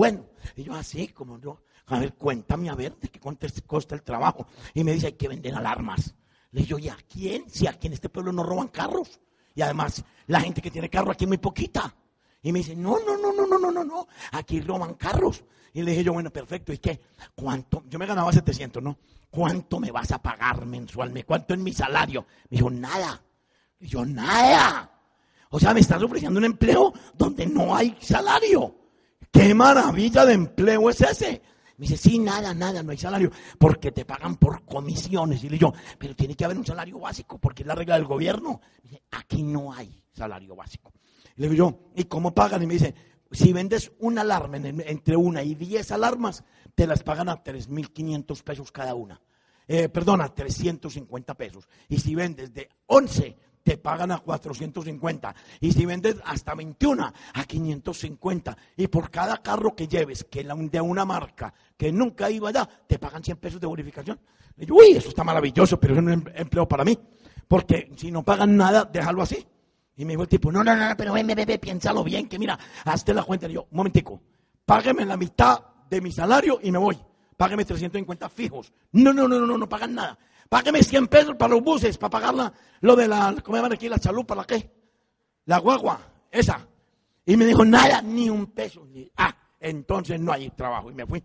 Y 0.55 0.63
yo 0.63 0.73
así, 0.75 1.09
como 1.09 1.39
yo, 1.39 1.61
a 1.87 1.99
ver, 1.99 2.13
cuéntame 2.13 2.69
a 2.69 2.75
ver 2.75 2.95
de 2.97 3.09
qué 3.09 3.19
cuesta 3.19 3.95
el 3.95 4.03
trabajo. 4.03 4.47
Y 4.73 4.83
me 4.83 4.93
dice, 4.93 5.07
hay 5.07 5.13
que 5.13 5.27
vender 5.27 5.55
alarmas. 5.55 6.13
Le 6.51 6.61
digo, 6.61 6.79
¿y 6.79 6.89
a 6.89 6.97
quién? 7.07 7.49
Si 7.49 7.67
aquí 7.67 7.87
en 7.87 7.93
este 7.93 8.09
pueblo 8.09 8.31
no 8.31 8.43
roban 8.43 8.69
carros. 8.69 9.19
Y 9.55 9.61
además, 9.61 10.03
la 10.27 10.41
gente 10.41 10.61
que 10.61 10.71
tiene 10.71 10.89
carro 10.89 11.11
aquí 11.11 11.25
es 11.25 11.27
muy 11.27 11.37
poquita. 11.37 11.93
Y 12.41 12.51
me 12.51 12.59
dice, 12.59 12.75
no, 12.75 12.97
no, 13.05 13.17
no, 13.17 13.33
no, 13.33 13.45
no, 13.45 13.57
no, 13.59 13.71
no, 13.71 13.83
no, 13.83 14.07
aquí 14.31 14.61
roban 14.61 14.93
carros. 14.93 15.43
Y 15.73 15.81
le 15.81 15.91
dije 15.91 16.03
yo, 16.03 16.13
bueno, 16.13 16.31
perfecto, 16.31 16.71
¿y 16.71 16.77
qué? 16.77 16.99
¿Cuánto? 17.35 17.83
Yo 17.87 17.99
me 17.99 18.05
ganaba 18.05 18.31
700, 18.31 18.81
¿no? 18.81 18.97
¿Cuánto 19.29 19.79
me 19.79 19.91
vas 19.91 20.11
a 20.11 20.21
pagar 20.21 20.65
mensualmente? 20.65 21.25
¿Cuánto 21.25 21.53
en 21.53 21.63
mi 21.63 21.73
salario? 21.73 22.25
Me 22.49 22.57
dijo, 22.57 22.69
nada. 22.69 23.21
Yo, 23.79 24.05
nada. 24.05 24.91
O 25.51 25.59
sea, 25.59 25.73
me 25.73 25.79
estás 25.79 26.01
ofreciendo 26.01 26.39
un 26.39 26.45
empleo 26.45 26.93
donde 27.15 27.45
no 27.45 27.75
hay 27.75 27.95
salario. 27.99 28.75
¿Qué 29.31 29.53
maravilla 29.53 30.25
de 30.25 30.33
empleo 30.33 30.89
es 30.89 31.01
ese? 31.01 31.41
Me 31.77 31.87
dice, 31.87 31.95
sí, 31.95 32.19
nada, 32.19 32.53
nada, 32.53 32.83
no 32.83 32.91
hay 32.91 32.97
salario, 32.97 33.31
porque 33.57 33.91
te 33.91 34.03
pagan 34.03 34.35
por 34.35 34.65
comisiones. 34.65 35.43
Y 35.43 35.49
le 35.49 35.57
digo, 35.57 35.73
pero 35.97 36.13
tiene 36.13 36.35
que 36.35 36.43
haber 36.43 36.57
un 36.57 36.65
salario 36.65 36.99
básico, 36.99 37.37
porque 37.39 37.63
es 37.63 37.67
la 37.67 37.75
regla 37.75 37.95
del 37.95 38.03
gobierno. 38.03 38.59
Me 38.83 38.89
dice, 38.89 39.03
aquí 39.11 39.43
no 39.43 39.71
hay 39.71 40.03
salario 40.11 40.55
básico. 40.55 40.91
le 41.35 41.47
digo 41.47 41.69
yo, 41.69 41.91
¿y 41.95 42.03
cómo 42.03 42.35
pagan? 42.35 42.63
Y 42.63 42.67
me 42.67 42.73
dice, 42.73 42.93
si 43.31 43.53
vendes 43.53 43.91
una 43.99 44.21
alarma 44.21 44.57
entre 44.57 45.15
una 45.15 45.41
y 45.41 45.55
diez 45.55 45.91
alarmas, 45.91 46.43
te 46.75 46.85
las 46.85 47.03
pagan 47.03 47.29
a 47.29 47.43
3.500 47.43 48.43
pesos 48.43 48.71
cada 48.71 48.95
una. 48.95 49.21
Eh, 49.67 49.87
perdona, 49.87 50.33
350 50.33 51.35
pesos. 51.35 51.69
Y 51.87 51.99
si 51.99 52.15
vendes 52.15 52.53
de 52.53 52.69
11, 52.87 53.37
te 53.69 53.77
pagan 53.77 54.11
a 54.11 54.17
450. 54.17 55.35
Y 55.59 55.71
si 55.71 55.85
vendes 55.85 56.15
hasta 56.25 56.55
21, 56.55 57.13
a 57.35 57.43
550. 57.43 58.57
Y 58.77 58.87
por 58.87 59.11
cada 59.11 59.37
carro 59.43 59.75
que 59.75 59.87
lleves, 59.87 60.23
que 60.23 60.43
de 60.43 60.81
una 60.81 61.05
marca 61.05 61.53
que 61.77 61.91
nunca 61.91 62.31
iba 62.31 62.49
allá, 62.49 62.67
te 62.87 62.97
pagan 62.97 63.23
100 63.23 63.37
pesos 63.37 63.61
de 63.61 63.67
bonificación. 63.67 64.19
Y 64.57 64.65
yo, 64.65 64.73
uy, 64.73 64.93
eso 64.93 65.09
está 65.09 65.23
maravilloso, 65.23 65.79
pero 65.79 65.93
es 65.93 65.99
un 65.99 66.09
em-, 66.09 66.23
empleo 66.33 66.67
para 66.67 66.83
mí. 66.83 66.97
Porque 67.47 67.91
si 67.95 68.09
no 68.09 68.23
pagan 68.23 68.57
nada, 68.57 68.85
déjalo 68.85 69.21
así. 69.21 69.45
Y 69.97 70.03
me 70.03 70.13
dijo 70.13 70.23
el 70.23 70.29
tipo, 70.29 70.51
no, 70.51 70.63
no, 70.63 70.75
no, 70.75 70.97
pero 70.97 71.13
ven, 71.13 71.27
ven, 71.27 71.45
ven, 71.45 71.59
piénsalo 71.59 72.03
bien, 72.03 72.27
que 72.27 72.39
mira, 72.39 72.57
hazte 72.85 73.13
la 73.13 73.21
cuenta. 73.21 73.47
Yo, 73.47 73.67
un 73.69 73.77
momentico, 73.77 74.19
págame 74.65 75.05
la 75.05 75.15
mitad 75.15 75.59
de 75.87 76.01
mi 76.01 76.11
salario 76.11 76.59
y 76.63 76.71
me 76.71 76.79
voy. 76.79 76.97
Págame 77.39 77.63
350 77.63 78.27
fijos. 78.27 78.73
No, 78.91 79.13
no, 79.13 79.25
no, 79.25 79.39
no, 79.39 79.57
no, 79.57 79.69
pagan 79.69 79.95
nada. 79.95 80.19
Págame 80.49 80.83
100 80.83 81.07
pesos 81.07 81.35
para 81.37 81.53
los 81.53 81.63
buses, 81.63 81.97
para 81.97 82.09
pagar 82.09 82.53
lo 82.81 82.95
de 82.97 83.07
la, 83.07 83.33
¿cómo 83.41 83.55
llaman 83.55 83.71
aquí? 83.71 83.87
La 83.87 83.97
chalupa, 83.97 84.35
¿la 84.35 84.43
qué? 84.43 84.69
La 85.45 85.59
guagua, 85.59 86.01
esa. 86.29 86.67
Y 87.25 87.37
me 87.37 87.45
dijo, 87.45 87.63
nada, 87.63 88.01
ni 88.01 88.29
un 88.29 88.47
peso. 88.47 88.85
Ah, 89.15 89.33
entonces 89.57 90.19
no 90.19 90.33
hay 90.33 90.49
trabajo. 90.49 90.91
Y 90.91 90.95
me 90.95 91.05
fui. 91.05 91.23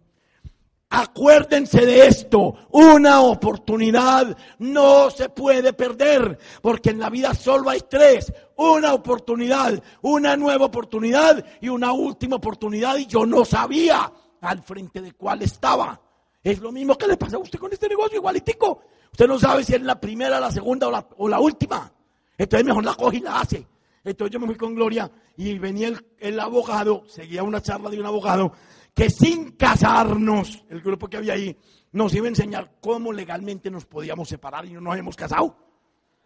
Acuérdense 0.89 1.85
de 1.85 2.07
esto, 2.07 2.69
una 2.71 3.21
oportunidad 3.23 4.39
no 4.61 5.11
se 5.11 5.31
puede 5.31 5.73
perder, 5.73 6.39
porque 6.63 6.91
en 6.91 7.01
la 7.01 7.11
vida 7.11 7.35
solo 7.35 7.71
hay 7.71 7.81
tres, 7.91 8.33
una 8.57 8.95
oportunidad, 8.95 9.83
una 10.03 10.37
nueva 10.37 10.67
oportunidad 10.67 11.45
y 11.61 11.71
una 11.71 11.91
última 11.91 12.37
oportunidad 12.37 12.99
y 12.99 13.07
yo 13.07 13.27
no 13.27 13.45
sabía 13.45 14.13
al 14.41 14.63
frente 14.63 15.01
de 15.01 15.13
cuál 15.15 15.43
estaba. 15.43 16.04
Es 16.45 16.61
lo 16.61 16.71
mismo 16.71 16.97
que 16.97 17.09
le 17.09 17.17
pasa 17.17 17.37
a 17.37 17.41
usted 17.41 17.59
con 17.59 17.73
este 17.73 17.89
negocio, 17.89 18.19
igualitico. 18.19 18.83
Usted 19.11 19.27
no 19.27 19.39
sabe 19.39 19.65
si 19.65 19.75
es 19.75 19.81
la 19.81 19.99
primera, 19.99 20.39
la 20.39 20.53
segunda 20.53 20.89
o 21.17 21.29
la, 21.29 21.41
última. 21.41 21.91
Entonces 22.37 22.67
mejor 22.67 22.85
la 22.85 22.95
coge 22.95 23.17
y 23.17 23.21
la 23.21 23.41
hace. 23.41 23.67
Entonces 24.05 24.33
yo 24.33 24.39
me 24.39 24.47
fui 24.47 24.57
con 24.57 24.75
Gloria 24.75 25.11
y 25.39 25.59
venía 25.59 25.89
el, 25.89 26.07
el 26.19 26.39
abogado, 26.39 27.05
seguía 27.09 27.43
una 27.43 27.63
charla 27.63 27.89
de 27.89 27.99
un 27.99 28.05
abogado 28.05 28.53
que 28.95 29.09
sin 29.09 29.53
casarnos, 29.53 30.63
el 30.69 30.83
grupo 30.83 31.09
que 31.09 31.17
había 31.17 31.33
ahí, 31.33 31.57
nos 31.93 32.15
iba 32.15 32.27
a 32.27 32.29
enseñar 32.29 32.77
cómo 32.81 33.13
legalmente 33.13 33.71
nos 33.71 33.87
podíamos 33.87 34.29
separar 34.29 34.67
y 34.67 34.73
no 34.73 34.83
nos 34.83 34.97
hemos 34.99 35.17
casado. 35.17 35.57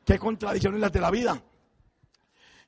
Qué 0.04 0.18
contradicciones 0.18 0.80
las 0.80 0.92
de 0.92 1.00
la 1.00 1.10
vida. 1.10 1.42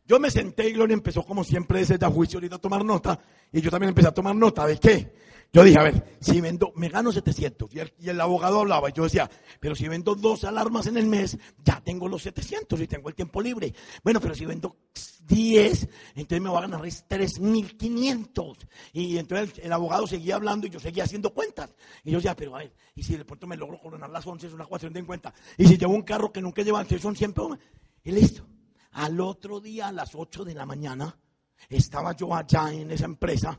Yo 0.07 0.19
me 0.19 0.31
senté 0.31 0.69
y 0.69 0.73
Gloria 0.73 0.95
empezó 0.95 1.23
como 1.23 1.45
siempre 1.45 1.81
desde 1.81 1.95
el 1.95 2.13
juicio 2.13 2.39
ahorita 2.39 2.57
a 2.57 2.61
tomar 2.61 2.85
nota 2.85 3.19
y 3.53 3.61
yo 3.61 3.71
también 3.71 3.91
empecé 3.91 4.09
a 4.09 4.15
tomar 4.15 4.35
nota 4.35 4.67
de 4.67 4.79
qué. 4.79 5.15
Yo 5.53 5.65
dije, 5.65 5.79
a 5.81 5.83
ver, 5.83 6.17
si 6.21 6.41
vendo, 6.41 6.73
me 6.77 6.89
gano 6.89 7.11
700 7.11 7.71
y 7.75 8.09
el, 8.09 8.21
abogado 8.21 8.61
hablaba 8.61 8.89
y 8.89 8.93
yo 8.93 9.03
decía, 9.03 9.29
pero 9.59 9.75
si 9.75 9.89
vendo 9.89 10.15
dos 10.15 10.45
alarmas 10.45 10.87
en 10.87 10.97
el 10.97 11.07
mes, 11.07 11.37
ya 11.65 11.81
tengo 11.81 12.07
los 12.07 12.23
700 12.23 12.81
y 12.81 12.87
tengo 12.87 13.09
el 13.09 13.17
tiempo 13.17 13.43
libre. 13.43 13.75
Bueno, 14.05 14.21
pero 14.21 14.33
si 14.37 14.47
vendo 14.47 14.77
10, 15.27 15.89
entonces 16.15 16.41
me 16.41 16.51
voy 16.51 16.59
a 16.59 16.61
ganar 16.63 16.81
3.500. 16.83 18.69
Y 18.93 19.19
entonces 19.19 19.59
el, 19.65 19.73
abogado 19.73 20.07
seguía 20.07 20.37
hablando 20.37 20.69
y 20.69 20.71
yo 20.71 20.79
seguía 20.79 21.03
haciendo 21.03 21.35
cuentas. 21.35 21.75
Y 22.05 22.13
yo 22.13 22.19
decía, 22.19 22.37
pero 22.37 22.55
a 22.55 22.59
ver, 22.59 22.73
y 22.95 23.03
si 23.03 23.17
de 23.17 23.25
pronto 23.25 23.49
me 23.49 23.57
logro 23.57 23.81
coronar 23.81 24.11
las 24.11 24.25
11 24.25 24.47
es 24.47 24.53
una 24.53 24.67
cuestión 24.67 24.93
de 24.93 25.05
cuenta. 25.05 25.35
Y 25.59 25.67
si 25.67 25.77
llevo 25.77 25.95
un 25.95 26.03
carro 26.03 26.31
que 26.31 26.41
nunca 26.41 26.63
lleva, 26.63 26.81
entonces 26.81 27.03
son 27.03 27.17
siempre, 27.17 27.43
y 28.05 28.13
listo. 28.13 28.47
Al 28.93 29.21
otro 29.21 29.61
día, 29.61 29.89
a 29.89 29.93
las 29.93 30.15
8 30.15 30.45
de 30.45 30.55
la 30.55 30.65
mañana, 30.65 31.19
estaba 31.69 32.15
yo 32.15 32.33
allá 32.33 32.73
en 32.73 32.93
esa 32.93 33.07
empresa. 33.07 33.59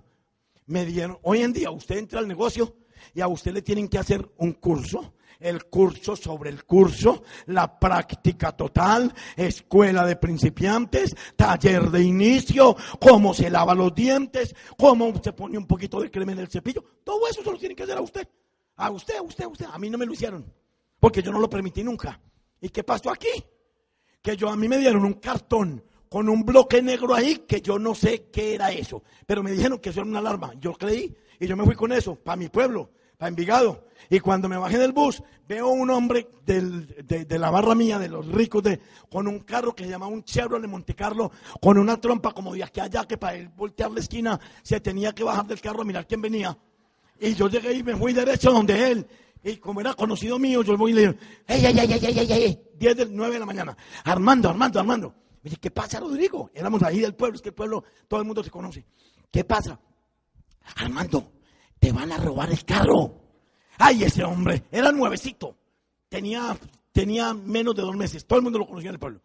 Me 0.68 0.86
dieron, 0.86 1.18
hoy 1.24 1.42
en 1.42 1.54
día 1.54 1.72
usted 1.72 1.98
entra 1.98 2.20
al 2.20 2.28
negocio 2.28 2.76
y 3.14 3.22
a 3.22 3.28
usted 3.28 3.54
le 3.54 3.62
tienen 3.62 3.88
que 3.88 3.98
hacer 3.98 4.30
un 4.38 4.54
curso, 4.54 5.16
el 5.40 5.66
curso 5.66 6.16
sobre 6.16 6.50
el 6.50 6.64
curso, 6.66 7.24
la 7.48 7.80
práctica 7.80 8.52
total, 8.52 9.14
escuela 9.36 10.06
de 10.06 10.16
principiantes, 10.16 11.16
taller 11.36 11.90
de 11.90 12.04
inicio, 12.04 12.76
cómo 13.00 13.34
se 13.34 13.50
lava 13.50 13.74
los 13.74 13.94
dientes, 13.94 14.56
cómo 14.78 15.12
se 15.22 15.34
pone 15.34 15.58
un 15.58 15.66
poquito 15.66 16.00
de 16.00 16.12
crema 16.12 16.34
en 16.34 16.40
el 16.40 16.48
cepillo. 16.48 16.84
Todo 17.04 17.28
eso 17.28 17.44
se 17.44 17.52
lo 17.52 17.58
tienen 17.58 17.76
que 17.76 17.84
hacer 17.84 17.98
a 17.98 18.02
usted. 18.02 18.28
A 18.76 18.90
usted, 18.92 19.18
a 19.18 19.22
usted, 19.22 19.44
a 19.46 19.48
usted. 19.48 19.66
A 19.72 19.78
mí 19.80 19.90
no 19.90 19.98
me 19.98 20.06
lo 20.06 20.14
hicieron, 20.14 20.46
porque 21.00 21.22
yo 21.22 21.32
no 21.32 21.40
lo 21.40 21.50
permití 21.50 21.84
nunca. 21.84 22.20
¿Y 22.62 22.70
qué 22.70 22.84
pasó 22.84 23.10
aquí? 23.12 23.30
que 24.22 24.38
yo 24.38 24.50
a 24.50 24.56
mí 24.56 24.68
me 24.68 24.78
dieron 24.78 25.04
un 25.04 25.14
cartón 25.14 25.84
con 26.12 26.28
un 26.28 26.44
bloque 26.44 26.82
negro 26.82 27.16
ahí 27.16 27.46
que 27.48 27.62
yo 27.62 27.80
no 27.80 27.96
sé 27.96 28.28
qué 28.34 28.56
era 28.56 28.70
eso, 28.74 29.02
pero 29.26 29.42
me 29.42 29.52
dijeron 29.54 29.80
que 29.80 29.92
eso 29.92 30.02
era 30.02 30.10
una 30.10 30.20
alarma. 30.20 30.52
Yo 30.60 30.74
creí 30.74 31.16
y 31.40 31.48
yo 31.48 31.56
me 31.56 31.64
fui 31.64 31.74
con 31.74 31.94
eso 31.94 32.16
para 32.16 32.36
mi 32.36 32.50
pueblo, 32.50 32.92
para 33.18 33.30
Envigado. 33.30 33.88
Y 34.10 34.20
cuando 34.20 34.50
me 34.50 34.58
bajé 34.58 34.78
del 34.78 34.92
bus, 34.92 35.24
veo 35.48 35.70
un 35.70 35.90
hombre 35.90 36.28
de, 36.46 37.40
la 37.40 37.50
barra 37.50 37.76
mía, 37.76 37.98
de 37.98 38.10
los 38.10 38.28
ricos, 38.28 38.62
de, 38.62 38.82
con 39.10 39.26
un 39.26 39.40
carro 39.40 39.74
que 39.74 39.86
se 39.86 39.90
llamaba 39.90 40.12
un 40.12 40.26
Chevrolet 40.26 40.70
Monte 40.70 40.96
Carlo, 40.96 41.32
con 41.62 41.78
una 41.78 41.96
trompa 41.96 42.34
como 42.34 42.54
de 42.54 42.66
aquí 42.66 42.82
allá, 42.82 43.06
que 43.06 43.18
para 43.18 43.38
él 43.38 43.48
voltear 43.48 43.90
la 43.92 44.02
esquina 44.02 44.38
se 44.64 44.82
tenía 44.82 45.14
que 45.14 45.24
bajar 45.24 45.46
del 45.46 45.62
carro 45.62 45.84
a 45.84 45.86
mirar 45.86 46.06
quién 46.06 46.22
venía. 46.22 46.58
Y 47.22 47.36
yo 47.36 47.48
llegué 47.48 47.72
y 47.72 47.84
me 47.84 47.96
fui 47.96 48.12
derecho 48.12 48.52
donde 48.52 48.92
él. 48.92 49.08
Y 49.46 49.56
como 49.56 49.80
era 49.80 49.94
conocido 49.94 50.38
mío, 50.38 50.62
yo 50.62 50.76
voy 50.76 50.92
y 50.92 50.94
le 50.94 51.02
digo, 51.02 51.14
¡ey, 51.48 51.66
ey, 51.66 51.80
ey, 51.80 51.94
ey, 51.94 52.20
ey, 52.20 52.32
ey! 52.34 52.62
10 52.78 52.98
del 52.98 53.16
9 53.16 53.34
de 53.36 53.40
la 53.40 53.46
mañana. 53.46 53.78
Armando, 54.04 54.50
Armando, 54.50 54.78
Armando. 54.78 55.21
Me 55.44 55.52
¿qué 55.52 55.72
pasa, 55.72 56.00
Rodrigo? 56.00 56.52
Éramos 56.54 56.84
ahí 56.84 57.00
del 57.00 57.16
pueblo, 57.16 57.36
es 57.36 57.42
que 57.42 57.50
el 57.50 57.56
pueblo, 57.56 57.84
todo 58.08 58.20
el 58.20 58.26
mundo 58.26 58.44
se 58.44 58.52
conoce. 58.52 58.86
¿Qué 59.32 59.44
pasa? 59.44 59.80
Armando, 60.76 61.32
te 61.80 61.92
van 61.92 62.12
a 62.12 62.18
robar 62.18 62.52
el 62.52 62.64
carro. 62.64 63.16
Ay, 63.78 64.04
ese 64.04 64.24
hombre, 64.24 64.64
era 64.72 64.92
nuevecito. 64.92 65.58
Tenía, 66.08 66.56
tenía 66.92 67.34
menos 67.34 67.76
de 67.76 67.82
dos 67.82 67.96
meses. 67.96 68.26
Todo 68.26 68.38
el 68.38 68.44
mundo 68.44 68.60
lo 68.60 68.68
conocía 68.68 68.90
en 68.90 68.96
el 68.96 69.00
pueblo. 69.00 69.22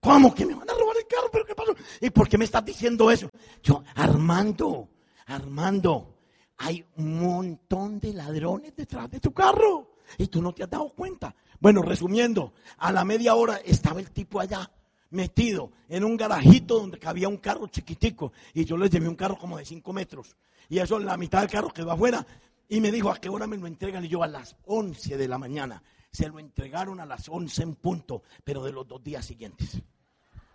¿Cómo 0.00 0.34
que 0.34 0.46
me 0.46 0.54
van 0.54 0.70
a 0.70 0.72
robar 0.72 0.96
el 0.96 1.06
carro? 1.06 1.28
¿Pero 1.30 1.44
qué 1.44 1.54
pasó? 1.54 1.74
¿Y 2.00 2.10
por 2.10 2.28
qué 2.28 2.38
me 2.38 2.44
estás 2.44 2.64
diciendo 2.64 3.10
eso? 3.10 3.28
Yo, 3.62 3.82
Armando, 3.96 4.88
Armando, 5.26 6.18
hay 6.56 6.84
un 6.96 7.20
montón 7.20 7.98
de 7.98 8.14
ladrones 8.14 8.74
detrás 8.74 9.10
de 9.10 9.20
tu 9.20 9.32
carro 9.32 9.90
y 10.16 10.28
tú 10.28 10.40
no 10.40 10.52
te 10.52 10.62
has 10.62 10.70
dado 10.70 10.90
cuenta. 10.94 11.34
Bueno, 11.60 11.82
resumiendo, 11.82 12.54
a 12.78 12.92
la 12.92 13.04
media 13.04 13.34
hora 13.34 13.56
estaba 13.64 14.00
el 14.00 14.10
tipo 14.12 14.40
allá 14.40 14.70
metido 15.10 15.72
en 15.88 16.04
un 16.04 16.16
garajito 16.16 16.78
donde 16.78 16.98
cabía 16.98 17.28
un 17.28 17.38
carro 17.38 17.66
chiquitico. 17.68 18.32
Y 18.54 18.64
yo 18.64 18.76
les 18.76 18.90
llevé 18.90 19.08
un 19.08 19.16
carro 19.16 19.38
como 19.38 19.58
de 19.58 19.64
5 19.64 19.92
metros. 19.92 20.36
Y 20.68 20.78
eso 20.78 20.98
la 20.98 21.16
mitad 21.16 21.40
del 21.40 21.50
carro 21.50 21.72
quedó 21.72 21.92
afuera. 21.92 22.26
Y 22.68 22.80
me 22.80 22.92
dijo 22.92 23.10
a 23.10 23.16
qué 23.16 23.28
hora 23.28 23.46
me 23.46 23.56
lo 23.56 23.66
entregan 23.66 24.04
y 24.04 24.08
yo 24.08 24.22
a 24.22 24.28
las 24.28 24.56
11 24.66 25.16
de 25.16 25.28
la 25.28 25.38
mañana. 25.38 25.82
Se 26.10 26.28
lo 26.28 26.38
entregaron 26.38 27.00
a 27.00 27.06
las 27.06 27.28
11 27.28 27.62
en 27.62 27.74
punto 27.76 28.22
pero 28.44 28.62
de 28.62 28.72
los 28.72 28.86
dos 28.86 29.02
días 29.02 29.24
siguientes. 29.24 29.80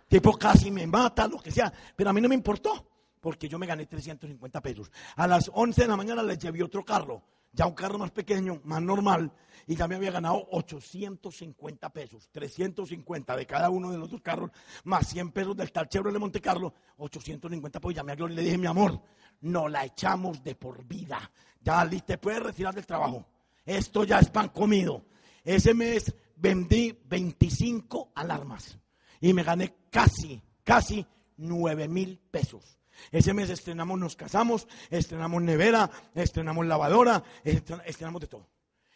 Tipo 0.08 0.36
casi 0.36 0.70
me 0.70 0.86
mata 0.86 1.26
lo 1.26 1.38
que 1.40 1.50
sea. 1.50 1.72
Pero 1.96 2.10
a 2.10 2.12
mí 2.12 2.20
no 2.20 2.28
me 2.28 2.34
importó 2.34 2.86
porque 3.20 3.48
yo 3.48 3.58
me 3.58 3.66
gané 3.66 3.86
350 3.86 4.60
pesos. 4.60 4.92
A 5.16 5.26
las 5.26 5.50
11 5.52 5.82
de 5.82 5.88
la 5.88 5.96
mañana 5.96 6.22
les 6.22 6.38
llevé 6.38 6.62
otro 6.62 6.84
carro, 6.84 7.22
ya 7.54 7.66
un 7.66 7.74
carro 7.74 7.98
más 7.98 8.10
pequeño, 8.10 8.60
más 8.64 8.82
normal, 8.82 9.32
y 9.66 9.76
ya 9.76 9.88
me 9.88 9.94
había 9.94 10.10
ganado 10.10 10.46
850 10.50 11.88
pesos, 11.90 12.28
350 12.32 13.36
de 13.36 13.46
cada 13.46 13.70
uno 13.70 13.90
de 13.90 13.98
los 13.98 14.10
dos 14.10 14.20
carros, 14.20 14.50
más 14.84 15.08
100 15.08 15.30
pesos 15.30 15.56
del 15.56 15.72
tal 15.72 15.88
de 15.88 16.18
Monte 16.18 16.40
Carlo, 16.40 16.74
850 16.98 17.80
pesos. 17.80 17.94
Llamé 17.94 18.12
a 18.12 18.16
Gloria 18.16 18.34
y 18.34 18.36
le 18.36 18.42
dije, 18.42 18.58
mi 18.58 18.66
amor, 18.66 19.00
no 19.42 19.68
la 19.68 19.84
echamos 19.84 20.42
de 20.42 20.54
por 20.54 20.84
vida. 20.84 21.30
Ya, 21.62 21.88
te 21.88 22.18
puedes 22.18 22.42
retirar 22.42 22.74
del 22.74 22.86
trabajo. 22.86 23.24
Esto 23.64 24.04
ya 24.04 24.18
es 24.18 24.28
pan 24.28 24.48
comido. 24.48 25.06
Ese 25.42 25.72
mes 25.72 26.14
vendí 26.36 26.98
25 27.06 28.12
alarmas 28.14 28.78
y 29.20 29.32
me 29.32 29.42
gané 29.42 29.74
casi, 29.90 30.42
casi 30.62 31.06
9 31.38 31.88
mil 31.88 32.18
pesos. 32.30 32.78
Ese 33.10 33.34
mes 33.34 33.50
estrenamos, 33.50 33.98
nos 33.98 34.16
casamos, 34.16 34.66
estrenamos 34.90 35.42
nevera, 35.42 35.90
estrenamos 36.14 36.66
lavadora, 36.66 37.22
estrenamos 37.42 38.20
de 38.20 38.26
todo. 38.26 38.48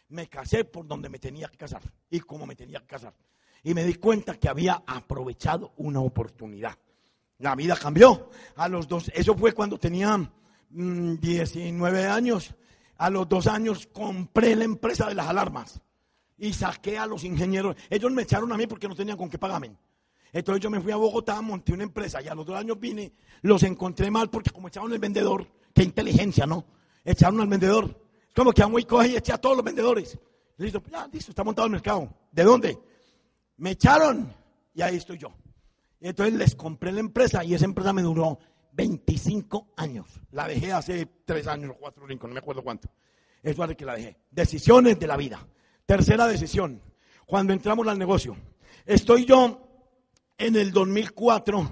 Me 0.09 0.27
casé 0.27 0.65
por 0.65 0.87
donde 0.87 1.09
me 1.09 1.19
tenía 1.19 1.47
que 1.47 1.57
casar 1.57 1.81
y 2.09 2.19
como 2.19 2.45
me 2.45 2.55
tenía 2.55 2.79
que 2.79 2.87
casar. 2.87 3.13
Y 3.63 3.73
me 3.73 3.83
di 3.83 3.95
cuenta 3.95 4.35
que 4.35 4.49
había 4.49 4.83
aprovechado 4.87 5.73
una 5.77 5.99
oportunidad. 5.99 6.77
La 7.39 7.55
vida 7.55 7.75
cambió. 7.75 8.29
A 8.55 8.67
los 8.67 8.87
dos, 8.87 9.11
eso 9.13 9.35
fue 9.35 9.53
cuando 9.53 9.77
tenía 9.77 10.29
19 10.69 12.07
mm, 12.07 12.11
años. 12.11 12.55
A 12.97 13.09
los 13.09 13.27
dos 13.29 13.47
años 13.47 13.87
compré 13.87 14.55
la 14.55 14.65
empresa 14.65 15.07
de 15.07 15.15
las 15.15 15.27
alarmas 15.27 15.81
y 16.37 16.53
saqué 16.53 16.97
a 16.97 17.05
los 17.05 17.23
ingenieros. 17.23 17.75
Ellos 17.89 18.11
me 18.11 18.23
echaron 18.23 18.51
a 18.51 18.57
mí 18.57 18.67
porque 18.67 18.87
no 18.87 18.95
tenían 18.95 19.17
con 19.17 19.29
qué 19.29 19.37
pagarme. 19.37 19.75
Entonces 20.31 20.61
yo 20.61 20.69
me 20.69 20.79
fui 20.79 20.91
a 20.91 20.95
Bogotá, 20.95 21.41
monté 21.41 21.73
una 21.73 21.83
empresa 21.83 22.21
y 22.21 22.27
a 22.27 22.35
los 22.35 22.45
dos 22.45 22.55
años 22.55 22.79
vine, 22.79 23.13
los 23.41 23.63
encontré 23.63 24.11
mal 24.11 24.29
porque 24.29 24.51
como 24.51 24.67
echaron 24.67 24.93
el 24.93 24.99
vendedor, 24.99 25.47
qué 25.73 25.83
inteligencia, 25.83 26.45
¿no? 26.45 26.65
Echaron 27.03 27.41
al 27.41 27.47
vendedor. 27.47 27.99
Como 28.35 28.51
que 28.51 28.61
a 28.61 28.67
muy 28.67 28.83
coge 28.83 29.09
y 29.09 29.15
eché 29.15 29.33
a 29.33 29.37
todos 29.37 29.55
los 29.55 29.65
vendedores. 29.65 30.17
Listo, 30.57 30.83
ya, 30.91 31.07
listo, 31.11 31.31
está 31.31 31.43
montado 31.43 31.65
el 31.65 31.71
mercado. 31.71 32.13
¿De 32.31 32.43
dónde? 32.43 32.77
Me 33.57 33.71
echaron 33.71 34.33
y 34.73 34.81
ahí 34.81 34.97
estoy 34.97 35.17
yo. 35.17 35.33
entonces 35.99 36.35
les 36.35 36.55
compré 36.55 36.91
la 36.91 36.99
empresa 36.99 37.43
y 37.43 37.53
esa 37.55 37.65
empresa 37.65 37.91
me 37.91 38.01
duró 38.01 38.37
25 38.73 39.73
años. 39.77 40.07
La 40.31 40.47
dejé 40.47 40.71
hace 40.71 41.07
3 41.25 41.47
años 41.47 41.71
o 41.71 41.79
4 41.79 42.05
o 42.05 42.07
5, 42.07 42.27
no 42.27 42.33
me 42.33 42.39
acuerdo 42.39 42.63
cuánto. 42.63 42.89
Es 43.41 43.57
de 43.57 43.75
que 43.75 43.85
la 43.85 43.95
dejé. 43.95 44.17
Decisiones 44.29 44.99
de 44.99 45.07
la 45.07 45.17
vida. 45.17 45.45
Tercera 45.85 46.27
decisión. 46.27 46.81
Cuando 47.25 47.53
entramos 47.53 47.87
al 47.87 47.97
negocio. 47.97 48.35
Estoy 48.85 49.25
yo 49.25 49.68
en 50.39 50.55
el 50.55 50.71
2004, 50.71 51.69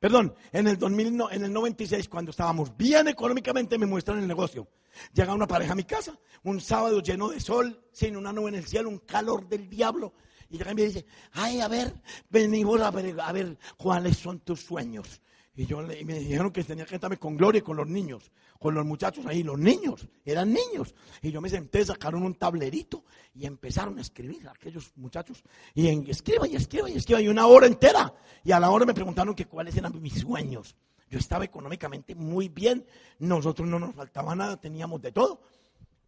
perdón, 0.00 0.34
en 0.52 0.66
el, 0.68 0.78
2000, 0.78 1.16
no- 1.16 1.30
en 1.30 1.44
el 1.44 1.52
96, 1.52 2.08
cuando 2.08 2.30
estábamos 2.30 2.76
bien 2.76 3.08
económicamente, 3.08 3.76
me 3.78 3.86
muestran 3.86 4.18
el 4.18 4.26
negocio. 4.28 4.68
Llega 5.12 5.34
una 5.34 5.46
pareja 5.46 5.72
a 5.72 5.76
mi 5.76 5.84
casa, 5.84 6.18
un 6.44 6.60
sábado 6.60 7.00
lleno 7.02 7.28
de 7.28 7.40
sol, 7.40 7.84
sin 7.92 8.16
una 8.16 8.32
nube 8.32 8.48
en 8.50 8.54
el 8.56 8.64
cielo, 8.66 8.88
un 8.88 8.98
calor 9.00 9.48
del 9.48 9.68
diablo. 9.68 10.14
Y 10.48 10.58
llega 10.58 10.70
y 10.72 10.74
me 10.76 10.82
dice, 10.84 11.04
ay, 11.32 11.60
a 11.60 11.68
ver, 11.68 11.92
venimos 12.30 12.80
a 12.80 12.90
ver, 12.92 13.20
a 13.20 13.32
ver 13.32 13.58
cuáles 13.76 14.16
son 14.16 14.40
tus 14.40 14.60
sueños. 14.60 15.20
Y 15.56 15.66
yo 15.66 15.80
le- 15.82 16.04
me 16.04 16.18
dijeron 16.18 16.50
que 16.50 16.64
tenía 16.64 16.84
que 16.84 16.90
sentarme 16.90 17.16
con 17.16 17.36
Gloria 17.36 17.60
y 17.60 17.62
con 17.62 17.76
los 17.76 17.86
niños, 17.86 18.32
con 18.58 18.74
los 18.74 18.84
muchachos 18.84 19.24
ahí, 19.26 19.44
los 19.44 19.56
niños, 19.58 20.08
eran 20.24 20.52
niños. 20.52 20.94
Y 21.22 21.30
yo 21.30 21.40
me 21.40 21.48
senté, 21.48 21.84
sacaron 21.84 22.24
un 22.24 22.34
tablerito 22.34 23.04
y 23.34 23.46
empezaron 23.46 23.98
a 23.98 24.00
escribir 24.00 24.48
aquellos 24.48 24.90
muchachos. 24.96 25.44
Y 25.72 25.86
en, 25.86 26.10
escriba 26.10 26.48
y 26.48 26.56
escriba 26.56 26.90
y 26.90 26.96
escriba, 26.96 27.20
y 27.20 27.28
una 27.28 27.46
hora 27.46 27.66
entera. 27.68 28.12
Y 28.42 28.50
a 28.50 28.58
la 28.58 28.70
hora 28.70 28.84
me 28.84 28.94
preguntaron 28.94 29.34
que 29.34 29.46
cuáles 29.46 29.76
eran 29.76 30.00
mis 30.02 30.14
sueños. 30.20 30.74
Yo 31.08 31.18
estaba 31.20 31.44
económicamente 31.44 32.16
muy 32.16 32.48
bien, 32.48 32.84
nosotros 33.20 33.68
no 33.68 33.78
nos 33.78 33.94
faltaba 33.94 34.34
nada, 34.34 34.60
teníamos 34.60 35.00
de 35.02 35.12
todo. 35.12 35.40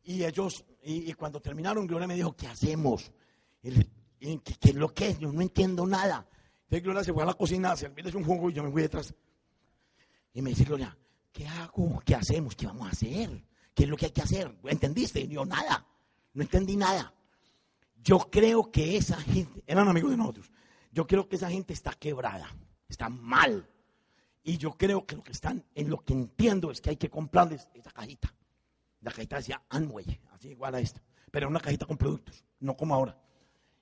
Y 0.03 0.25
ellos, 0.25 0.65
y, 0.83 1.13
cuando 1.15 1.41
terminaron, 1.41 1.87
Gloria 1.87 2.09
me 2.09 2.15
dijo, 2.17 2.35
¿qué 2.35 2.49
hacemos? 2.49 3.13
¿qué, 3.63 4.41
qué 4.59 4.71
es 4.71 4.75
lo 4.75 4.93
que 4.93 5.09
es? 5.09 5.19
Yo 5.21 5.31
no 5.31 5.41
entiendo 5.41 5.87
nada. 5.87 6.27
Entonces 6.65 6.83
Gloria 6.83 7.05
se 7.05 7.13
fue 7.13 7.23
a 7.23 7.27
la 7.27 7.35
cocina 7.35 7.73
a 7.73 7.77
servirles 7.77 8.15
un 8.15 8.25
jugo 8.25 8.51
y 8.51 8.53
yo 8.53 8.65
me 8.65 8.73
fui 8.73 8.83
detrás. 8.83 9.15
Y 10.37 10.43
me 10.43 10.51
dice 10.51 10.65
Gloria, 10.65 10.95
¿qué 11.33 11.47
hago? 11.47 11.99
¿Qué 12.05 12.15
hacemos? 12.15 12.55
¿Qué 12.55 12.67
vamos 12.67 12.87
a 12.87 12.91
hacer? 12.91 13.43
¿Qué 13.75 13.85
es 13.85 13.89
lo 13.89 13.97
que 13.97 14.05
hay 14.05 14.11
que 14.13 14.21
hacer? 14.21 14.55
¿Entendiste? 14.65 15.21
Y 15.21 15.29
yo, 15.29 15.47
nada. 15.47 15.87
No 16.35 16.43
entendí 16.43 16.77
nada. 16.77 17.15
Yo 18.03 18.19
creo 18.31 18.71
que 18.71 18.99
esa 18.99 19.17
gente, 19.17 19.65
eran 19.67 19.89
amigos 19.89 20.11
de 20.11 20.19
nosotros, 20.19 20.53
yo 20.93 21.07
creo 21.07 21.27
que 21.27 21.37
esa 21.37 21.49
gente 21.49 21.73
está 21.73 21.93
quebrada, 21.93 22.55
está 22.87 23.09
mal. 23.09 23.67
Y 24.43 24.59
yo 24.59 24.73
creo 24.73 25.07
que 25.07 25.17
lo 25.17 25.25
que 25.25 25.33
están, 25.33 25.65
en 25.75 25.89
lo 25.89 26.05
que 26.05 26.13
entiendo 26.13 26.71
es 26.71 26.83
que 26.83 26.91
hay 26.91 26.97
que 26.99 27.09
comprarles 27.09 27.71
esa 27.73 27.91
cajita. 27.91 28.35
La 29.01 29.13
cajita 29.13 29.37
decía 29.37 29.63
Amway, 29.71 30.21
así 30.33 30.51
igual 30.51 30.75
a 30.75 30.81
esta. 30.81 31.03
Pero 31.31 31.45
era 31.45 31.49
una 31.49 31.61
cajita 31.61 31.87
con 31.87 31.97
productos, 31.97 32.45
no 32.61 32.77
como 32.77 32.95
ahora. 32.95 33.19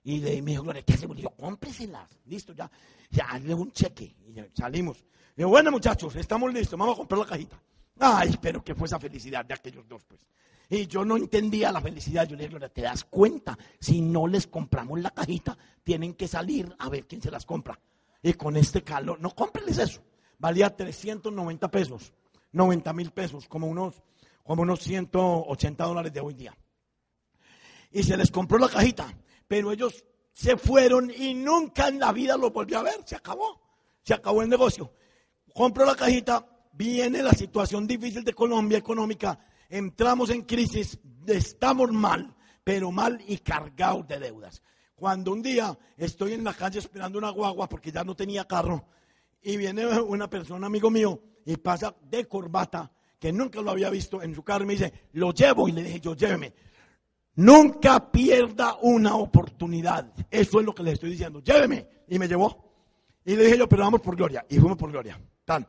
Y 0.05 0.21
le, 0.21 0.43
me 0.43 0.53
dijo, 0.53 0.63
Gloria, 0.63 0.83
¿qué 0.83 0.93
hacemos? 0.93 1.19
Y 1.19 1.23
yo, 1.23 1.31
cómpreselas. 1.31 2.09
Listo, 2.27 2.53
ya. 2.53 2.71
Ya, 3.11 3.25
hazle 3.25 3.55
un 3.55 3.73
cheque. 3.73 4.15
Y 4.27 4.35
salimos. 4.55 4.99
Le 4.99 5.43
digo, 5.43 5.51
bueno, 5.51 5.71
muchachos, 5.71 6.15
estamos 6.17 6.53
listos. 6.53 6.79
Vamos 6.79 6.95
a 6.95 6.99
comprar 6.99 7.21
la 7.21 7.27
cajita. 7.27 7.61
Ay, 7.99 8.39
pero 8.41 8.63
que 8.63 8.75
fue 8.75 8.87
esa 8.87 9.01
felicidad 9.01 9.45
de 9.45 9.55
aquellos 9.55 9.89
dos, 9.89 10.05
pues. 10.05 10.21
Y 10.69 10.87
yo 10.87 11.05
no 11.05 11.17
entendía 11.17 11.73
la 11.73 11.81
felicidad. 11.81 12.27
Yo 12.29 12.37
le 12.37 12.43
dije, 12.43 12.51
Gloria, 12.51 12.69
¿te 12.69 12.83
das 12.83 13.05
cuenta? 13.05 13.59
Si 13.81 14.01
no 14.01 14.27
les 14.27 14.47
compramos 14.47 15.01
la 15.01 15.11
cajita, 15.11 15.57
tienen 15.83 16.15
que 16.15 16.29
salir 16.29 16.75
a 16.79 16.89
ver 16.89 17.07
quién 17.07 17.23
se 17.23 17.31
las 17.31 17.47
compra. 17.47 17.79
Y 18.23 18.35
con 18.35 18.57
este 18.57 18.83
calor, 18.83 19.21
no 19.21 19.31
cómprenles 19.31 19.79
eso. 19.79 20.03
Valía 20.39 20.75
390 20.75 21.71
pesos, 21.71 22.13
90 22.53 22.93
mil 22.93 23.11
pesos, 23.11 23.47
como 23.49 23.67
unos, 23.67 24.03
como 24.43 24.63
unos 24.63 24.81
180 24.81 25.85
dólares 25.85 26.13
de 26.13 26.21
hoy 26.21 26.35
día 26.35 26.55
y 27.95 28.03
se 28.03 28.17
les 28.17 28.31
compró 28.31 28.59
la 28.59 28.69
cajita, 28.69 29.07
pero 29.55 29.71
ellos 29.71 30.05
se 30.33 30.57
fueron 30.57 31.13
y 31.17 31.33
nunca 31.33 31.87
en 31.87 32.01
la 32.01 32.11
vida 32.11 32.37
los 32.37 32.53
volvió 32.53 32.81
a 32.81 32.83
ver, 32.83 32.97
se 33.05 33.15
acabó, 33.15 33.61
se 34.03 34.13
acabó 34.13 34.43
el 34.43 34.49
negocio. 34.49 34.93
Compro 35.55 35.85
la 35.85 35.95
cajita, 35.95 36.45
viene 36.73 37.23
la 37.23 37.31
situación 37.31 37.87
difícil 37.87 38.25
de 38.25 38.35
Colombia 38.35 38.79
económica, 38.79 39.39
entramos 39.69 40.31
en 40.31 40.43
crisis, 40.43 40.99
estamos 41.29 41.93
mal, 41.93 42.35
pero 42.65 42.91
mal 42.91 43.23
y 43.29 43.39
cargados 43.39 44.09
de 44.09 44.19
deudas. 44.19 44.61
Cuando 44.97 45.31
un 45.31 45.41
día 45.41 45.79
estoy 45.97 46.33
en 46.33 46.43
la 46.43 46.55
calle 46.55 46.81
esperando 46.81 47.17
una 47.17 47.31
guagua 47.31 47.69
porque 47.69 47.93
ya 47.93 48.03
no 48.03 48.17
tenía 48.17 48.45
carro 48.45 48.89
y 49.41 49.57
viene 49.57 49.87
una 49.87 50.29
persona, 50.29 50.67
amigo 50.67 50.91
mío, 50.91 51.23
y 51.47 51.59
pasa 51.59 51.95
de 52.11 52.27
corbata, 52.27 52.91
que 53.21 53.33
nunca 53.33 53.63
lo 53.63 53.71
había 53.71 53.89
visto 53.89 54.21
en 54.21 54.35
su 54.35 54.43
carro 54.43 54.65
y 54.65 54.67
me 54.67 54.73
dice, 54.73 54.93
lo 55.13 55.33
llevo 55.33 55.69
y 55.69 55.73
le 55.73 55.85
dije, 55.85 56.01
yo 56.01 56.17
lléveme. 56.17 56.53
Nunca 57.37 58.11
pierda 58.13 58.77
una 58.83 59.17
oportunidad. 59.17 60.13
Eso 60.31 60.61
es 60.61 60.67
lo 60.67 60.75
que 60.75 60.83
le 60.83 60.93
estoy 60.93 61.11
diciendo. 61.11 61.41
Lléveme. 61.41 61.87
Y 62.09 62.19
me 62.19 62.29
llevó. 62.29 62.73
Y 63.25 63.35
le 63.37 63.45
dije 63.45 63.59
yo, 63.59 63.69
pero 63.69 63.83
vamos 63.85 64.01
por 64.01 64.15
Gloria. 64.17 64.45
Y 64.49 64.59
fuimos 64.59 64.77
por 64.77 64.91
Gloria. 64.91 65.19
Tan. 65.45 65.67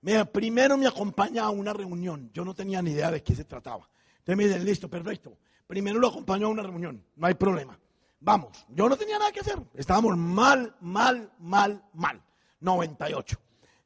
Me- 0.00 0.24
primero 0.26 0.76
me 0.78 0.86
acompaña 0.86 1.44
a 1.44 1.50
una 1.50 1.72
reunión. 1.72 2.30
Yo 2.32 2.44
no 2.44 2.54
tenía 2.54 2.80
ni 2.80 2.92
idea 2.92 3.10
de 3.10 3.22
qué 3.22 3.34
se 3.34 3.44
trataba. 3.44 3.88
Entonces 4.18 4.36
me 4.36 4.44
dicen, 4.46 4.64
listo, 4.64 4.88
perfecto. 4.88 5.36
Primero 5.66 5.98
lo 5.98 6.08
acompaño 6.08 6.46
a 6.46 6.50
una 6.50 6.62
reunión. 6.62 7.04
No 7.16 7.26
hay 7.26 7.34
problema. 7.34 7.78
Vamos. 8.20 8.64
Yo 8.68 8.88
no 8.88 8.96
tenía 8.96 9.18
nada 9.18 9.32
que 9.32 9.40
hacer. 9.40 9.58
Estábamos 9.74 10.16
mal, 10.16 10.74
mal, 10.80 11.30
mal, 11.38 11.82
mal. 11.92 12.22
98. 12.60 13.36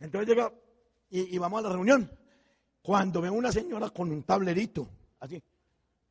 Entonces 0.01 0.29
llega 0.29 0.53
y, 1.11 1.35
y 1.35 1.39
vamos 1.39 1.61
a 1.61 1.69
la 1.69 1.73
reunión. 1.75 2.11
Cuando 2.83 3.21
veo 3.21 3.33
una 3.33 3.51
señora 3.51 3.91
con 3.91 4.11
un 4.13 4.23
tablerito, 4.23 4.87
así, 5.19 5.43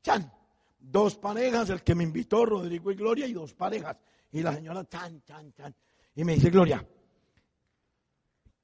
chan, 0.02 0.30
dos 0.92 1.16
parejas, 1.16 1.70
el 1.70 1.84
que 1.84 1.96
me 1.96 2.04
invitó, 2.04 2.46
Rodrigo 2.46 2.92
y 2.92 2.96
Gloria, 2.96 3.28
y 3.28 3.34
dos 3.34 3.54
parejas. 3.54 3.98
Y 4.32 4.42
la 4.42 4.54
señora, 4.54 4.86
chan, 4.88 5.22
chan, 5.24 5.54
chan. 5.54 5.76
Y 6.16 6.24
me 6.24 6.36
dice, 6.36 6.50
Gloria, 6.50 6.86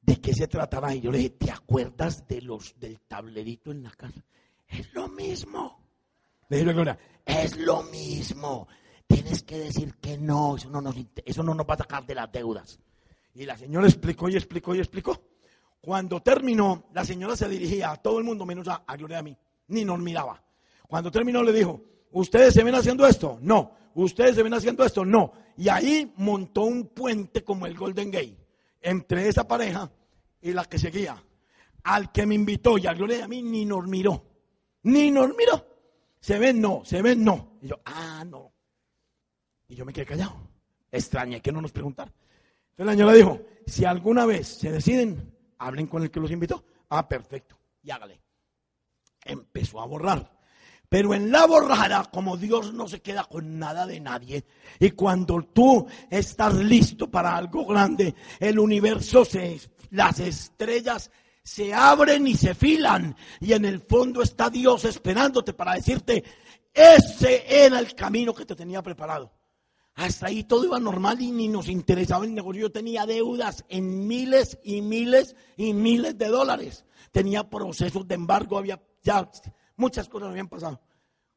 ¿de 0.01 0.21
qué 0.21 0.33
se 0.33 0.47
tratará? 0.47 0.93
Y 0.93 1.01
yo 1.01 1.11
le 1.11 1.19
dije, 1.19 1.29
¿te 1.31 1.51
acuerdas 1.51 2.27
de 2.27 2.41
los 2.41 2.77
del 2.79 2.99
tablerito 3.01 3.71
en 3.71 3.83
la 3.83 3.91
casa? 3.91 4.23
Es 4.67 4.93
lo 4.93 5.07
mismo. 5.07 5.79
Le 6.49 6.57
dije 6.57 6.73
Gloria, 6.73 6.97
es 7.25 7.57
lo 7.57 7.83
mismo. 7.83 8.67
Tienes 9.07 9.43
que 9.43 9.57
decir 9.57 9.95
que 9.95 10.17
no, 10.17 10.55
eso 10.55 10.69
no, 10.69 10.81
nos, 10.81 10.95
eso 11.25 11.43
no 11.43 11.53
nos 11.53 11.65
va 11.65 11.73
a 11.73 11.79
sacar 11.79 12.05
de 12.05 12.15
las 12.15 12.31
deudas. 12.31 12.79
Y 13.33 13.45
la 13.45 13.57
señora 13.57 13.87
explicó 13.87 14.29
y 14.29 14.35
explicó 14.35 14.75
y 14.75 14.79
explicó. 14.79 15.21
Cuando 15.81 16.21
terminó, 16.21 16.89
la 16.93 17.03
señora 17.03 17.35
se 17.35 17.49
dirigía 17.49 17.91
a 17.91 17.97
todo 17.97 18.19
el 18.19 18.23
mundo 18.23 18.45
menos 18.45 18.67
a, 18.67 18.83
a 18.85 18.95
Gloria 18.95 19.19
a 19.19 19.23
mí. 19.23 19.37
Ni 19.67 19.83
nos 19.83 19.99
miraba. 19.99 20.41
Cuando 20.87 21.09
terminó 21.09 21.41
le 21.41 21.53
dijo, 21.53 21.81
¿ustedes 22.11 22.53
se 22.53 22.63
ven 22.63 22.75
haciendo 22.75 23.05
esto? 23.05 23.39
No. 23.41 23.75
¿Ustedes 23.93 24.35
se 24.35 24.43
ven 24.43 24.53
haciendo 24.53 24.85
esto? 24.85 25.03
No. 25.05 25.33
Y 25.57 25.69
ahí 25.69 26.11
montó 26.17 26.63
un 26.63 26.87
puente 26.87 27.43
como 27.43 27.65
el 27.65 27.75
Golden 27.75 28.11
Gate 28.11 28.37
entre 28.81 29.27
esa 29.27 29.47
pareja 29.47 29.91
y 30.41 30.53
la 30.53 30.65
que 30.65 30.79
seguía. 30.79 31.21
Al 31.83 32.11
que 32.11 32.25
me 32.25 32.35
invitó 32.35 32.77
y 32.77 32.87
a 32.87 32.93
Gloria 32.93 33.25
a 33.25 33.27
mí 33.27 33.41
ni 33.41 33.65
nos 33.65 33.87
miró. 33.87 34.25
Ni 34.83 35.11
nos 35.11 35.35
miró. 35.35 35.65
Se 36.19 36.37
ven 36.37 36.61
no, 36.61 36.83
se 36.85 37.01
ven 37.01 37.23
no. 37.23 37.57
Y 37.61 37.67
yo, 37.67 37.79
ah, 37.85 38.23
no. 38.25 38.53
Y 39.67 39.75
yo 39.75 39.85
me 39.85 39.93
quedé 39.93 40.05
callado. 40.05 40.49
Extrañé 40.91 41.41
que 41.41 41.51
no 41.51 41.61
nos 41.61 41.71
preguntaran. 41.71 42.13
Entonces 42.71 42.85
la 42.85 42.91
señora 42.93 43.13
dijo, 43.13 43.41
si 43.65 43.85
alguna 43.85 44.25
vez 44.25 44.47
se 44.47 44.71
deciden, 44.71 45.35
hablen 45.57 45.87
con 45.87 46.03
el 46.03 46.11
que 46.11 46.19
los 46.19 46.31
invitó. 46.31 46.63
Ah, 46.89 47.07
perfecto. 47.07 47.57
Y 47.81 47.91
hágale. 47.91 48.21
Empezó 49.23 49.81
a 49.81 49.85
borrar. 49.85 50.40
Pero 50.91 51.13
en 51.13 51.31
la 51.31 51.47
borrada, 51.47 52.03
como 52.11 52.35
Dios 52.35 52.73
no 52.73 52.85
se 52.85 53.01
queda 53.01 53.23
con 53.23 53.57
nada 53.57 53.87
de 53.87 54.01
nadie, 54.01 54.43
y 54.77 54.91
cuando 54.91 55.41
tú 55.41 55.87
estás 56.09 56.53
listo 56.55 57.09
para 57.09 57.37
algo 57.37 57.65
grande, 57.65 58.13
el 58.41 58.59
universo 58.59 59.23
se, 59.23 59.57
las 59.91 60.19
estrellas 60.19 61.09
se 61.45 61.73
abren 61.73 62.27
y 62.27 62.35
se 62.35 62.53
filan, 62.55 63.15
y 63.39 63.53
en 63.53 63.63
el 63.63 63.79
fondo 63.79 64.21
está 64.21 64.49
Dios 64.49 64.83
esperándote 64.83 65.53
para 65.53 65.75
decirte, 65.75 66.25
ese 66.73 67.45
era 67.47 67.79
el 67.79 67.95
camino 67.95 68.33
que 68.33 68.45
te 68.45 68.57
tenía 68.57 68.83
preparado. 68.83 69.31
Hasta 69.95 70.27
ahí 70.27 70.43
todo 70.43 70.65
iba 70.65 70.77
normal 70.77 71.21
y 71.21 71.31
ni 71.31 71.47
nos 71.47 71.69
interesaba 71.69 72.25
el 72.25 72.35
negocio. 72.35 72.63
Yo 72.63 72.71
tenía 72.73 73.05
deudas 73.05 73.63
en 73.69 74.07
miles 74.07 74.59
y 74.61 74.81
miles 74.81 75.37
y 75.55 75.73
miles 75.73 76.17
de 76.17 76.27
dólares. 76.27 76.83
Tenía 77.13 77.49
procesos 77.49 78.05
de 78.09 78.15
embargo, 78.15 78.57
había 78.57 78.81
ya 79.03 79.29
muchas 79.81 80.07
cosas 80.07 80.29
habían 80.29 80.47
pasado. 80.47 80.79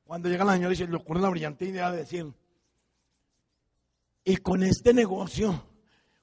Cuando 0.04 0.28
llega 0.28 0.44
la 0.44 0.52
señora 0.52 0.74
y 0.74 0.76
se 0.76 0.86
le 0.86 0.96
ocurre 0.96 1.20
la 1.20 1.30
brillante 1.30 1.64
idea 1.64 1.90
de 1.90 1.98
decir, 1.98 2.32
y 4.22 4.36
con 4.36 4.62
este 4.62 4.92
negocio 4.94 5.66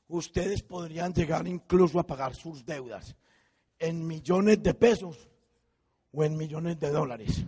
ustedes 0.08 0.62
podrían 0.62 1.14
llegar 1.14 1.48
incluso 1.48 2.00
a 2.00 2.06
pagar 2.06 2.36
sus 2.36 2.64
deudas 2.66 3.16
en 3.80 4.06
millones 4.06 4.62
de 4.62 4.74
pesos 4.74 5.30
o 6.12 6.24
en 6.24 6.38
millones 6.38 6.80
de 6.80 6.92
dólares. 6.92 7.44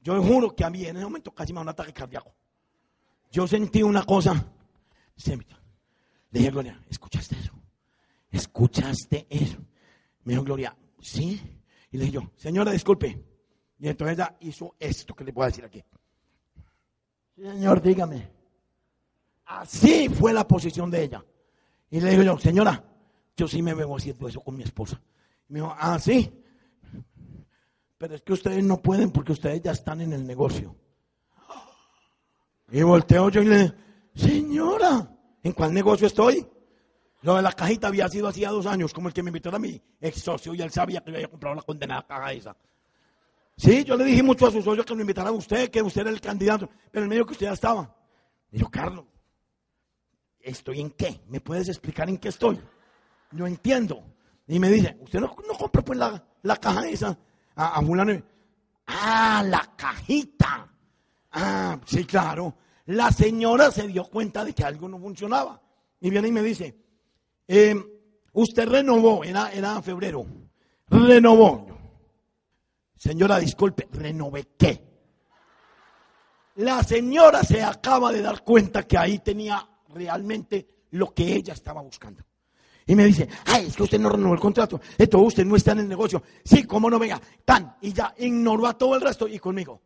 Yo 0.00 0.20
juro 0.22 0.54
que 0.54 0.64
a 0.64 0.70
mí 0.70 0.84
en 0.84 0.96
ese 0.96 1.04
momento 1.04 1.32
casi 1.32 1.52
me 1.52 1.58
da 1.58 1.62
un 1.62 1.68
ataque 1.68 1.92
cardíaco. 1.92 2.34
Yo 3.30 3.46
sentí 3.46 3.82
una 3.82 4.04
cosa. 4.04 4.32
Le 5.26 5.44
dije 6.30 6.50
Gloria, 6.50 6.80
¿escuchaste 6.88 7.36
eso? 7.38 7.52
¿Escuchaste 8.30 9.26
eso? 9.28 9.58
Me 10.24 10.32
dijo 10.32 10.44
Gloria, 10.44 10.76
sí. 11.00 11.60
Y 11.90 11.98
le 11.98 12.04
dije 12.04 12.14
yo, 12.14 12.30
señora, 12.36 12.72
disculpe. 12.72 13.35
Y 13.78 13.88
entonces 13.88 14.16
ella 14.18 14.36
hizo 14.40 14.74
esto 14.78 15.14
que 15.14 15.24
le 15.24 15.32
voy 15.32 15.44
a 15.44 15.46
decir 15.46 15.64
aquí. 15.64 15.82
Señor, 17.36 17.82
dígame. 17.82 18.28
Así 19.44 20.08
fue 20.08 20.32
la 20.32 20.46
posición 20.46 20.90
de 20.90 21.04
ella. 21.04 21.24
Y 21.90 22.00
le 22.00 22.10
digo 22.10 22.22
yo, 22.22 22.38
señora, 22.38 22.82
yo 23.36 23.46
sí 23.46 23.62
me 23.62 23.74
veo 23.74 23.94
haciendo 23.96 24.28
eso 24.28 24.40
con 24.40 24.56
mi 24.56 24.64
esposa. 24.64 25.00
Y 25.48 25.52
me 25.52 25.60
dijo, 25.60 25.74
ah, 25.78 25.98
sí. 25.98 26.42
Pero 27.98 28.14
es 28.14 28.22
que 28.22 28.32
ustedes 28.32 28.64
no 28.64 28.80
pueden 28.80 29.10
porque 29.10 29.32
ustedes 29.32 29.62
ya 29.62 29.72
están 29.72 30.00
en 30.00 30.12
el 30.12 30.26
negocio. 30.26 30.74
Y 32.70 32.82
volteo 32.82 33.28
yo 33.30 33.42
y 33.42 33.44
le 33.44 33.58
digo, 33.58 33.74
señora, 34.14 35.08
¿en 35.42 35.52
cuál 35.52 35.72
negocio 35.72 36.06
estoy? 36.06 36.46
Lo 37.22 37.36
de 37.36 37.42
la 37.42 37.52
cajita 37.52 37.88
había 37.88 38.08
sido 38.08 38.28
hacía 38.28 38.50
dos 38.50 38.66
años, 38.66 38.92
como 38.92 39.08
el 39.08 39.14
que 39.14 39.22
me 39.22 39.30
invitó 39.30 39.54
a 39.54 39.58
mi 39.58 39.80
ex 40.00 40.22
socio 40.22 40.54
y 40.54 40.62
él 40.62 40.70
sabía 40.70 41.00
que 41.00 41.10
yo 41.10 41.16
había 41.16 41.28
comprado 41.28 41.56
la 41.56 41.62
condenada 41.62 42.06
caja 42.06 42.32
esa. 42.32 42.56
Sí, 43.56 43.84
yo 43.84 43.96
le 43.96 44.04
dije 44.04 44.22
mucho 44.22 44.46
a 44.46 44.50
sus 44.50 44.64
socios 44.64 44.84
que 44.84 44.94
me 44.94 45.00
invitaran 45.00 45.32
a 45.32 45.36
usted, 45.36 45.70
que 45.70 45.82
usted 45.82 46.02
era 46.02 46.10
el 46.10 46.20
candidato, 46.20 46.68
pero 46.90 47.04
en 47.04 47.08
medio 47.08 47.24
que 47.24 47.32
usted 47.32 47.46
ya 47.46 47.52
estaba. 47.54 47.94
Dijo, 48.50 48.70
Carlos, 48.70 49.06
¿estoy 50.40 50.80
en 50.80 50.90
qué? 50.90 51.22
¿Me 51.28 51.40
puedes 51.40 51.68
explicar 51.68 52.08
en 52.08 52.18
qué 52.18 52.28
estoy? 52.28 52.60
No 53.32 53.46
entiendo. 53.46 54.04
Y 54.46 54.58
me 54.58 54.68
dice, 54.70 54.96
¿usted 55.00 55.20
no, 55.20 55.34
no 55.48 55.54
compra 55.58 55.82
pues 55.82 55.98
la, 55.98 56.22
la 56.42 56.56
caja 56.56 56.86
esa 56.86 57.18
a, 57.54 57.78
a 57.78 57.82
fulano? 57.82 58.22
Ah, 58.86 59.42
la 59.46 59.72
cajita. 59.76 60.68
Ah, 61.32 61.80
sí, 61.86 62.04
claro. 62.04 62.54
La 62.86 63.10
señora 63.10 63.70
se 63.72 63.88
dio 63.88 64.04
cuenta 64.04 64.44
de 64.44 64.52
que 64.52 64.64
algo 64.64 64.88
no 64.88 64.98
funcionaba. 64.98 65.60
Y 66.00 66.10
viene 66.10 66.28
y 66.28 66.32
me 66.32 66.42
dice, 66.42 66.76
eh, 67.48 67.74
usted 68.32 68.68
renovó, 68.68 69.24
era, 69.24 69.50
era 69.50 69.80
febrero, 69.82 70.26
renovó. 70.88 71.75
Señora, 72.96 73.38
disculpe, 73.38 73.88
¿renové 73.92 74.48
qué? 74.56 74.82
La 76.56 76.82
señora 76.82 77.42
se 77.42 77.62
acaba 77.62 78.10
de 78.12 78.22
dar 78.22 78.42
cuenta 78.42 78.84
que 78.84 78.96
ahí 78.96 79.18
tenía 79.18 79.66
realmente 79.88 80.66
lo 80.92 81.12
que 81.12 81.34
ella 81.34 81.52
estaba 81.52 81.82
buscando. 81.82 82.24
Y 82.86 82.94
me 82.94 83.04
dice, 83.04 83.28
ay, 83.46 83.66
es 83.66 83.76
que 83.76 83.82
usted 83.82 83.98
no 83.98 84.08
renovó 84.08 84.32
el 84.32 84.40
contrato, 84.40 84.80
esto 84.96 85.18
usted 85.18 85.44
no 85.44 85.56
está 85.56 85.72
en 85.72 85.80
el 85.80 85.88
negocio. 85.88 86.22
Sí, 86.44 86.64
cómo 86.64 86.88
no 86.88 86.98
venga, 86.98 87.20
tan, 87.44 87.76
y 87.82 87.92
ya 87.92 88.14
ignoró 88.18 88.66
a 88.66 88.78
todo 88.78 88.94
el 88.94 89.00
resto 89.00 89.26
y 89.26 89.38
conmigo. 89.38 89.82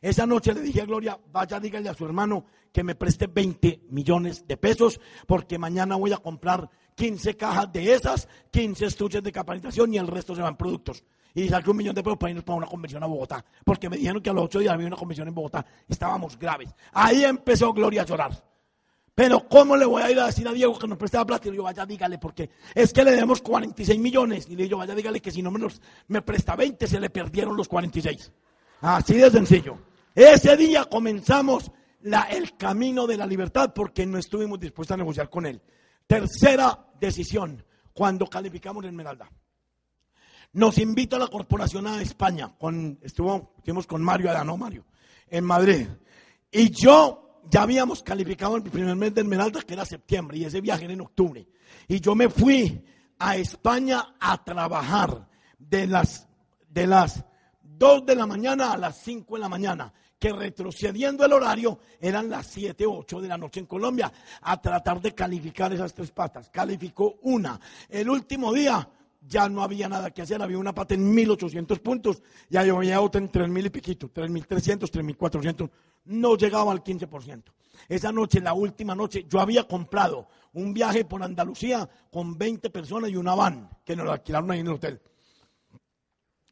Esa 0.00 0.26
noche 0.26 0.52
le 0.52 0.60
dije 0.60 0.82
a 0.82 0.84
Gloria, 0.84 1.18
vaya, 1.32 1.58
dígale 1.58 1.88
a 1.88 1.94
su 1.94 2.04
hermano 2.04 2.44
que 2.70 2.84
me 2.84 2.94
preste 2.94 3.26
20 3.26 3.84
millones 3.88 4.46
de 4.46 4.58
pesos, 4.58 5.00
porque 5.26 5.58
mañana 5.58 5.96
voy 5.96 6.12
a 6.12 6.18
comprar 6.18 6.68
15 6.94 7.36
cajas 7.36 7.72
de 7.72 7.94
esas, 7.94 8.28
15 8.50 8.86
estuches 8.86 9.22
de 9.22 9.32
capacitación 9.32 9.94
y 9.94 9.98
el 9.98 10.06
resto 10.06 10.36
se 10.36 10.42
van 10.42 10.58
productos. 10.58 11.02
Y 11.34 11.48
saqué 11.48 11.70
un 11.70 11.76
millón 11.76 11.94
de 11.94 12.02
pesos 12.02 12.16
para 12.16 12.30
irnos 12.30 12.44
para 12.44 12.58
una 12.58 12.66
convención 12.66 13.02
a 13.02 13.06
Bogotá, 13.06 13.44
porque 13.64 13.90
me 13.90 13.96
dijeron 13.96 14.22
que 14.22 14.30
a 14.30 14.32
los 14.32 14.44
ocho 14.44 14.60
días 14.60 14.72
había 14.72 14.86
una 14.86 14.96
convención 14.96 15.26
en 15.26 15.34
Bogotá. 15.34 15.66
Estábamos 15.88 16.38
graves. 16.38 16.70
Ahí 16.92 17.24
empezó 17.24 17.72
Gloria 17.72 18.02
a 18.02 18.04
llorar. 18.04 18.44
Pero 19.14 19.48
¿cómo 19.48 19.76
le 19.76 19.84
voy 19.84 20.02
a 20.02 20.10
ir 20.10 20.18
a 20.18 20.26
decir 20.26 20.46
a 20.48 20.52
Diego 20.52 20.76
que 20.78 20.88
nos 20.88 20.98
prestaba 20.98 21.24
plata? 21.24 21.46
Y 21.46 21.50
le 21.50 21.52
digo, 21.52 21.64
vaya, 21.64 21.86
dígale, 21.86 22.18
porque 22.18 22.50
es 22.74 22.92
que 22.92 23.04
le 23.04 23.12
debemos 23.12 23.40
46 23.42 24.00
millones. 24.00 24.46
Y 24.48 24.56
le 24.56 24.64
digo, 24.64 24.78
vaya, 24.78 24.94
dígale 24.94 25.20
que 25.20 25.30
si 25.30 25.40
no 25.40 25.52
me, 25.52 25.64
me 26.08 26.22
presta 26.22 26.56
20, 26.56 26.86
se 26.86 26.98
le 26.98 27.10
perdieron 27.10 27.56
los 27.56 27.68
46. 27.68 28.32
Así 28.80 29.14
de 29.14 29.30
sencillo. 29.30 29.78
Ese 30.14 30.56
día 30.56 30.84
comenzamos 30.84 31.70
la, 32.02 32.22
el 32.22 32.56
camino 32.56 33.06
de 33.06 33.16
la 33.16 33.26
libertad 33.26 33.72
porque 33.72 34.04
no 34.04 34.18
estuvimos 34.18 34.58
dispuestos 34.58 34.94
a 34.94 34.98
negociar 34.98 35.30
con 35.30 35.46
él. 35.46 35.60
Tercera 36.06 36.86
decisión, 37.00 37.64
cuando 37.92 38.26
calificamos 38.26 38.82
en 38.84 38.90
Esmeralda. 38.90 39.30
Nos 40.54 40.78
invita 40.78 41.16
a 41.16 41.18
la 41.18 41.28
corporación 41.28 41.86
a 41.86 42.00
España. 42.00 42.54
Con, 42.58 42.98
estuvimos 43.02 43.86
con 43.86 44.02
Mario 44.02 44.30
Adano, 44.30 44.56
Mario, 44.56 44.84
en 45.28 45.44
Madrid. 45.44 45.86
Y 46.50 46.70
yo 46.70 47.42
ya 47.50 47.62
habíamos 47.62 48.02
calificado 48.02 48.56
el 48.56 48.62
primer 48.62 48.94
mes 48.96 49.12
de 49.14 49.22
Esmeralda, 49.22 49.62
que 49.62 49.74
era 49.74 49.84
septiembre, 49.84 50.38
y 50.38 50.44
ese 50.44 50.60
viaje 50.60 50.84
era 50.84 50.94
en 50.94 51.00
octubre. 51.00 51.46
Y 51.88 52.00
yo 52.00 52.14
me 52.14 52.28
fui 52.28 52.84
a 53.18 53.36
España 53.36 54.14
a 54.20 54.44
trabajar 54.44 55.28
de 55.58 55.88
las, 55.88 56.28
de 56.68 56.86
las 56.86 57.24
2 57.62 58.06
de 58.06 58.14
la 58.14 58.26
mañana 58.26 58.72
a 58.72 58.78
las 58.78 58.98
5 58.98 59.34
de 59.34 59.40
la 59.40 59.48
mañana 59.48 59.92
que 60.18 60.32
retrocediendo 60.32 61.24
el 61.24 61.32
horario 61.34 61.80
eran 62.00 62.30
las 62.30 62.46
7 62.46 62.86
o 62.86 62.98
8 63.00 63.20
de 63.20 63.28
la 63.28 63.36
noche 63.36 63.60
en 63.60 63.66
Colombia, 63.66 64.10
a 64.40 64.58
tratar 64.58 64.98
de 65.00 65.14
calificar 65.14 65.70
esas 65.72 65.92
tres 65.92 66.12
patas. 66.12 66.48
Calificó 66.48 67.16
una. 67.22 67.60
El 67.90 68.08
último 68.08 68.50
día 68.52 68.88
ya 69.26 69.48
no 69.48 69.62
había 69.62 69.88
nada 69.88 70.10
que 70.10 70.22
hacer, 70.22 70.42
había 70.42 70.58
una 70.58 70.74
pata 70.74 70.94
en 70.94 71.14
1800 71.14 71.78
puntos, 71.80 72.22
ya 72.48 72.60
había 72.60 73.00
otra 73.00 73.20
en 73.20 73.30
3000 73.30 73.66
y 73.66 73.70
piquito, 73.70 74.10
3300, 74.10 74.90
3400, 74.90 75.70
no 76.06 76.36
llegaba 76.36 76.72
al 76.72 76.82
15%. 76.82 77.42
Esa 77.88 78.12
noche, 78.12 78.40
la 78.40 78.54
última 78.54 78.94
noche, 78.94 79.24
yo 79.28 79.40
había 79.40 79.64
comprado 79.64 80.28
un 80.52 80.72
viaje 80.72 81.04
por 81.04 81.22
Andalucía 81.22 81.88
con 82.10 82.38
20 82.38 82.70
personas 82.70 83.10
y 83.10 83.16
una 83.16 83.34
van, 83.34 83.68
que 83.84 83.96
nos 83.96 84.06
la 84.06 84.14
alquilaron 84.14 84.50
ahí 84.50 84.60
en 84.60 84.66
el 84.66 84.74
hotel. 84.74 85.00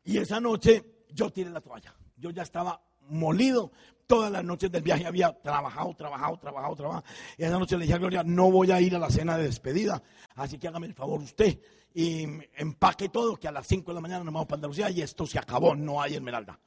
Y 0.04 0.18
esa 0.18 0.40
noche 0.40 1.04
yo 1.10 1.30
tiré 1.30 1.50
la 1.50 1.60
toalla. 1.60 1.94
Yo 2.16 2.30
ya 2.30 2.42
estaba 2.42 2.82
molido. 3.08 3.72
Todas 4.06 4.30
las 4.32 4.44
noches 4.44 4.70
del 4.70 4.82
viaje 4.82 5.06
había 5.06 5.32
trabajado, 5.40 5.94
trabajado, 5.94 6.36
trabajado, 6.36 6.76
trabajado. 6.76 7.04
Y 7.38 7.44
esa 7.44 7.58
noche 7.58 7.76
le 7.76 7.84
dije 7.84 7.94
a 7.94 7.98
Gloria, 7.98 8.22
no 8.24 8.50
voy 8.50 8.70
a 8.70 8.80
ir 8.80 8.94
a 8.94 8.98
la 8.98 9.08
cena 9.08 9.38
de 9.38 9.44
despedida. 9.44 10.02
Así 10.34 10.58
que 10.58 10.68
hágame 10.68 10.88
el 10.88 10.94
favor 10.94 11.20
usted 11.20 11.58
y 11.94 12.26
empaque 12.56 13.08
todo, 13.08 13.36
que 13.36 13.48
a 13.48 13.52
las 13.52 13.66
5 13.66 13.90
de 13.90 13.94
la 13.94 14.00
mañana 14.00 14.24
nos 14.24 14.32
vamos 14.32 14.46
para 14.46 14.56
Andalucía 14.56 14.90
y 14.90 15.02
esto 15.02 15.26
se 15.26 15.38
acabó, 15.38 15.74
no 15.74 16.00
hay 16.00 16.14
Esmeralda. 16.14 16.58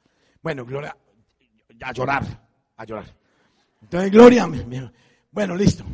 Bueno, 0.42 0.64
Gloria, 0.64 0.96
a 1.80 1.92
llorar, 1.92 2.48
a 2.76 2.84
llorar. 2.84 3.16
Entonces 3.82 4.10
Gloria, 4.10 4.48
bueno, 5.30 5.56
listo. 5.56 5.84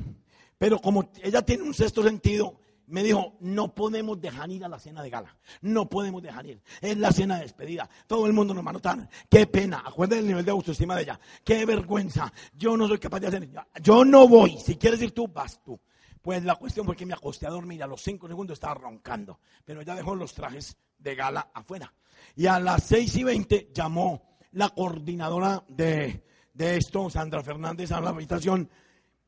Pero 0.58 0.78
como 0.78 1.10
ella 1.22 1.42
tiene 1.42 1.64
un 1.64 1.74
sexto 1.74 2.02
sentido, 2.02 2.60
me 2.86 3.02
dijo, 3.02 3.36
no 3.40 3.74
podemos 3.74 4.20
dejar 4.20 4.50
ir 4.50 4.64
a 4.64 4.68
la 4.68 4.78
cena 4.78 5.02
de 5.02 5.10
gala, 5.10 5.36
no 5.62 5.88
podemos 5.88 6.22
dejar 6.22 6.46
ir, 6.46 6.62
es 6.80 6.96
la 6.98 7.10
cena 7.10 7.36
de 7.36 7.42
despedida, 7.42 7.88
todo 8.06 8.26
el 8.26 8.32
mundo 8.32 8.52
nos 8.52 8.64
va 8.64 8.70
a 8.70 8.74
notar, 8.74 9.08
qué 9.30 9.46
pena, 9.46 9.82
acuérdense 9.84 10.20
del 10.20 10.28
nivel 10.28 10.44
de 10.44 10.50
autoestima 10.50 10.94
de 10.96 11.02
ella, 11.02 11.20
qué 11.42 11.64
vergüenza, 11.64 12.32
yo 12.54 12.76
no 12.76 12.86
soy 12.86 12.98
capaz 12.98 13.20
de 13.20 13.28
hacer, 13.28 13.48
yo 13.82 14.04
no 14.04 14.28
voy, 14.28 14.58
si 14.58 14.76
quieres 14.76 15.00
ir 15.00 15.12
tú, 15.12 15.26
vas 15.26 15.62
tú. 15.62 15.80
Pues 16.22 16.44
la 16.44 16.54
cuestión 16.54 16.86
fue 16.86 16.96
que 16.96 17.04
me 17.04 17.14
acosté 17.14 17.46
a 17.46 17.50
dormir 17.50 17.82
a 17.82 17.86
los 17.86 18.00
cinco 18.00 18.28
segundos 18.28 18.54
estaba 18.54 18.74
roncando, 18.74 19.40
pero 19.64 19.80
ella 19.80 19.94
dejó 19.94 20.14
los 20.14 20.32
trajes 20.32 20.76
de 20.98 21.14
gala 21.14 21.50
afuera. 21.52 21.92
Y 22.36 22.46
a 22.46 22.60
las 22.60 22.84
seis 22.84 23.16
y 23.16 23.24
veinte 23.24 23.70
llamó 23.74 24.36
la 24.52 24.68
coordinadora 24.68 25.64
de, 25.68 26.24
de 26.54 26.76
esto, 26.76 27.10
Sandra 27.10 27.42
Fernández, 27.42 27.90
a 27.90 28.00
la 28.00 28.10
habitación 28.10 28.70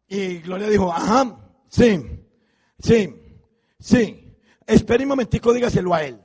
y 0.08 0.38
Gloria 0.38 0.68
dijo, 0.68 0.92
ajá, 0.92 1.36
sí, 1.68 2.00
sí. 2.78 3.20
Sí, 3.78 4.38
espere 4.66 5.02
un 5.02 5.10
momentico, 5.10 5.52
dígaselo 5.52 5.92
a 5.92 6.04
él. 6.04 6.20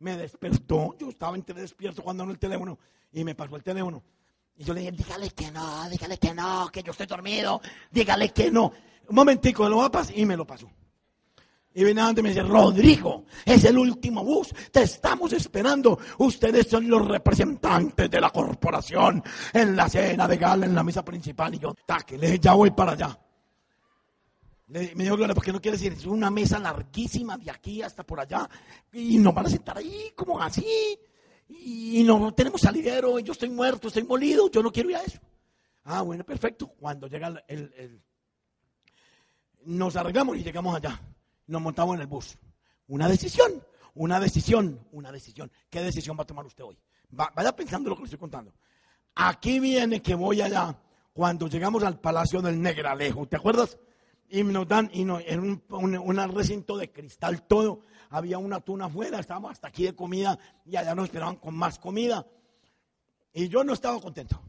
Me 0.00 0.16
despertó, 0.16 0.96
yo 0.98 1.08
estaba 1.08 1.36
entre 1.36 1.60
despierto 1.60 2.02
cuando 2.02 2.24
no 2.24 2.30
el 2.30 2.38
teléfono 2.38 2.78
y 3.12 3.24
me 3.24 3.34
pasó 3.34 3.56
el 3.56 3.62
teléfono. 3.62 4.02
Y 4.56 4.64
yo 4.64 4.74
le 4.74 4.80
dije, 4.80 4.92
dígale 4.92 5.30
que 5.30 5.50
no, 5.50 5.88
dígale 5.88 6.18
que 6.18 6.34
no, 6.34 6.68
que 6.72 6.82
yo 6.82 6.92
estoy 6.92 7.06
dormido, 7.06 7.60
dígale 7.90 8.28
que 8.30 8.50
no. 8.50 8.72
Un 9.12 9.16
momentico, 9.16 9.68
lo 9.68 9.76
va 9.76 9.84
a 9.84 9.90
pasar 9.90 10.16
y 10.16 10.24
me 10.24 10.38
lo 10.38 10.46
pasó. 10.46 10.70
Y 11.74 11.84
viene 11.84 12.00
antes 12.00 12.20
y 12.20 12.22
me 12.22 12.28
dice, 12.30 12.42
Rodrigo, 12.44 13.26
es 13.44 13.62
el 13.66 13.76
último 13.76 14.24
bus, 14.24 14.54
te 14.70 14.84
estamos 14.84 15.34
esperando. 15.34 15.98
Ustedes 16.16 16.66
son 16.66 16.88
los 16.88 17.06
representantes 17.06 18.10
de 18.10 18.20
la 18.22 18.30
corporación 18.30 19.22
en 19.52 19.76
la 19.76 19.86
cena 19.90 20.26
de 20.26 20.38
gala, 20.38 20.64
en 20.64 20.74
la 20.74 20.82
mesa 20.82 21.04
principal. 21.04 21.54
Y 21.54 21.58
yo, 21.58 21.74
taque, 21.84 22.38
ya 22.40 22.54
voy 22.54 22.70
para 22.70 22.92
allá. 22.92 23.18
Me 24.68 24.88
dijo 24.94 25.16
Gloria, 25.18 25.34
¿por 25.34 25.44
qué 25.44 25.52
no 25.52 25.60
quiere 25.60 25.76
decir? 25.76 25.92
Es 25.92 26.06
una 26.06 26.30
mesa 26.30 26.58
larguísima 26.58 27.36
de 27.36 27.50
aquí 27.50 27.82
hasta 27.82 28.04
por 28.04 28.18
allá. 28.18 28.48
Y 28.94 29.18
nos 29.18 29.34
van 29.34 29.44
a 29.44 29.50
sentar 29.50 29.76
ahí 29.76 30.14
como 30.16 30.40
así. 30.40 30.98
Y 31.48 32.02
no, 32.02 32.32
tenemos 32.32 32.62
salidero. 32.62 33.18
Y 33.18 33.24
yo 33.24 33.32
estoy 33.32 33.50
muerto, 33.50 33.88
estoy 33.88 34.04
molido. 34.04 34.50
Yo 34.50 34.62
no 34.62 34.72
quiero 34.72 34.88
ir 34.88 34.96
a 34.96 35.02
eso. 35.02 35.20
Ah, 35.84 36.00
bueno, 36.00 36.24
perfecto. 36.24 36.68
Cuando 36.68 37.08
llega 37.08 37.44
el, 37.46 38.00
Nos 39.64 39.96
arreglamos 39.96 40.36
y 40.36 40.42
llegamos 40.42 40.76
allá. 40.76 41.00
Nos 41.46 41.62
montamos 41.62 41.94
en 41.96 42.02
el 42.02 42.06
bus. 42.06 42.38
Una 42.88 43.08
decisión, 43.08 43.62
una 43.94 44.20
decisión, 44.20 44.80
una 44.92 45.12
decisión. 45.12 45.50
¿Qué 45.70 45.80
decisión 45.80 46.16
va 46.18 46.22
a 46.22 46.26
tomar 46.26 46.46
usted 46.46 46.64
hoy? 46.64 46.78
vaya 47.10 47.54
pensando 47.54 47.90
lo 47.90 47.96
que 47.96 48.02
le 48.02 48.06
estoy 48.06 48.18
contando. 48.18 48.54
Aquí 49.14 49.60
viene 49.60 50.00
que 50.00 50.14
voy 50.14 50.40
allá 50.40 50.74
cuando 51.12 51.46
llegamos 51.46 51.82
al 51.82 52.00
Palacio 52.00 52.40
del 52.40 52.60
Negralejo. 52.60 53.26
¿Te 53.26 53.36
acuerdas? 53.36 53.78
y 54.32 54.42
nos 54.44 54.66
dan, 54.66 54.90
y 54.94 55.02
en 55.02 55.62
un, 55.68 56.34
recinto 56.34 56.78
de 56.78 56.90
cristal 56.90 57.42
todo, 57.42 57.82
había 58.08 58.38
una 58.38 58.60
tuna 58.60 58.86
afuera, 58.86 59.20
estábamos 59.20 59.52
hasta 59.52 59.68
aquí 59.68 59.84
de 59.84 59.94
comida 59.94 60.38
y 60.64 60.74
allá 60.74 60.94
nos 60.94 61.04
esperaban 61.04 61.36
con 61.36 61.54
más 61.54 61.78
comida. 61.78 62.26
Y 63.34 63.48
yo 63.50 63.62
no 63.62 63.74
estaba 63.74 64.00
contento. 64.00 64.40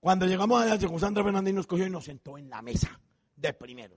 Cuando 0.00 0.26
llegamos 0.26 0.60
allá, 0.60 0.74
llegó 0.74 0.98
Sandra 0.98 1.22
Fernández 1.22 1.54
nos 1.54 1.68
cogió 1.68 1.86
y 1.86 1.90
nos 1.90 2.04
sentó 2.04 2.36
en 2.36 2.50
la 2.50 2.60
mesa 2.62 3.00
de 3.36 3.52
primero. 3.52 3.96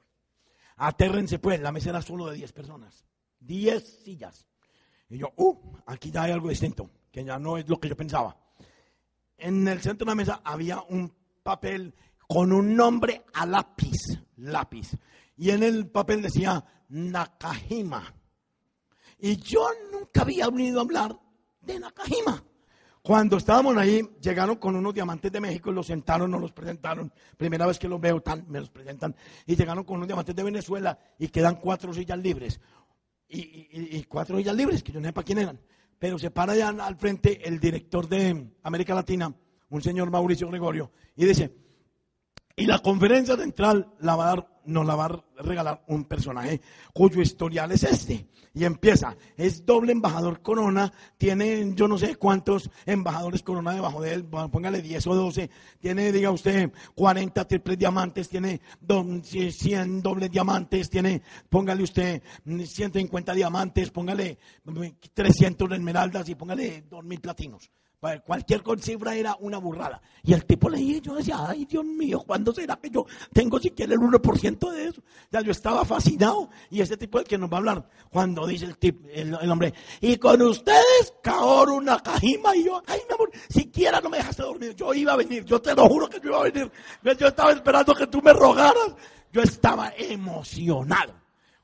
Atérrense 0.84 1.38
pues, 1.38 1.62
la 1.62 1.72
mesa 1.72 1.92
era 1.92 2.02
solo 2.02 2.26
de 2.26 2.38
10 2.38 2.54
personas, 2.54 3.06
10 3.40 4.04
sillas. 4.04 4.48
Y 5.10 5.20
yo, 5.20 5.32
uh, 5.36 5.78
aquí 5.86 6.10
ya 6.10 6.24
hay 6.24 6.32
algo 6.32 6.50
distinto, 6.50 6.90
que 7.12 7.24
ya 7.24 7.38
no 7.38 7.60
es 7.60 7.70
lo 7.70 7.80
que 7.80 7.88
yo 7.88 7.96
pensaba. 7.96 8.36
En 9.38 9.68
el 9.68 9.80
centro 9.82 10.06
de 10.06 10.12
la 10.12 10.16
mesa 10.16 10.42
había 10.44 10.82
un 10.82 11.14
papel 11.44 11.94
con 12.28 12.52
un 12.52 12.76
nombre 12.76 13.26
a 13.32 13.46
lápiz, 13.46 13.96
lápiz 14.38 14.98
y 15.38 15.52
en 15.52 15.62
el 15.62 15.88
papel 15.88 16.24
decía 16.24 16.66
Nakajima. 16.90 18.16
Y 19.20 19.38
yo 19.38 19.68
nunca 19.92 20.22
había 20.24 20.48
oído 20.48 20.82
hablar 20.82 21.16
de 21.62 21.80
Nakajima. 21.80 22.44
Cuando 23.02 23.38
estábamos 23.38 23.76
ahí, 23.78 24.08
llegaron 24.22 24.58
con 24.58 24.76
unos 24.76 24.94
diamantes 24.94 25.32
de 25.32 25.42
México 25.42 25.72
y 25.72 25.74
los 25.74 25.88
sentaron, 25.88 26.30
nos 26.30 26.40
los 26.40 26.52
presentaron. 26.52 27.12
Primera 27.36 27.66
vez 27.66 27.80
que 27.80 27.88
los 27.88 28.00
veo, 28.00 28.22
tan, 28.22 28.46
me 28.48 28.60
los 28.60 28.70
presentan. 28.70 29.16
Y 29.48 29.56
llegaron 29.56 29.84
con 29.84 29.98
unos 29.98 30.08
diamantes 30.08 30.36
de 30.36 30.44
Venezuela 30.44 31.00
y 31.18 31.30
quedan 31.30 31.56
cuatro 31.56 31.94
sillas 31.94 32.20
libres. 32.20 32.60
Y, 33.28 34.04
cuatro 34.04 34.38
sillas 34.38 34.56
libres, 34.56 34.84
que 34.84 34.92
yo 34.92 35.00
no 35.00 35.08
sé 35.08 35.14
para 35.14 35.26
quién 35.26 35.40
eran. 35.40 35.60
Pero 35.98 36.20
se 36.20 36.30
para 36.30 36.54
allá 36.54 36.70
al 36.70 36.96
frente 36.96 37.48
el 37.48 37.60
director 37.60 38.08
de 38.08 38.52
América 38.62 38.94
Latina, 38.94 39.34
un 39.70 39.82
señor 39.82 40.12
Mauricio 40.12 40.50
Gregorio, 40.50 40.92
y 41.16 41.26
dice, 41.26 41.56
y 42.62 42.68
la 42.68 42.78
conferencia 42.78 43.36
central 43.36 43.92
la 44.02 44.16
va 44.16 44.26
a 44.26 44.36
dar, 44.36 44.48
nos 44.66 44.86
la 44.86 44.94
va 44.94 45.06
a 45.06 45.24
regalar 45.42 45.84
un 45.88 46.06
personaje 46.06 46.62
cuyo 46.94 47.20
historial 47.20 47.72
es 47.72 47.82
este. 47.82 48.28
Y 48.54 48.66
empieza, 48.66 49.18
es 49.36 49.66
doble 49.66 49.94
embajador 49.94 50.44
Corona, 50.44 50.94
tiene 51.18 51.74
yo 51.74 51.88
no 51.88 51.98
sé 51.98 52.18
cuántos 52.18 52.70
embajadores 52.86 53.42
Corona 53.42 53.74
debajo 53.74 54.00
de 54.04 54.14
él, 54.14 54.26
póngale 54.26 54.84
10 54.84 55.08
o 55.08 55.16
12, 55.16 55.50
tiene, 55.80 56.12
diga 56.12 56.30
usted, 56.30 56.72
40 56.94 57.48
triples 57.48 57.80
diamantes, 57.80 58.30
tiene 58.30 58.62
100 59.24 60.04
dobles 60.04 60.30
diamantes, 60.30 60.88
tiene, 60.88 61.24
póngale 61.50 61.82
usted 61.82 62.22
150 62.46 63.34
diamantes, 63.34 63.90
póngale 63.90 64.38
300 65.16 65.72
esmeraldas 65.72 66.30
y 66.30 66.36
póngale 66.36 66.84
2000 66.88 67.22
platinos. 67.22 67.72
Cualquier 68.26 68.64
cifra 68.80 69.14
era 69.14 69.38
una 69.42 69.60
burrada. 69.60 70.02
Y 70.24 70.34
el 70.34 70.44
tipo 70.46 70.68
leía 70.68 70.98
y 70.98 71.02
yo 71.02 71.14
decía, 71.14 71.38
ay 71.48 71.66
Dios 71.66 71.86
mío, 71.86 72.24
¿cuándo 72.26 72.52
será 72.52 72.76
que 72.78 72.90
yo 72.90 73.06
tengo 73.32 73.60
siquiera 73.60 73.94
el 73.94 74.00
1% 74.00 74.72
de 74.72 74.88
eso? 74.88 75.04
Ya 75.30 75.42
yo 75.42 75.52
estaba 75.52 75.86
fascinado. 75.86 76.50
Y 76.72 76.82
ese 76.82 76.98
tipo 76.98 77.20
es 77.20 77.26
el 77.26 77.30
que 77.30 77.38
nos 77.38 77.52
va 77.52 77.58
a 77.58 77.60
hablar. 77.60 77.90
Cuando 78.10 78.48
dice 78.48 78.66
el, 78.66 78.78
tipo, 78.80 79.08
el, 79.08 79.36
hombre, 79.52 79.76
y 80.00 80.18
con 80.18 80.42
ustedes, 80.42 81.14
Kaoru 81.22 81.80
Nakajima. 81.80 82.56
Y 82.56 82.64
yo, 82.66 82.82
ay 82.88 83.02
mi 83.08 83.14
amor, 83.14 83.30
siquiera 83.50 84.02
no 84.02 84.10
me 84.10 84.18
dejaste 84.18 84.42
dormir. 84.42 84.76
Yo 84.76 84.92
iba 84.96 85.14
a 85.14 85.18
venir, 85.18 85.46
yo 85.46 85.62
te 85.62 85.76
lo 85.76 85.88
juro 85.88 86.10
que 86.10 86.20
yo 86.20 86.30
iba 86.30 86.40
a 86.40 86.50
venir. 86.50 86.72
Yo 87.04 87.28
estaba 87.28 87.52
esperando 87.52 87.94
que 87.94 88.08
tú 88.08 88.20
me 88.24 88.34
rogaras. 88.34 88.96
Yo 89.32 89.44
estaba 89.44 89.94
emocionado. 89.96 91.14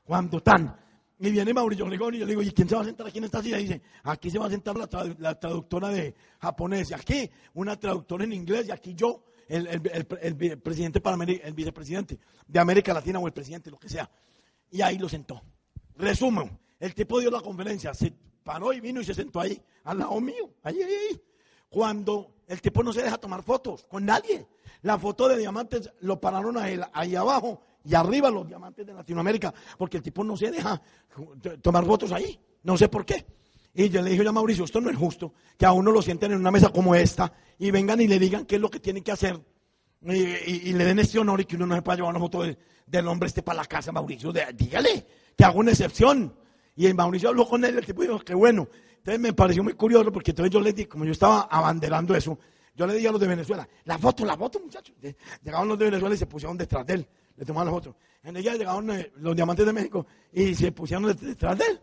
Cuando 0.04 0.40
tan 0.40 0.72
y 1.20 1.30
viene 1.30 1.52
Mauricio 1.52 1.84
Gregón 1.86 2.14
y 2.14 2.18
yo 2.18 2.24
le 2.24 2.32
digo, 2.32 2.42
¿y 2.42 2.52
quién 2.52 2.68
se 2.68 2.76
va 2.76 2.82
a 2.82 2.84
sentar 2.84 3.06
aquí 3.06 3.18
en 3.18 3.24
esta 3.24 3.42
silla? 3.42 3.58
Y 3.58 3.64
dice, 3.64 3.82
aquí 4.04 4.30
se 4.30 4.38
va 4.38 4.46
a 4.46 4.50
sentar 4.50 4.76
la, 4.76 5.34
traductora 5.38 5.88
de 5.88 6.14
japonés, 6.40 6.90
y 6.90 6.94
aquí 6.94 7.30
una 7.54 7.78
traductora 7.78 8.24
en 8.24 8.32
inglés, 8.32 8.68
y 8.68 8.70
aquí 8.70 8.94
yo, 8.94 9.24
el, 9.48 9.66
el, 9.66 10.58
presidente 10.58 11.00
para 11.00 11.16
el 11.24 11.54
vicepresidente 11.54 12.18
de 12.46 12.58
América 12.60 12.94
Latina 12.94 13.18
o 13.18 13.26
el 13.26 13.32
presidente, 13.32 13.70
lo 13.70 13.78
que 13.78 13.88
sea. 13.88 14.08
Y 14.70 14.82
ahí 14.82 14.98
lo 14.98 15.08
sentó. 15.08 15.42
Resumo, 15.96 16.60
el 16.78 16.94
tipo 16.94 17.18
dio 17.18 17.30
la 17.30 17.40
conferencia, 17.40 17.92
se 17.94 18.12
paró 18.44 18.72
y 18.72 18.80
vino 18.80 19.00
y 19.00 19.04
se 19.04 19.14
sentó 19.14 19.40
ahí, 19.40 19.60
al 19.84 19.98
lado 19.98 20.20
mío, 20.20 20.54
ahí, 20.62 20.80
ahí, 20.82 20.94
ahí. 21.10 21.22
Cuando 21.68 22.36
el 22.46 22.62
tipo 22.62 22.82
no 22.82 22.92
se 22.92 23.02
deja 23.02 23.18
tomar 23.18 23.42
fotos 23.42 23.84
con 23.84 24.04
nadie. 24.04 24.46
La 24.82 24.98
foto 24.98 25.28
de 25.28 25.36
diamantes 25.36 25.90
lo 26.00 26.20
pararon 26.20 26.56
a 26.56 26.70
él 26.70 26.84
ahí 26.92 27.16
abajo 27.16 27.62
y 27.84 27.94
arriba 27.94 28.30
los 28.30 28.46
diamantes 28.46 28.86
de 28.86 28.92
Latinoamérica, 28.92 29.52
porque 29.76 29.98
el 29.98 30.02
tipo 30.02 30.24
no 30.24 30.36
se 30.36 30.50
deja 30.50 30.80
tomar 31.62 31.84
votos 31.84 32.12
ahí, 32.12 32.38
no 32.62 32.76
sé 32.76 32.88
por 32.88 33.04
qué. 33.04 33.24
Y 33.74 33.88
yo 33.88 34.02
le 34.02 34.10
dije 34.10 34.26
a 34.26 34.32
Mauricio, 34.32 34.64
esto 34.64 34.80
no 34.80 34.90
es 34.90 34.96
justo, 34.96 35.32
que 35.56 35.64
a 35.64 35.72
uno 35.72 35.90
lo 35.90 36.02
sienten 36.02 36.32
en 36.32 36.38
una 36.38 36.50
mesa 36.50 36.70
como 36.70 36.94
esta 36.94 37.32
y 37.58 37.70
vengan 37.70 38.00
y 38.00 38.08
le 38.08 38.18
digan 38.18 38.44
qué 38.44 38.56
es 38.56 38.60
lo 38.60 38.70
que 38.70 38.80
tiene 38.80 39.02
que 39.02 39.12
hacer 39.12 39.40
y, 40.02 40.72
le 40.72 40.84
den 40.84 40.98
este 41.00 41.18
honor 41.18 41.40
y 41.40 41.44
que 41.44 41.56
uno 41.56 41.66
no 41.66 41.74
se 41.74 41.82
pueda 41.82 41.96
llevar 41.96 42.10
una 42.10 42.20
foto 42.20 42.42
del 42.86 43.08
hombre 43.08 43.26
este 43.26 43.42
para 43.42 43.62
la 43.62 43.66
casa, 43.66 43.90
Mauricio, 43.92 44.32
dígale 44.32 45.06
que 45.36 45.44
haga 45.44 45.56
una 45.56 45.70
excepción. 45.70 46.34
Y 46.76 46.92
Mauricio 46.94 47.30
habló 47.30 47.48
con 47.48 47.64
él, 47.64 47.78
el 47.78 47.84
tipo 47.84 48.02
dijo, 48.02 48.18
qué 48.20 48.34
bueno. 48.34 48.68
Entonces 48.98 49.20
me 49.20 49.32
pareció 49.32 49.64
muy 49.64 49.72
curioso 49.72 50.12
porque 50.12 50.30
entonces 50.30 50.52
yo 50.52 50.60
le 50.60 50.72
dije, 50.72 50.88
como 50.88 51.04
yo 51.04 51.12
estaba 51.12 51.42
abanderando 51.50 52.14
eso, 52.14 52.38
yo 52.76 52.86
le 52.86 52.94
dije 52.94 53.08
a 53.08 53.12
los 53.12 53.20
de 53.20 53.26
Venezuela, 53.26 53.68
la 53.84 53.98
foto, 53.98 54.24
la 54.24 54.36
foto, 54.36 54.60
muchachos. 54.60 54.94
Llegaron 55.42 55.68
los 55.68 55.78
de 55.78 55.86
Venezuela 55.86 56.14
y 56.14 56.18
se 56.18 56.26
pusieron 56.26 56.56
detrás 56.56 56.86
de 56.86 56.94
él 56.94 57.08
le 57.38 57.44
tomaron 57.44 57.72
los 57.72 57.78
otros. 57.78 57.94
En 58.22 58.36
ella 58.36 58.54
llegaron 58.54 58.90
eh, 58.90 59.12
los 59.16 59.34
diamantes 59.34 59.64
de 59.64 59.72
México 59.72 60.06
y 60.32 60.54
se 60.54 60.72
pusieron 60.72 61.06
detrás 61.16 61.56
de 61.56 61.64
él. 61.64 61.80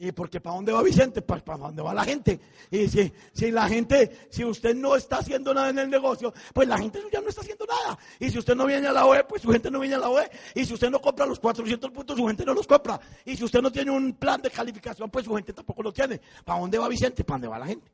¿Y 0.00 0.12
porque 0.12 0.40
para 0.40 0.54
dónde 0.54 0.70
va 0.70 0.82
Vicente? 0.82 1.22
Pues 1.22 1.42
para 1.42 1.58
dónde 1.58 1.82
va 1.82 1.92
la 1.92 2.04
gente. 2.04 2.38
Y 2.70 2.86
si, 2.86 3.12
si 3.32 3.50
la 3.50 3.68
gente, 3.68 4.28
si 4.30 4.44
usted 4.44 4.76
no 4.76 4.94
está 4.94 5.16
haciendo 5.18 5.52
nada 5.52 5.70
en 5.70 5.78
el 5.78 5.90
negocio, 5.90 6.32
pues 6.52 6.68
la 6.68 6.78
gente 6.78 7.02
ya 7.12 7.20
no 7.20 7.28
está 7.28 7.40
haciendo 7.40 7.66
nada. 7.66 7.98
Y 8.20 8.30
si 8.30 8.38
usted 8.38 8.54
no 8.54 8.66
viene 8.66 8.86
a 8.86 8.92
la 8.92 9.06
OE, 9.06 9.24
pues 9.24 9.42
su 9.42 9.50
gente 9.50 9.70
no 9.72 9.80
viene 9.80 9.96
a 9.96 9.98
la 9.98 10.08
OE. 10.08 10.30
Y 10.54 10.64
si 10.64 10.74
usted 10.74 10.88
no 10.88 11.00
compra 11.00 11.26
los 11.26 11.40
400 11.40 11.90
puntos, 11.90 12.16
su 12.16 12.24
gente 12.26 12.44
no 12.44 12.54
los 12.54 12.66
compra. 12.66 13.00
Y 13.24 13.36
si 13.36 13.42
usted 13.42 13.60
no 13.60 13.72
tiene 13.72 13.90
un 13.90 14.12
plan 14.12 14.40
de 14.40 14.50
calificación, 14.50 15.10
pues 15.10 15.24
su 15.24 15.34
gente 15.34 15.52
tampoco 15.52 15.82
lo 15.82 15.92
tiene. 15.92 16.20
¿Para 16.44 16.60
dónde 16.60 16.78
va 16.78 16.86
Vicente? 16.86 17.24
¿Para 17.24 17.36
dónde 17.36 17.48
va 17.48 17.58
la 17.58 17.66
gente? 17.66 17.90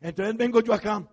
Entonces 0.00 0.36
vengo 0.36 0.60
yo 0.60 0.72
acá 0.74 1.04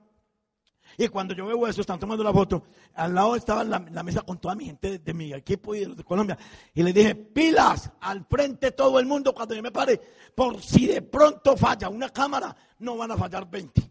y 0.97 1.07
cuando 1.07 1.33
yo 1.33 1.45
veo 1.45 1.67
eso, 1.67 1.81
están 1.81 1.99
tomando 1.99 2.23
la 2.23 2.31
foto, 2.31 2.63
al 2.93 3.13
lado 3.13 3.35
estaba 3.35 3.63
la, 3.63 3.79
mesa 4.03 4.21
con 4.21 4.39
toda 4.39 4.55
mi 4.55 4.65
gente 4.65 4.99
de, 4.99 5.13
mi 5.13 5.33
equipo 5.33 5.75
y 5.75 5.81
de, 5.81 5.95
de 5.95 6.03
Colombia. 6.03 6.37
Y 6.73 6.83
le 6.83 6.93
dije, 6.93 7.15
pilas, 7.15 7.91
al 8.01 8.25
frente 8.25 8.71
todo 8.71 8.99
el 8.99 9.05
mundo 9.05 9.33
cuando 9.33 9.55
yo 9.55 9.61
me 9.61 9.71
pare, 9.71 9.99
por 10.33 10.61
si 10.61 10.87
de 10.87 11.01
pronto 11.01 11.57
falla 11.57 11.89
una 11.89 12.09
cámara, 12.09 12.55
no 12.79 12.97
van 12.97 13.11
a 13.11 13.17
fallar 13.17 13.49
20. 13.49 13.81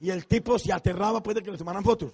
Y 0.00 0.10
el 0.10 0.26
tipo 0.26 0.58
se 0.58 0.72
aterraba 0.72 1.22
pues 1.22 1.36
de 1.36 1.42
que 1.42 1.52
le 1.52 1.58
tomaran 1.58 1.84
fotos. 1.84 2.12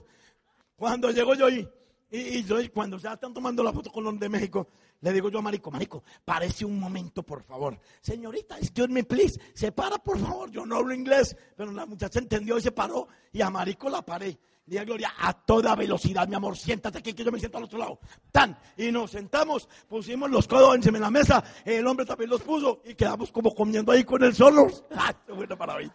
Cuando 0.76 1.10
llego 1.10 1.34
yo 1.34 1.46
ahí, 1.46 1.68
y, 2.10 2.42
yo, 2.44 2.56
cuando 2.72 2.96
ya 2.98 3.14
están 3.14 3.34
tomando 3.34 3.62
la 3.62 3.72
foto 3.72 3.90
con 3.90 4.04
los 4.04 4.18
de 4.18 4.28
México, 4.28 4.68
le 5.00 5.12
digo 5.12 5.30
yo 5.30 5.38
a 5.38 5.42
Marico, 5.42 5.70
Marico, 5.70 6.02
parece 6.24 6.64
un 6.64 6.78
momento, 6.78 7.22
por 7.22 7.42
favor. 7.44 7.78
Señorita, 8.00 8.58
excuse 8.58 8.88
me, 8.88 9.04
please. 9.04 9.40
Se 9.54 9.70
para, 9.70 9.98
por 9.98 10.18
favor. 10.18 10.50
Yo 10.50 10.66
no 10.66 10.76
hablo 10.76 10.92
inglés, 10.92 11.36
pero 11.56 11.70
la 11.70 11.86
muchacha 11.86 12.18
entendió 12.18 12.58
y 12.58 12.62
se 12.62 12.72
paró. 12.72 13.06
Y 13.32 13.40
a 13.40 13.50
Marico 13.50 13.88
la 13.88 14.02
paré. 14.02 14.38
Dije, 14.66 14.84
Gloria, 14.84 15.14
a 15.18 15.32
toda 15.32 15.74
velocidad, 15.74 16.28
mi 16.28 16.34
amor, 16.34 16.56
siéntate 16.56 16.98
aquí 16.98 17.14
que 17.14 17.24
yo 17.24 17.32
me 17.32 17.38
siento 17.38 17.56
al 17.56 17.64
otro 17.64 17.78
lado. 17.78 18.00
Tan. 18.30 18.58
Y 18.76 18.92
nos 18.92 19.12
sentamos, 19.12 19.66
pusimos 19.88 20.30
los 20.30 20.46
codos 20.46 20.74
encima 20.74 20.98
de 20.98 21.04
la 21.04 21.10
mesa. 21.10 21.42
El 21.64 21.86
hombre 21.86 22.04
también 22.04 22.28
los 22.28 22.42
puso 22.42 22.82
y 22.84 22.94
quedamos 22.94 23.32
como 23.32 23.54
comiendo 23.54 23.92
ahí 23.92 24.04
con 24.04 24.22
el 24.22 24.34
solos. 24.34 24.84
¡Ah, 24.94 25.14
buena 25.34 25.56
maravilla! 25.56 25.94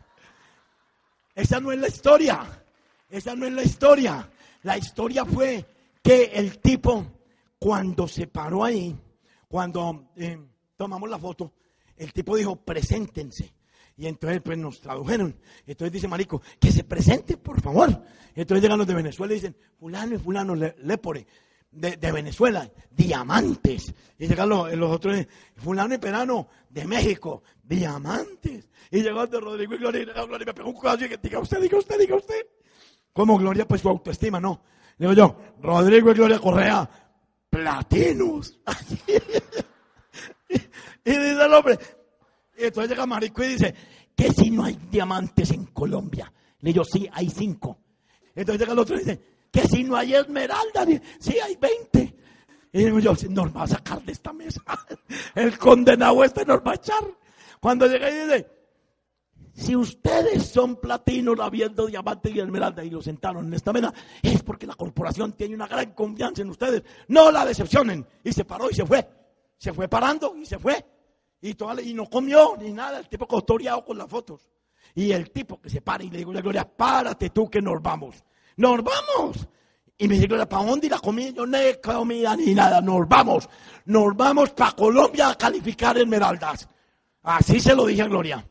Esa 1.35 1.59
no 1.59 1.71
es 1.71 1.79
la 1.79 1.87
historia. 1.87 2.63
Esa 3.09 3.35
no 3.35 3.45
es 3.45 3.53
la 3.53 3.63
historia. 3.63 4.29
La 4.63 4.77
historia 4.77 5.23
fue 5.23 5.65
que 6.01 6.31
el 6.33 6.59
tipo, 6.59 7.05
cuando 7.63 8.09
se 8.09 8.27
paró 8.27 8.65
ahí, 8.65 8.93
cuando 9.47 10.11
eh, 10.17 10.37
tomamos 10.75 11.09
la 11.09 11.17
foto, 11.17 11.53
el 11.95 12.11
tipo 12.11 12.35
dijo, 12.35 12.57
preséntense. 12.57 13.53
Y 13.95 14.05
entonces 14.07 14.41
pues 14.43 14.57
nos 14.57 14.81
tradujeron. 14.81 15.33
Entonces 15.65 15.93
dice 15.93 16.09
Marico, 16.09 16.41
que 16.59 16.73
se 16.73 16.83
presente, 16.83 17.37
por 17.37 17.61
favor. 17.61 18.03
Entonces 18.35 18.61
llegan 18.61 18.79
los 18.79 18.85
de 18.85 18.95
Venezuela 18.95 19.31
y 19.31 19.37
dicen, 19.37 19.55
fulano 19.79 20.13
y 20.13 20.17
fulano, 20.17 20.55
lepore. 20.55 21.25
De, 21.71 22.11
Venezuela, 22.11 22.69
diamantes. 22.91 23.95
Y 24.19 24.27
llegan 24.27 24.49
los, 24.49 24.73
los, 24.73 24.91
otros, 24.91 25.25
fulano 25.55 25.95
y 25.95 25.99
perano, 25.99 26.49
de 26.69 26.85
México, 26.85 27.43
diamantes. 27.63 28.69
Y 28.91 29.03
llegó 29.03 29.25
de 29.25 29.39
Rodrigo 29.39 29.75
y 29.75 29.77
Gloria, 29.77 30.01
y 30.01 30.05
Gloria 30.05 30.45
me 30.47 30.53
pegó 30.53 30.69
un 30.69 30.81
caballo 30.81 31.05
y 31.05 31.17
diga 31.23 31.39
usted, 31.39 31.61
diga 31.61 31.77
usted, 31.77 31.97
diga 31.97 32.17
usted. 32.17 32.45
Como 33.13 33.37
Gloria, 33.37 33.65
pues 33.65 33.79
su 33.79 33.87
autoestima, 33.87 34.41
no. 34.41 34.61
Digo 34.97 35.13
yo, 35.13 35.35
Rodrigo 35.61 36.11
y 36.11 36.13
Gloria 36.13 36.39
Correa, 36.39 36.89
platinos. 37.53 38.59
y, 40.49 40.57
dice 41.05 41.45
el 41.45 41.53
hombre, 41.53 41.77
y 42.57 42.63
entonces 42.63 42.89
llega 42.89 43.05
Marico 43.05 43.43
y 43.43 43.49
dice, 43.49 43.75
que 44.15 44.31
si 44.31 44.49
no 44.49 44.65
hay 44.65 44.77
diamantes 44.89 45.51
en 45.51 45.65
Colombia. 45.67 46.33
Le 46.61 46.71
digo, 46.71 46.83
sí, 46.83 47.07
hay 47.11 47.29
cinco. 47.29 47.77
Entonces 48.35 48.61
llega 48.61 48.73
el 48.73 48.79
otro 48.79 48.95
y 48.95 48.99
dice, 48.99 49.21
que 49.51 49.67
si 49.67 49.83
no 49.83 49.95
hay 49.95 50.15
esmeralda, 50.15 50.85
sí, 51.19 51.37
hay 51.39 51.55
veinte. 51.57 52.15
Y 52.71 52.85
digo 52.85 52.97
yo, 52.97 53.13
nos 53.29 53.55
va 53.55 53.63
a 53.63 53.67
sacar 53.67 54.01
de 54.01 54.13
esta 54.13 54.33
mesa. 54.33 54.61
el 55.35 55.55
condenado 55.59 56.23
este 56.23 56.43
nos 56.45 56.59
va 56.59 56.71
a 56.71 56.75
echar. 56.75 57.03
Cuando 57.59 57.85
llega 57.85 58.09
y 58.09 58.13
dice, 58.15 58.47
si 59.53 59.75
ustedes 59.75 60.47
son 60.47 60.77
platinos 60.77 61.39
habiendo 61.39 61.85
diamante 61.85 62.31
y 62.31 62.39
esmeralda 62.39 62.83
y 62.83 62.89
lo 62.89 63.03
sentaron 63.03 63.47
en 63.47 63.53
esta 63.53 63.71
mesa, 63.71 63.93
es 64.21 64.41
porque 64.41 64.65
la 64.65 64.73
corporación 64.73 65.33
tiene 65.33 65.53
una 65.53 65.67
gran 65.67 65.91
confianza 65.91 66.41
en 66.41 66.49
ustedes. 66.49 66.83
No 67.07 67.31
la 67.31 67.45
decepcionen. 67.45 68.05
Y 68.23 68.33
se 68.33 68.45
paró 68.45 68.69
y 68.71 68.73
se 68.73 68.85
fue. 68.85 69.07
Se 69.57 69.71
fue 69.71 69.87
parando 69.87 70.35
y 70.35 70.45
se 70.45 70.57
fue. 70.57 70.83
Y, 71.39 71.55
y 71.83 71.93
no 71.93 72.09
comió 72.09 72.57
ni 72.59 72.71
nada. 72.71 72.97
El 72.97 73.07
tipo 73.07 73.27
costoriado 73.27 73.85
con 73.85 73.97
las 73.97 74.09
fotos. 74.09 74.49
Y 74.95 75.11
el 75.11 75.29
tipo 75.29 75.61
que 75.61 75.69
se 75.69 75.81
para 75.81 76.03
y 76.03 76.09
le 76.09 76.19
digo, 76.19 76.33
la 76.33 76.41
Gloria, 76.41 76.65
párate 76.65 77.29
tú 77.29 77.47
que 77.47 77.61
nos 77.61 77.81
vamos. 77.81 78.23
¡Nos 78.57 78.83
vamos! 78.83 79.47
Y 79.99 80.07
me 80.07 80.15
dice, 80.15 80.25
Gloria, 80.27 80.49
¿para 80.49 80.65
dónde 80.65 80.89
la 80.89 80.99
comida? 80.99 81.29
Yo 81.29 81.45
no 81.45 81.57
he 81.57 81.79
comida 81.79 82.35
ni 82.35 82.55
nada. 82.55 82.81
Nos 82.81 83.07
vamos. 83.07 83.47
Nos 83.85 84.15
vamos 84.15 84.49
para 84.51 84.71
Colombia 84.71 85.29
a 85.29 85.35
calificar 85.35 85.95
esmeraldas. 85.95 86.67
Así 87.21 87.59
se 87.59 87.75
lo 87.75 87.85
dije 87.85 88.01
a 88.01 88.07
Gloria. 88.07 88.43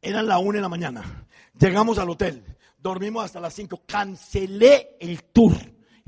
Eran 0.00 0.26
la 0.26 0.38
una 0.38 0.58
de 0.58 0.62
la 0.62 0.68
mañana. 0.68 1.26
Llegamos 1.58 1.98
al 1.98 2.10
hotel. 2.10 2.44
Dormimos 2.78 3.24
hasta 3.24 3.40
las 3.40 3.54
cinco. 3.54 3.82
Cancelé 3.86 4.96
el 5.00 5.24
tour. 5.24 5.54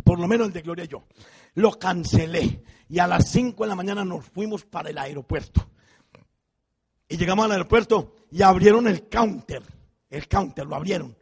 Por 0.04 0.20
lo 0.20 0.28
menos 0.28 0.48
el 0.48 0.52
de 0.52 0.62
Gloria 0.62 0.84
y 0.84 0.88
yo. 0.88 1.04
Lo 1.54 1.78
cancelé. 1.78 2.62
Y 2.88 2.98
a 2.98 3.06
las 3.06 3.30
cinco 3.30 3.64
de 3.64 3.70
la 3.70 3.74
mañana 3.74 4.04
nos 4.04 4.24
fuimos 4.24 4.64
para 4.64 4.90
el 4.90 4.98
aeropuerto. 4.98 5.68
Y 7.08 7.16
llegamos 7.16 7.44
al 7.46 7.52
aeropuerto 7.52 8.16
y 8.30 8.42
abrieron 8.42 8.86
el 8.86 9.08
counter. 9.08 9.62
el 10.10 10.28
counter, 10.28 10.66
lo 10.66 10.76
abrieron. 10.76 11.16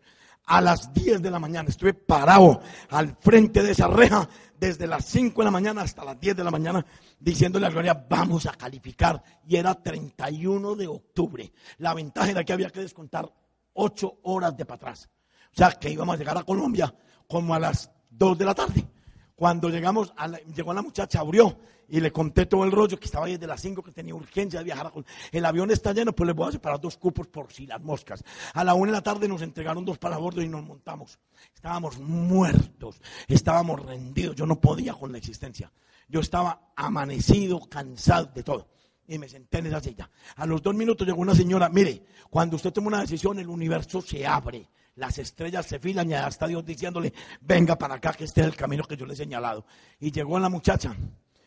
A 0.47 0.61
las 0.61 0.93
10 0.93 1.23
de 1.23 1.31
la 1.31 1.41
mañana 1.41 1.69
estuve 1.69 1.93
parado 1.93 2.61
al 2.91 3.17
frente 3.21 3.63
de 3.63 3.73
esa 3.73 3.89
reja 3.89 4.29
desde 4.59 4.87
las 4.87 5.05
5 5.07 5.41
de 5.41 5.45
la 5.45 5.51
mañana 5.51 5.83
hasta 5.83 6.05
las 6.05 6.19
10 6.19 6.37
de 6.37 6.45
la 6.45 6.51
mañana 6.51 6.85
diciéndole 7.19 7.67
a 7.67 7.71
Gloria, 7.71 8.07
vamos 8.09 8.47
a 8.47 8.53
calificar. 8.53 9.23
Y 9.47 9.57
era 9.57 9.75
31 9.75 10.75
de 10.75 10.87
octubre. 10.87 11.53
La 11.79 11.95
ventaja 11.95 12.31
era 12.31 12.45
que 12.45 12.53
había 12.53 12.71
que 12.71 12.81
descontar 12.81 13.31
8 13.75 14.21
horas 14.25 14.57
de 14.57 14.65
para 14.65 14.77
atrás. 14.77 15.09
O 15.53 15.57
sea, 15.57 15.71
que 15.73 15.91
íbamos 15.91 16.15
a 16.15 16.19
llegar 16.19 16.37
a 16.37 16.45
Colombia 16.45 16.95
como 17.29 17.55
a 17.55 17.59
las 17.59 17.91
2 18.11 18.39
de 18.39 18.45
la 18.45 18.55
tarde. 18.55 18.87
Cuando 19.35 19.69
llegamos, 19.69 20.13
a 20.17 20.29
llegó 20.29 20.73
la 20.73 20.83
muchacha, 20.83 21.21
abrió 21.21 21.59
y 21.89 22.01
le 22.01 22.13
conté 22.13 22.47
todo 22.47 22.65
el 22.65 22.73
rollo 22.73 22.99
que 22.99 23.05
estaba 23.05 23.27
desde 23.27 23.47
las 23.47 23.61
5 23.61 23.83
que 23.83 23.93
tenía 23.93 24.15
urgencia 24.15 24.61
de 24.61 24.65
viajar. 24.65 24.93
El 25.33 25.45
avión 25.45 25.71
está 25.71 25.93
lleno, 25.93 26.13
pues 26.13 26.27
le 26.27 26.33
voy 26.33 26.49
a 26.49 26.53
separar 26.53 26.81
dos 26.81 26.97
cupos 26.97 27.27
por 27.27 27.53
si 27.53 27.67
las 27.67 27.81
moscas. 27.81 28.25
A 28.55 28.65
la 28.65 28.75
1 28.75 28.87
de 28.87 28.93
la 28.93 29.03
tarde 29.03 29.29
nos 29.29 29.43
entregaron 29.43 29.85
dos 29.85 29.99
para 29.99 30.17
bordo 30.17 30.43
y 30.43 30.49
nos 30.49 30.65
montamos. 30.65 31.19
Estábamos 31.55 31.99
muertos, 31.99 33.01
estábamos 33.29 33.85
rendidos. 33.85 34.37
Yo 34.37 34.47
no 34.47 34.61
podía 34.61 34.95
con 34.95 35.13
la 35.13 35.19
existencia. 35.19 35.73
Yo 36.09 36.21
estaba 36.21 36.73
amanecido, 36.77 37.61
cansado 37.69 38.31
de 38.35 38.43
todo. 38.43 38.69
Y 39.09 39.19
me 39.19 39.29
senté 39.29 39.59
en 39.59 39.67
esa 39.67 39.81
silla. 39.81 40.11
A 40.37 40.47
los 40.47 40.63
dos 40.63 40.75
minutos 40.75 41.07
llegó 41.07 41.21
una 41.21 41.35
señora, 41.35 41.69
mire, 41.69 42.05
cuando 42.29 42.57
usted 42.57 42.73
toma 42.73 42.89
una 42.89 43.01
decisión, 43.01 43.39
el 43.39 43.49
universo 43.49 44.01
se 44.01 44.27
abre 44.27 44.69
las 44.97 45.19
estrellas 45.19 45.67
se 45.67 45.79
filan 45.79 46.11
y 46.11 46.15
hasta 46.15 46.47
Dios 46.47 46.65
diciéndole, 46.65 47.13
venga 47.43 47.77
para 47.77 47.97
acá, 47.97 48.13
que 48.15 48.25
este 48.25 48.41
es 48.41 48.47
el 48.47 48.57
camino 48.57 48.83
que 48.85 48.97
yo 48.97 49.07
le 49.07 49.13
he 49.13 49.17
señalado. 49.17 49.67
Y 50.01 50.11
llegó 50.11 50.39
la 50.39 50.49
muchacha, 50.49 50.97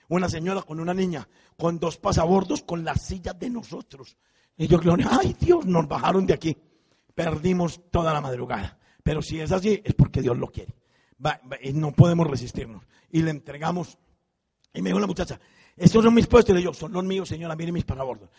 una 0.09 0.27
señora 0.29 0.61
con 0.61 0.79
una 0.79 0.93
niña, 0.93 1.27
con 1.57 1.79
dos 1.79 1.97
pasabordos, 1.97 2.61
con 2.63 2.83
las 2.83 3.01
sillas 3.01 3.39
de 3.39 3.49
nosotros. 3.49 4.17
Y 4.57 4.67
yo, 4.67 4.77
gloria, 4.79 5.07
ay 5.09 5.35
Dios, 5.39 5.65
nos 5.65 5.87
bajaron 5.87 6.25
de 6.25 6.33
aquí. 6.33 6.57
Perdimos 7.15 7.89
toda 7.89 8.13
la 8.13 8.21
madrugada. 8.21 8.77
Pero 9.03 9.21
si 9.21 9.39
es 9.39 9.51
así, 9.51 9.81
es 9.83 9.93
porque 9.93 10.21
Dios 10.21 10.37
lo 10.37 10.47
quiere. 10.47 10.75
y 11.61 11.73
no 11.73 11.91
podemos 11.93 12.27
resistirnos. 12.27 12.83
Y 13.11 13.21
le 13.21 13.31
entregamos. 13.31 13.97
Y 14.73 14.81
me 14.81 14.89
dijo 14.89 14.99
la 14.99 15.07
muchacha, 15.07 15.39
estos 15.77 16.03
son 16.03 16.13
mis 16.13 16.27
puestos. 16.27 16.51
Y 16.51 16.55
le 16.55 16.59
digo, 16.59 16.73
son 16.73 16.91
los 16.91 17.03
míos, 17.03 17.29
señora, 17.29 17.55
mire 17.55 17.71
mis 17.71 17.85
pasabordos. 17.85 18.29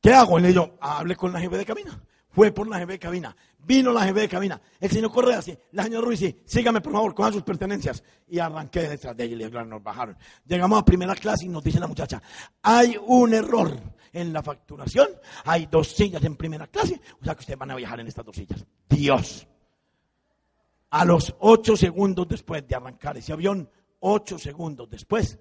¿Qué 0.00 0.12
hago? 0.12 0.38
Y 0.38 0.42
le 0.42 0.48
digo, 0.48 0.76
hable 0.80 1.16
con 1.16 1.32
la 1.32 1.40
jefe 1.40 1.58
de 1.58 1.66
cabina 1.66 2.00
fue 2.36 2.52
por 2.52 2.68
la 2.68 2.78
GB 2.78 2.88
de 2.88 2.98
cabina. 2.98 3.36
Vino 3.60 3.90
la 3.90 4.04
GB 4.04 4.20
de 4.20 4.28
cabina. 4.28 4.60
El 4.78 4.90
señor 4.90 5.10
Correa, 5.10 5.40
sí. 5.40 5.56
La 5.72 5.84
señora 5.84 6.04
Ruiz, 6.04 6.20
sí. 6.20 6.42
Sígame, 6.44 6.82
por 6.82 6.92
favor, 6.92 7.14
cojan 7.14 7.32
sus 7.32 7.42
pertenencias. 7.42 8.04
Y 8.28 8.38
arranqué 8.38 8.82
detrás 8.82 9.16
de 9.16 9.24
ella 9.24 9.46
y 9.46 9.66
nos 9.66 9.82
bajaron. 9.82 10.18
Llegamos 10.44 10.78
a 10.78 10.84
primera 10.84 11.14
clase 11.14 11.46
y 11.46 11.48
nos 11.48 11.64
dice 11.64 11.80
la 11.80 11.86
muchacha, 11.86 12.22
hay 12.60 12.94
un 13.06 13.32
error 13.32 13.74
en 14.12 14.34
la 14.34 14.42
facturación. 14.42 15.08
Hay 15.46 15.64
dos 15.64 15.88
sillas 15.88 16.22
en 16.24 16.36
primera 16.36 16.66
clase. 16.66 17.00
O 17.22 17.24
sea 17.24 17.34
que 17.34 17.40
ustedes 17.40 17.58
van 17.58 17.70
a 17.70 17.76
viajar 17.76 18.00
en 18.00 18.06
estas 18.06 18.26
dos 18.26 18.36
sillas. 18.36 18.66
Dios. 18.86 19.48
A 20.90 21.06
los 21.06 21.34
ocho 21.38 21.74
segundos 21.74 22.28
después 22.28 22.68
de 22.68 22.76
arrancar 22.76 23.16
ese 23.16 23.32
avión, 23.32 23.70
ocho 24.00 24.38
segundos 24.38 24.90
después, 24.90 25.38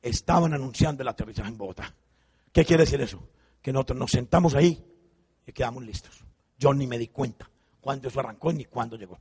estaban 0.00 0.54
anunciando 0.54 1.02
el 1.02 1.08
aterrizaje 1.08 1.50
en 1.50 1.58
Bogotá. 1.58 1.94
¿Qué 2.50 2.64
quiere 2.64 2.84
decir 2.84 2.98
eso? 3.02 3.28
Que 3.60 3.74
nosotros 3.74 3.98
nos 3.98 4.10
sentamos 4.10 4.54
ahí 4.54 4.82
y 5.48 5.52
quedamos 5.52 5.82
listos. 5.82 6.22
Yo 6.58 6.74
ni 6.74 6.86
me 6.86 6.98
di 6.98 7.08
cuenta 7.08 7.48
cuándo 7.80 8.08
eso 8.08 8.20
arrancó 8.20 8.52
ni 8.52 8.66
cuándo 8.66 8.96
llegó. 8.96 9.18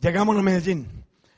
Llegamos 0.00 0.36
a 0.36 0.42
Medellín. 0.42 0.88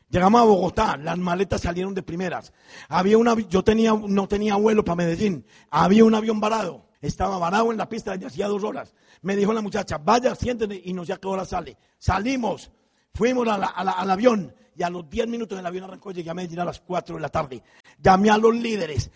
Llegamos 0.09 0.43
a 0.43 0.45
Bogotá, 0.45 0.97
las 0.99 1.19
maletas 1.19 1.63
salieron 1.63 1.95
de 1.95 2.03
primeras. 2.03 2.53
Había 2.89 3.17
una, 3.17 3.35
yo 3.49 3.65
tenía, 3.65 3.95
no 3.95 4.29
tenía 4.29 4.57
vuelo 4.57 4.85
para 4.85 4.97
Medellín. 4.97 5.45
Había 5.71 6.05
un 6.05 6.15
avión 6.15 6.39
varado. 6.39 6.87
Estaba 7.01 7.39
varado 7.39 7.73
en 7.73 7.79
la 7.79 7.89
pista 7.89 8.13
desde 8.13 8.27
hacía 8.27 8.47
dos 8.47 8.63
horas. 8.63 8.95
Me 9.23 9.35
dijo 9.35 9.53
la 9.53 9.63
muchacha, 9.63 9.99
vaya, 9.99 10.35
siéntete 10.35 10.81
y 10.85 10.93
no 10.93 11.05
sé 11.05 11.15
a 11.15 11.17
qué 11.17 11.27
hora 11.27 11.45
sale. 11.45 11.77
Salimos, 11.99 12.71
fuimos 13.15 13.49
al 13.49 14.11
avión 14.11 14.55
y 14.77 14.83
a 14.83 14.91
los 14.91 15.09
diez 15.09 15.27
minutos 15.27 15.57
del 15.57 15.67
avión 15.67 15.85
arrancó. 15.85 16.13
Llegué 16.13 16.31
a 16.31 16.35
Medellín 16.35 16.61
a 16.61 16.67
las 16.67 16.81
cuatro 16.81 17.17
de 17.17 17.23
la 17.23 17.31
tarde. 17.31 17.63
Llamé 17.99 18.31
a 18.31 18.37
los 18.37 18.55
líderes, 18.55 19.11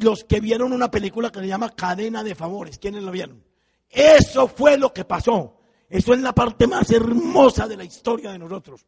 los 0.00 0.24
que 0.24 0.40
vieron 0.40 0.72
una 0.72 0.90
película 0.90 1.30
que 1.30 1.40
se 1.40 1.46
llama 1.46 1.70
Cadena 1.70 2.22
de 2.24 2.34
Favores. 2.34 2.78
¿Quiénes 2.78 3.04
la 3.04 3.12
vieron? 3.12 3.51
Eso 3.92 4.48
fue 4.48 4.78
lo 4.78 4.92
que 4.92 5.04
pasó. 5.04 5.58
Eso 5.88 6.14
es 6.14 6.20
la 6.20 6.34
parte 6.34 6.66
más 6.66 6.90
hermosa 6.90 7.68
de 7.68 7.76
la 7.76 7.84
historia 7.84 8.32
de 8.32 8.38
nosotros. 8.38 8.86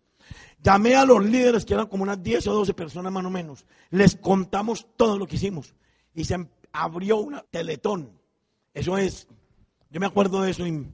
Llamé 0.63 0.95
a 0.95 1.05
los 1.05 1.23
líderes, 1.23 1.67
que 1.67 1.75
eran 1.75 1.87
como 1.87 2.05
unas 2.05 2.23
10 2.23 2.47
o 2.47 2.55
12 2.55 2.73
personas 2.73 3.13
más 3.13 3.25
o 3.25 3.31
menos. 3.31 3.67
Les 3.91 4.17
contamos 4.17 4.87
todo 4.97 5.19
lo 5.19 5.27
que 5.27 5.37
hicimos. 5.37 5.75
Y 6.15 6.25
se 6.25 6.49
abrió 6.73 7.19
una 7.19 7.43
teletón. 7.43 8.19
Eso 8.73 8.97
es, 8.97 9.29
yo 9.91 10.01
me 10.01 10.07
acuerdo 10.07 10.41
de 10.41 10.51
eso 10.53 10.67
y 10.67 10.94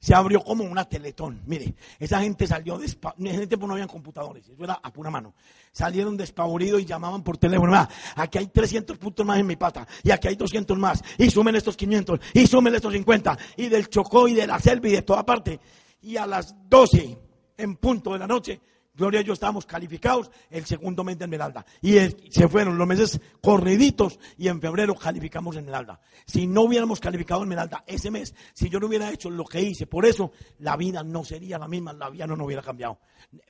se 0.00 0.14
abrió 0.14 0.40
como 0.40 0.64
una 0.64 0.84
teletón. 0.88 1.42
Mire, 1.46 1.74
esa 1.98 2.20
gente 2.20 2.46
salió, 2.46 2.78
en 2.80 3.26
ese 3.26 3.46
tiempo 3.46 3.66
no 3.66 3.74
habían 3.74 3.88
computadores, 3.88 4.48
eso 4.48 4.62
era 4.62 4.78
a 4.82 4.92
pura 4.92 5.10
mano. 5.10 5.34
Salieron 5.72 6.16
despavoridos 6.16 6.80
y 6.80 6.84
llamaban 6.84 7.22
por 7.22 7.36
teléfono, 7.36 7.74
ah, 7.74 7.88
aquí 8.14 8.38
hay 8.38 8.46
300 8.46 8.96
puntos 8.98 9.26
más 9.26 9.38
en 9.38 9.46
mi 9.46 9.56
pata, 9.56 9.86
y 10.02 10.10
aquí 10.10 10.28
hay 10.28 10.36
200 10.36 10.78
más, 10.78 11.02
y 11.16 11.30
sumen 11.30 11.56
estos 11.56 11.76
500, 11.76 12.20
y 12.34 12.46
sumen 12.46 12.74
estos 12.74 12.92
50, 12.92 13.38
y 13.56 13.68
del 13.68 13.88
Chocó 13.88 14.28
y 14.28 14.34
de 14.34 14.46
la 14.46 14.58
Selva 14.58 14.88
y 14.88 14.92
de 14.92 15.02
toda 15.02 15.24
parte. 15.26 15.60
Y 16.00 16.16
a 16.16 16.26
las 16.26 16.54
12 16.68 17.18
en 17.56 17.76
punto 17.76 18.12
de 18.12 18.20
la 18.20 18.26
noche 18.26 18.60
Gloria 18.98 19.20
y 19.20 19.24
yo 19.24 19.32
estábamos 19.32 19.64
calificados 19.64 20.28
el 20.50 20.66
segundo 20.66 21.04
mes 21.04 21.16
de 21.16 21.26
Esmeralda. 21.26 21.64
Y 21.80 21.96
se 22.30 22.48
fueron 22.48 22.76
los 22.76 22.86
meses 22.86 23.20
corriditos 23.40 24.18
y 24.36 24.48
en 24.48 24.60
febrero 24.60 24.96
calificamos 24.96 25.54
Esmeralda. 25.54 26.00
Si 26.26 26.48
no 26.48 26.62
hubiéramos 26.62 26.98
calificado 26.98 27.42
Esmeralda 27.42 27.84
ese 27.86 28.10
mes, 28.10 28.34
si 28.52 28.68
yo 28.68 28.80
no 28.80 28.88
hubiera 28.88 29.08
hecho 29.12 29.30
lo 29.30 29.44
que 29.44 29.62
hice, 29.62 29.86
por 29.86 30.04
eso 30.04 30.32
la 30.58 30.76
vida 30.76 31.04
no 31.04 31.24
sería 31.24 31.58
la 31.58 31.68
misma, 31.68 31.92
la 31.92 32.10
vida 32.10 32.26
no, 32.26 32.36
no 32.36 32.44
hubiera 32.44 32.60
cambiado. 32.60 32.98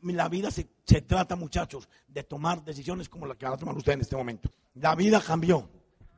La 0.02 0.28
vida 0.28 0.50
se, 0.50 0.64
trata, 1.00 1.34
muchachos, 1.34 1.88
de 2.06 2.24
tomar 2.24 2.62
decisiones 2.62 3.08
como 3.08 3.24
la 3.24 3.34
que 3.34 3.46
van 3.46 3.54
a 3.54 3.56
tomar 3.56 3.74
ustedes 3.74 3.94
en 3.96 4.00
este 4.02 4.16
momento. 4.16 4.50
La 4.74 4.94
vida 4.94 5.18
cambió. 5.26 5.70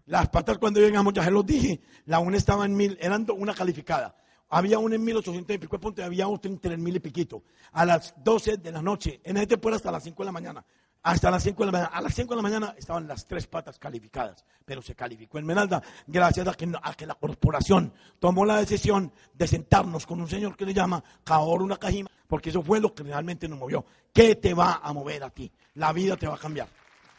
Las 0.06 0.28
patas 0.28 0.58
cuando 0.58 0.80
llegamos, 0.80 1.14
ya 1.14 1.22
se 1.22 1.30
los 1.30 1.46
dije, 1.46 1.80
la 2.06 2.18
una 2.18 2.36
estaba 2.36 2.64
en 2.66 2.74
mil, 2.74 2.98
eran 3.00 3.24
una 3.30 3.54
calificada. 3.54 4.16
Había 4.50 4.80
uno 4.80 4.96
en 4.96 5.04
1800 5.04 5.54
y 5.54 5.58
pico 5.58 5.76
de 5.76 5.80
punto 5.80 6.02
y 6.02 6.04
había 6.04 6.26
otro 6.26 6.50
en 6.50 6.58
3000 6.58 6.96
y 6.96 7.00
piquito. 7.00 7.44
A 7.72 7.86
las 7.86 8.14
12 8.22 8.56
de 8.56 8.72
la 8.72 8.82
noche, 8.82 9.20
en 9.22 9.36
este 9.36 9.58
pueblo 9.58 9.76
hasta 9.76 9.92
las 9.92 10.02
5 10.02 10.22
de 10.22 10.26
la 10.26 10.32
mañana. 10.32 10.64
Hasta 11.02 11.30
las 11.30 11.44
5 11.44 11.62
de 11.62 11.66
la 11.66 11.72
mañana. 11.72 11.90
A 11.94 12.02
las 12.02 12.14
5 12.14 12.30
de 12.30 12.36
la 12.36 12.42
mañana 12.42 12.74
estaban 12.76 13.06
las 13.06 13.26
tres 13.26 13.46
patas 13.46 13.78
calificadas, 13.78 14.44
pero 14.64 14.82
se 14.82 14.96
calificó 14.96 15.38
en 15.38 15.46
Menalda 15.46 15.80
gracias 16.06 16.48
a 16.48 16.54
que, 16.54 16.66
la 16.66 17.14
corporación 17.14 17.94
tomó 18.18 18.44
la 18.44 18.56
decisión 18.56 19.12
de 19.32 19.46
sentarnos 19.46 20.04
con 20.04 20.20
un 20.20 20.28
señor 20.28 20.56
que 20.56 20.66
le 20.66 20.74
llama 20.74 21.02
Kaoru 21.22 21.66
Nakajima, 21.68 22.10
porque 22.26 22.50
eso 22.50 22.60
fue 22.60 22.80
lo 22.80 22.92
que 22.92 23.04
realmente 23.04 23.48
nos 23.48 23.58
movió. 23.58 23.84
¿Qué 24.12 24.34
te 24.34 24.52
va 24.52 24.80
a 24.82 24.92
mover 24.92 25.22
a 25.22 25.30
ti? 25.30 25.50
La 25.74 25.92
vida 25.92 26.16
te 26.16 26.26
va 26.26 26.34
a 26.34 26.38
cambiar. 26.38 26.68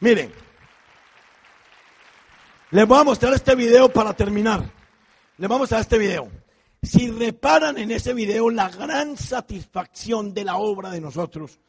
Miren, 0.02 0.34
les 2.72 2.88
voy 2.88 3.00
a 3.00 3.04
mostrar 3.06 3.34
este 3.34 3.56
video 3.56 3.88
para 3.92 4.14
terminar. 4.14 4.70
Les 5.38 5.50
vamos 5.50 5.56
a 5.56 5.60
mostrar 5.60 5.82
este 5.82 5.98
video. 5.98 6.30
Si 6.84 7.12
reparan 7.12 7.78
en 7.78 7.92
ese 7.92 8.16
video 8.16 8.50
la 8.50 8.68
gran 8.68 9.16
satisfacción 9.16 10.34
de 10.34 10.44
la 10.44 10.58
obra 10.58 10.90
de 10.90 11.00
nosotros, 11.00 11.60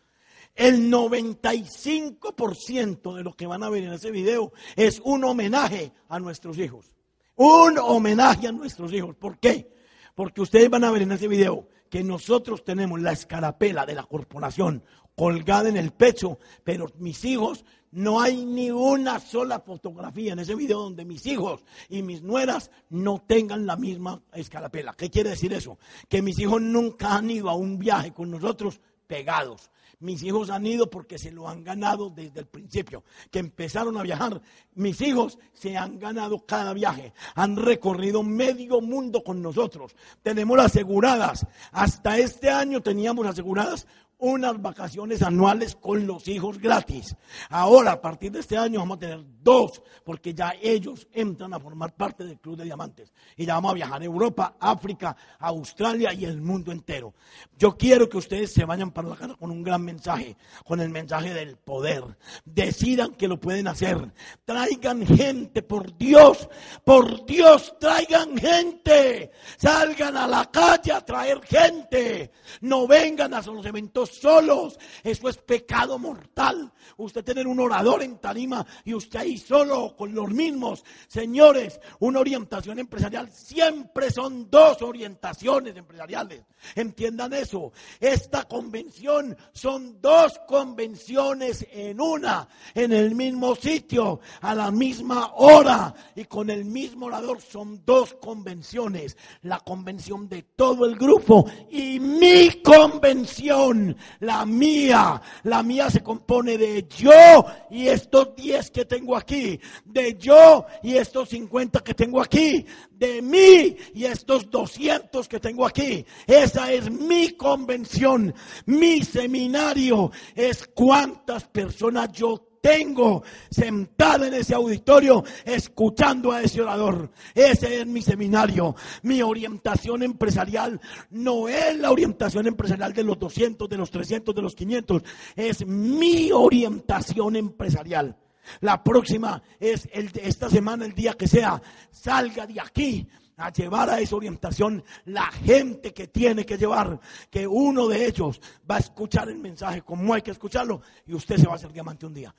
el 0.54 0.90
95% 0.90 3.14
de 3.14 3.22
lo 3.22 3.34
que 3.34 3.46
van 3.46 3.62
a 3.62 3.68
ver 3.68 3.84
en 3.84 3.92
ese 3.92 4.10
video 4.10 4.54
es 4.74 5.02
un 5.04 5.24
homenaje 5.24 5.92
a 6.08 6.18
nuestros 6.18 6.56
hijos. 6.56 6.94
Un 7.36 7.78
homenaje 7.78 8.48
a 8.48 8.52
nuestros 8.52 8.90
hijos. 8.94 9.14
¿Por 9.14 9.38
qué? 9.38 9.70
Porque 10.14 10.40
ustedes 10.40 10.70
van 10.70 10.84
a 10.84 10.90
ver 10.90 11.02
en 11.02 11.12
ese 11.12 11.28
video 11.28 11.68
que 11.90 12.02
nosotros 12.02 12.64
tenemos 12.64 12.98
la 12.98 13.12
escarapela 13.12 13.84
de 13.84 13.94
la 13.94 14.04
corporación 14.04 14.82
colgada 15.16 15.68
en 15.68 15.76
el 15.76 15.92
pecho, 15.92 16.38
pero 16.64 16.86
mis 16.98 17.24
hijos 17.24 17.64
no 17.92 18.20
hay 18.20 18.44
ni 18.46 18.70
una 18.70 19.20
sola 19.20 19.60
fotografía 19.60 20.32
en 20.32 20.38
ese 20.38 20.54
video 20.54 20.80
donde 20.80 21.04
mis 21.04 21.26
hijos 21.26 21.62
y 21.88 22.02
mis 22.02 22.22
nueras 22.22 22.70
no 22.88 23.22
tengan 23.26 23.66
la 23.66 23.76
misma 23.76 24.22
escarapela. 24.32 24.94
¿Qué 24.94 25.10
quiere 25.10 25.30
decir 25.30 25.52
eso? 25.52 25.78
Que 26.08 26.22
mis 26.22 26.38
hijos 26.38 26.60
nunca 26.60 27.14
han 27.16 27.30
ido 27.30 27.50
a 27.50 27.54
un 27.54 27.78
viaje 27.78 28.12
con 28.12 28.30
nosotros 28.30 28.80
pegados. 29.06 29.70
Mis 30.00 30.22
hijos 30.24 30.50
han 30.50 30.66
ido 30.66 30.90
porque 30.90 31.16
se 31.16 31.30
lo 31.30 31.48
han 31.48 31.62
ganado 31.62 32.10
desde 32.10 32.40
el 32.40 32.46
principio, 32.46 33.04
que 33.30 33.38
empezaron 33.38 33.96
a 33.98 34.02
viajar. 34.02 34.40
Mis 34.74 35.00
hijos 35.00 35.38
se 35.52 35.76
han 35.76 35.98
ganado 36.00 36.44
cada 36.44 36.72
viaje, 36.72 37.12
han 37.36 37.56
recorrido 37.56 38.24
medio 38.24 38.80
mundo 38.80 39.22
con 39.22 39.40
nosotros. 39.40 39.94
Tenemos 40.22 40.58
aseguradas, 40.58 41.46
hasta 41.70 42.18
este 42.18 42.50
año 42.50 42.80
teníamos 42.80 43.26
aseguradas 43.26 43.86
unas 44.22 44.62
vacaciones 44.62 45.20
anuales 45.20 45.74
con 45.74 46.06
los 46.06 46.28
hijos 46.28 46.58
gratis. 46.58 47.16
Ahora, 47.50 47.92
a 47.92 48.00
partir 48.00 48.30
de 48.30 48.38
este 48.38 48.56
año, 48.56 48.78
vamos 48.78 48.98
a 48.98 49.00
tener 49.00 49.20
dos, 49.42 49.82
porque 50.04 50.32
ya 50.32 50.54
ellos 50.62 51.08
entran 51.12 51.52
a 51.52 51.58
formar 51.58 51.96
parte 51.96 52.24
del 52.24 52.38
Club 52.38 52.56
de 52.58 52.64
Diamantes. 52.64 53.12
Y 53.36 53.46
ya 53.46 53.54
vamos 53.54 53.72
a 53.72 53.74
viajar 53.74 54.00
a 54.00 54.04
Europa, 54.04 54.54
África, 54.60 55.16
Australia 55.40 56.12
y 56.12 56.24
el 56.24 56.40
mundo 56.40 56.70
entero. 56.70 57.14
Yo 57.58 57.76
quiero 57.76 58.08
que 58.08 58.16
ustedes 58.16 58.52
se 58.52 58.64
vayan 58.64 58.92
para 58.92 59.08
la 59.08 59.16
casa 59.16 59.34
con 59.34 59.50
un 59.50 59.64
gran 59.64 59.82
mensaje, 59.82 60.36
con 60.64 60.80
el 60.80 60.90
mensaje 60.90 61.34
del 61.34 61.56
poder. 61.56 62.04
Decidan 62.44 63.14
que 63.14 63.26
lo 63.26 63.40
pueden 63.40 63.66
hacer. 63.66 64.12
Traigan 64.44 65.04
gente, 65.04 65.62
por 65.62 65.98
Dios, 65.98 66.48
por 66.84 67.26
Dios, 67.26 67.74
traigan 67.80 68.38
gente. 68.38 69.32
Salgan 69.56 70.16
a 70.16 70.28
la 70.28 70.48
calle 70.48 70.92
a 70.92 71.04
traer 71.04 71.40
gente. 71.42 72.30
No 72.60 72.86
vengan 72.86 73.34
a 73.34 73.42
los 73.42 73.66
eventos 73.66 74.11
solos. 74.14 74.78
Eso 75.02 75.28
es 75.28 75.38
pecado 75.38 75.98
mortal. 75.98 76.72
Usted 76.96 77.24
tener 77.24 77.46
un 77.46 77.60
orador 77.60 78.02
en 78.02 78.18
tarima 78.18 78.66
y 78.84 78.94
usted 78.94 79.20
ahí 79.20 79.38
solo 79.38 79.94
con 79.96 80.14
los 80.14 80.28
mismos. 80.30 80.84
Señores, 81.08 81.80
una 82.00 82.20
orientación 82.20 82.78
empresarial 82.78 83.30
siempre 83.30 84.10
son 84.10 84.50
dos 84.50 84.82
orientaciones 84.82 85.76
empresariales. 85.76 86.44
Entiendan 86.74 87.32
eso. 87.32 87.72
Esta 88.00 88.44
convención 88.44 89.36
son 89.52 90.00
dos 90.00 90.40
convenciones 90.46 91.66
en 91.72 92.00
una, 92.00 92.48
en 92.74 92.92
el 92.92 93.14
mismo 93.14 93.54
sitio, 93.54 94.20
a 94.40 94.54
la 94.54 94.70
misma 94.70 95.32
hora 95.34 95.94
y 96.14 96.24
con 96.24 96.50
el 96.50 96.64
mismo 96.64 97.06
orador. 97.06 97.40
Son 97.40 97.82
dos 97.84 98.14
convenciones. 98.14 99.16
La 99.42 99.60
convención 99.60 100.28
de 100.28 100.42
todo 100.42 100.86
el 100.86 100.96
grupo 100.96 101.46
y 101.70 101.98
mi 102.00 102.62
convención 102.62 103.96
la 104.20 104.44
mía, 104.46 105.20
la 105.44 105.62
mía 105.62 105.90
se 105.90 106.02
compone 106.02 106.58
de 106.58 106.86
yo 106.88 107.44
y 107.70 107.88
estos 107.88 108.34
10 108.36 108.70
que 108.70 108.84
tengo 108.84 109.16
aquí, 109.16 109.58
de 109.84 110.14
yo 110.14 110.66
y 110.82 110.96
estos 110.96 111.30
50 111.30 111.80
que 111.80 111.94
tengo 111.94 112.20
aquí, 112.20 112.64
de 112.90 113.22
mí 113.22 113.76
y 113.94 114.04
estos 114.04 114.50
200 114.50 115.28
que 115.28 115.40
tengo 115.40 115.66
aquí. 115.66 116.04
Esa 116.26 116.72
es 116.72 116.90
mi 116.90 117.30
convención, 117.30 118.34
mi 118.66 119.02
seminario 119.02 120.10
es 120.34 120.68
cuántas 120.74 121.44
personas 121.44 122.12
yo 122.12 122.51
tengo 122.62 123.24
sentado 123.50 124.24
en 124.24 124.34
ese 124.34 124.54
auditorio 124.54 125.22
escuchando 125.44 126.32
a 126.32 126.40
ese 126.40 126.62
orador. 126.62 127.10
Ese 127.34 127.80
es 127.80 127.86
mi 127.86 128.00
seminario. 128.00 128.74
Mi 129.02 129.20
orientación 129.20 130.02
empresarial 130.02 130.80
no 131.10 131.48
es 131.48 131.76
la 131.76 131.90
orientación 131.90 132.46
empresarial 132.46 132.94
de 132.94 133.02
los 133.02 133.18
200, 133.18 133.68
de 133.68 133.76
los 133.76 133.90
300, 133.90 134.34
de 134.34 134.42
los 134.42 134.54
500. 134.54 135.02
Es 135.34 135.66
mi 135.66 136.30
orientación 136.32 137.36
empresarial. 137.36 138.16
La 138.60 138.82
próxima 138.82 139.42
es 139.58 139.88
el, 139.92 140.10
esta 140.14 140.48
semana, 140.48 140.84
el 140.84 140.94
día 140.94 141.14
que 141.14 141.26
sea, 141.26 141.60
salga 141.90 142.46
de 142.46 142.60
aquí 142.60 143.08
a 143.36 143.50
llevar 143.50 143.90
a 143.90 144.00
esa 144.00 144.16
orientación 144.16 144.84
la 145.06 145.26
gente 145.26 145.92
que 145.92 146.06
tiene 146.08 146.44
que 146.44 146.56
llevar, 146.56 147.00
que 147.30 147.46
uno 147.46 147.88
de 147.88 148.06
ellos 148.06 148.40
va 148.70 148.76
a 148.76 148.80
escuchar 148.80 149.28
el 149.28 149.38
mensaje 149.38 149.82
como 149.82 150.14
hay 150.14 150.22
que 150.22 150.30
escucharlo 150.30 150.80
y 151.06 151.14
usted 151.14 151.36
se 151.36 151.46
va 151.46 151.54
a 151.54 151.56
hacer 151.56 151.72
diamante 151.72 152.06
un 152.06 152.14
día. 152.14 152.34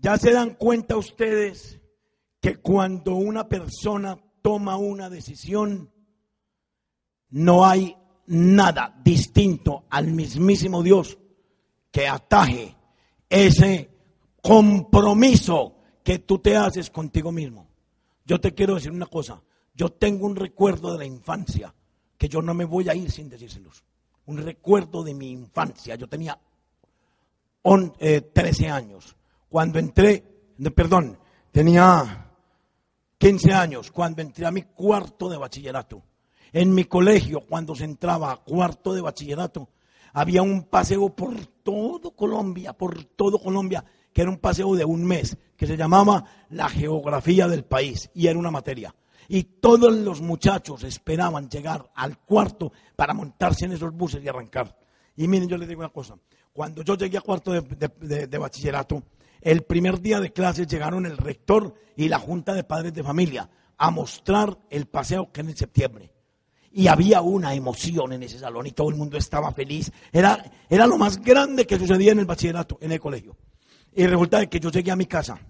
Ya 0.00 0.16
se 0.16 0.32
dan 0.32 0.54
cuenta 0.54 0.96
ustedes 0.96 1.80
que 2.40 2.56
cuando 2.56 3.16
una 3.16 3.48
persona 3.48 4.18
toma 4.42 4.76
una 4.76 5.10
decisión, 5.10 5.92
no 7.30 7.66
hay 7.66 7.96
nada 8.26 8.94
distinto 9.02 9.86
al 9.90 10.08
mismísimo 10.08 10.82
Dios 10.82 11.18
que 11.90 12.06
ataje 12.06 12.76
ese 13.28 13.90
compromiso 14.40 15.74
que 16.04 16.20
tú 16.20 16.38
te 16.38 16.56
haces 16.56 16.90
contigo 16.90 17.32
mismo. 17.32 17.68
Yo 18.24 18.40
te 18.40 18.54
quiero 18.54 18.76
decir 18.76 18.92
una 18.92 19.06
cosa, 19.06 19.42
yo 19.74 19.90
tengo 19.90 20.26
un 20.26 20.36
recuerdo 20.36 20.92
de 20.92 20.98
la 20.98 21.04
infancia 21.06 21.74
que 22.16 22.28
yo 22.28 22.40
no 22.40 22.54
me 22.54 22.64
voy 22.64 22.88
a 22.88 22.94
ir 22.94 23.10
sin 23.10 23.28
decírselos. 23.28 23.84
Un 24.26 24.38
recuerdo 24.38 25.02
de 25.02 25.14
mi 25.14 25.30
infancia. 25.30 25.94
Yo 25.94 26.08
tenía 26.08 26.38
13 27.62 28.66
eh, 28.66 28.70
años 28.70 29.17
cuando 29.48 29.78
entré, 29.78 30.24
perdón, 30.74 31.18
tenía 31.50 32.32
15 33.18 33.52
años, 33.52 33.90
cuando 33.90 34.22
entré 34.22 34.46
a 34.46 34.50
mi 34.50 34.62
cuarto 34.62 35.28
de 35.28 35.38
bachillerato. 35.38 36.02
En 36.52 36.74
mi 36.74 36.84
colegio, 36.84 37.40
cuando 37.46 37.74
se 37.74 37.84
entraba 37.84 38.32
a 38.32 38.36
cuarto 38.36 38.94
de 38.94 39.00
bachillerato, 39.00 39.68
había 40.12 40.42
un 40.42 40.64
paseo 40.64 41.10
por 41.10 41.34
todo 41.62 42.12
Colombia, 42.12 42.72
por 42.72 43.04
todo 43.04 43.38
Colombia, 43.38 43.84
que 44.12 44.22
era 44.22 44.30
un 44.30 44.38
paseo 44.38 44.74
de 44.74 44.84
un 44.84 45.04
mes, 45.04 45.36
que 45.56 45.66
se 45.66 45.76
llamaba 45.76 46.24
la 46.50 46.68
geografía 46.68 47.48
del 47.48 47.64
país, 47.64 48.10
y 48.14 48.26
era 48.28 48.38
una 48.38 48.50
materia. 48.50 48.94
Y 49.28 49.44
todos 49.44 49.92
los 49.92 50.22
muchachos 50.22 50.84
esperaban 50.84 51.50
llegar 51.50 51.90
al 51.94 52.18
cuarto 52.18 52.72
para 52.96 53.12
montarse 53.12 53.66
en 53.66 53.72
esos 53.72 53.92
buses 53.92 54.22
y 54.24 54.28
arrancar. 54.28 54.78
Y 55.16 55.28
miren, 55.28 55.48
yo 55.48 55.58
les 55.58 55.68
digo 55.68 55.80
una 55.80 55.90
cosa, 55.90 56.16
cuando 56.52 56.82
yo 56.82 56.96
llegué 56.96 57.18
a 57.18 57.22
cuarto 57.22 57.52
de 57.52 58.38
bachillerato, 58.38 59.02
el 59.40 59.62
primer 59.62 60.00
día 60.00 60.20
de 60.20 60.32
clases 60.32 60.66
llegaron 60.66 61.06
el 61.06 61.16
rector 61.16 61.74
y 61.96 62.08
la 62.08 62.18
junta 62.18 62.54
de 62.54 62.64
padres 62.64 62.92
de 62.94 63.02
familia 63.02 63.50
a 63.76 63.90
mostrar 63.90 64.58
el 64.70 64.86
paseo 64.86 65.32
que 65.32 65.40
en 65.40 65.56
septiembre. 65.56 66.12
Y 66.70 66.88
había 66.88 67.22
una 67.22 67.54
emoción 67.54 68.12
en 68.12 68.22
ese 68.22 68.38
salón 68.38 68.66
y 68.66 68.72
todo 68.72 68.90
el 68.90 68.96
mundo 68.96 69.16
estaba 69.16 69.52
feliz. 69.52 69.90
Era, 70.12 70.44
era 70.68 70.86
lo 70.86 70.98
más 70.98 71.20
grande 71.20 71.66
que 71.66 71.78
sucedía 71.78 72.12
en 72.12 72.18
el 72.18 72.26
bachillerato, 72.26 72.78
en 72.80 72.92
el 72.92 73.00
colegio. 73.00 73.36
Y 73.94 74.06
resulta 74.06 74.46
que 74.46 74.60
yo 74.60 74.70
llegué 74.70 74.90
a 74.90 74.96
mi 74.96 75.06
casa, 75.06 75.40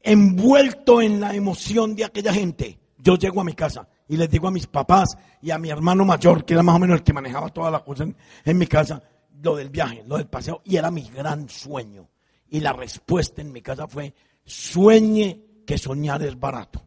envuelto 0.00 1.02
en 1.02 1.20
la 1.20 1.34
emoción 1.34 1.94
de 1.94 2.04
aquella 2.04 2.32
gente. 2.32 2.78
Yo 2.96 3.16
llego 3.16 3.40
a 3.40 3.44
mi 3.44 3.52
casa 3.52 3.88
y 4.08 4.16
les 4.16 4.30
digo 4.30 4.48
a 4.48 4.50
mis 4.50 4.66
papás 4.66 5.16
y 5.42 5.50
a 5.50 5.58
mi 5.58 5.70
hermano 5.70 6.04
mayor, 6.04 6.44
que 6.44 6.54
era 6.54 6.62
más 6.62 6.76
o 6.76 6.78
menos 6.78 6.98
el 6.98 7.04
que 7.04 7.12
manejaba 7.12 7.50
toda 7.50 7.70
la 7.70 7.84
cosa 7.84 8.06
en 8.44 8.58
mi 8.58 8.66
casa, 8.66 9.02
lo 9.42 9.54
del 9.56 9.70
viaje, 9.70 10.02
lo 10.06 10.16
del 10.16 10.26
paseo, 10.26 10.62
y 10.64 10.76
era 10.76 10.90
mi 10.90 11.02
gran 11.02 11.48
sueño. 11.48 12.08
Y 12.50 12.60
la 12.60 12.72
respuesta 12.72 13.42
en 13.42 13.52
mi 13.52 13.62
casa 13.62 13.86
fue, 13.86 14.14
sueñe 14.44 15.62
que 15.66 15.78
soñar 15.78 16.22
es 16.22 16.38
barato. 16.38 16.82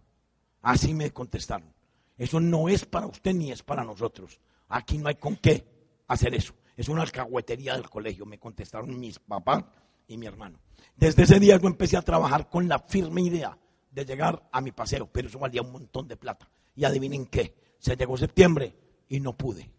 Así 0.62 0.94
me 0.94 1.12
contestaron. 1.12 1.74
Eso 2.18 2.40
no 2.40 2.70
es 2.70 2.86
para 2.86 3.08
usted 3.08 3.34
ni 3.34 3.52
es 3.52 3.64
para 3.64 3.84
nosotros. 3.84 4.40
Aquí 4.70 4.98
no 4.98 5.10
hay 5.10 5.16
con 5.16 5.36
qué 5.36 5.66
hacer 6.08 6.36
eso. 6.36 6.54
Es 6.78 6.90
una 6.90 7.02
alcahuetería 7.02 7.74
del 7.74 7.90
colegio, 7.90 8.26
me 8.26 8.40
contestaron 8.40 9.00
mis 9.00 9.20
papás 9.20 9.64
y 10.08 10.18
mi 10.18 10.26
hermano. 10.26 10.60
Desde 10.96 11.24
ese 11.24 11.40
día 11.40 11.58
yo 11.58 11.68
empecé 11.68 11.98
a 11.98 12.02
trabajar 12.02 12.50
con 12.50 12.68
la 12.68 12.80
firme 12.80 13.22
idea 13.22 13.58
de 13.92 14.06
llegar 14.06 14.48
a 14.52 14.62
mi 14.62 14.72
paseo, 14.72 15.08
pero 15.12 15.28
eso 15.28 15.40
valía 15.40 15.62
un 15.62 15.72
montón 15.72 16.08
de 16.08 16.18
plata. 16.18 16.50
Y 16.76 16.86
adivinen 16.86 17.26
qué, 17.26 17.56
se 17.78 17.96
llegó 17.96 18.18
septiembre 18.18 18.76
y 19.10 19.20
no 19.20 19.36
pude, 19.36 19.70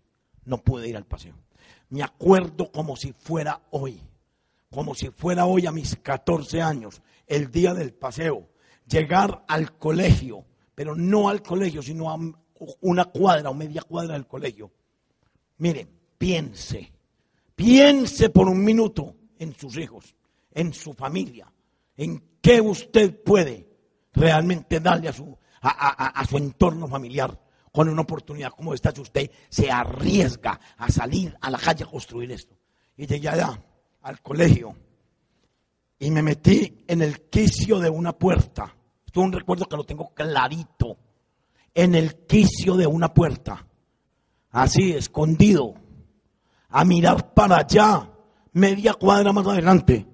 no 0.44 0.58
pude 0.58 0.88
ir 0.88 0.96
al 0.96 1.06
paseo. 1.06 1.34
Me 1.88 2.02
acuerdo 2.02 2.70
como 2.70 2.96
si 2.96 3.12
fuera 3.12 3.62
hoy 3.70 4.00
como 4.72 4.94
si 4.94 5.10
fuera 5.10 5.44
hoy 5.44 5.66
a 5.66 5.70
mis 5.70 5.96
14 5.96 6.62
años, 6.62 7.02
el 7.26 7.50
día 7.50 7.74
del 7.74 7.92
paseo, 7.92 8.48
llegar 8.88 9.44
al 9.46 9.76
colegio, 9.76 10.46
pero 10.74 10.96
no 10.96 11.28
al 11.28 11.42
colegio, 11.42 11.82
sino 11.82 12.10
a 12.10 12.18
una 12.80 13.04
cuadra 13.04 13.50
o 13.50 13.54
media 13.54 13.82
cuadra 13.82 14.14
del 14.14 14.26
colegio. 14.26 14.72
Miren, 15.58 15.90
piense, 16.16 16.90
piense 17.54 18.30
por 18.30 18.48
un 18.48 18.64
minuto 18.64 19.14
en 19.38 19.54
sus 19.54 19.76
hijos, 19.76 20.16
en 20.50 20.72
su 20.72 20.94
familia, 20.94 21.52
en 21.94 22.38
qué 22.40 22.60
usted 22.60 23.22
puede 23.22 23.68
realmente 24.14 24.80
darle 24.80 25.10
a 25.10 25.12
su, 25.12 25.36
a, 25.60 26.24
su 26.26 26.38
entorno 26.38 26.88
familiar 26.88 27.38
con 27.70 27.90
una 27.90 28.02
oportunidad 28.02 28.52
como 28.52 28.72
esta, 28.72 28.90
si 28.90 29.02
usted 29.02 29.30
se 29.50 29.70
arriesga 29.70 30.58
a 30.78 30.90
salir 30.90 31.36
a 31.42 31.50
la 31.50 31.58
calle 31.58 31.84
a 31.84 31.90
construir 31.90 32.32
esto. 32.32 32.56
Y 32.96 33.06
llegué 33.06 33.28
allá 33.28 33.58
al 34.02 34.20
colegio 34.20 34.74
y 35.98 36.10
me 36.10 36.22
metí 36.22 36.84
en 36.88 37.02
el 37.02 37.28
quicio 37.28 37.78
de 37.78 37.88
una 37.88 38.12
puerta. 38.12 38.74
Esto 39.06 39.20
es 39.20 39.26
un 39.26 39.32
recuerdo 39.32 39.66
que 39.66 39.76
lo 39.76 39.84
tengo 39.84 40.12
clarito. 40.12 40.98
En 41.74 41.94
el 41.94 42.26
quicio 42.26 42.76
de 42.76 42.86
una 42.86 43.14
puerta. 43.14 43.66
Así, 44.50 44.92
escondido. 44.92 45.74
A 46.70 46.84
mirar 46.84 47.32
para 47.32 47.58
allá, 47.58 48.10
media 48.52 48.94
cuadra 48.94 49.32
más 49.32 49.46
adelante. 49.46 50.06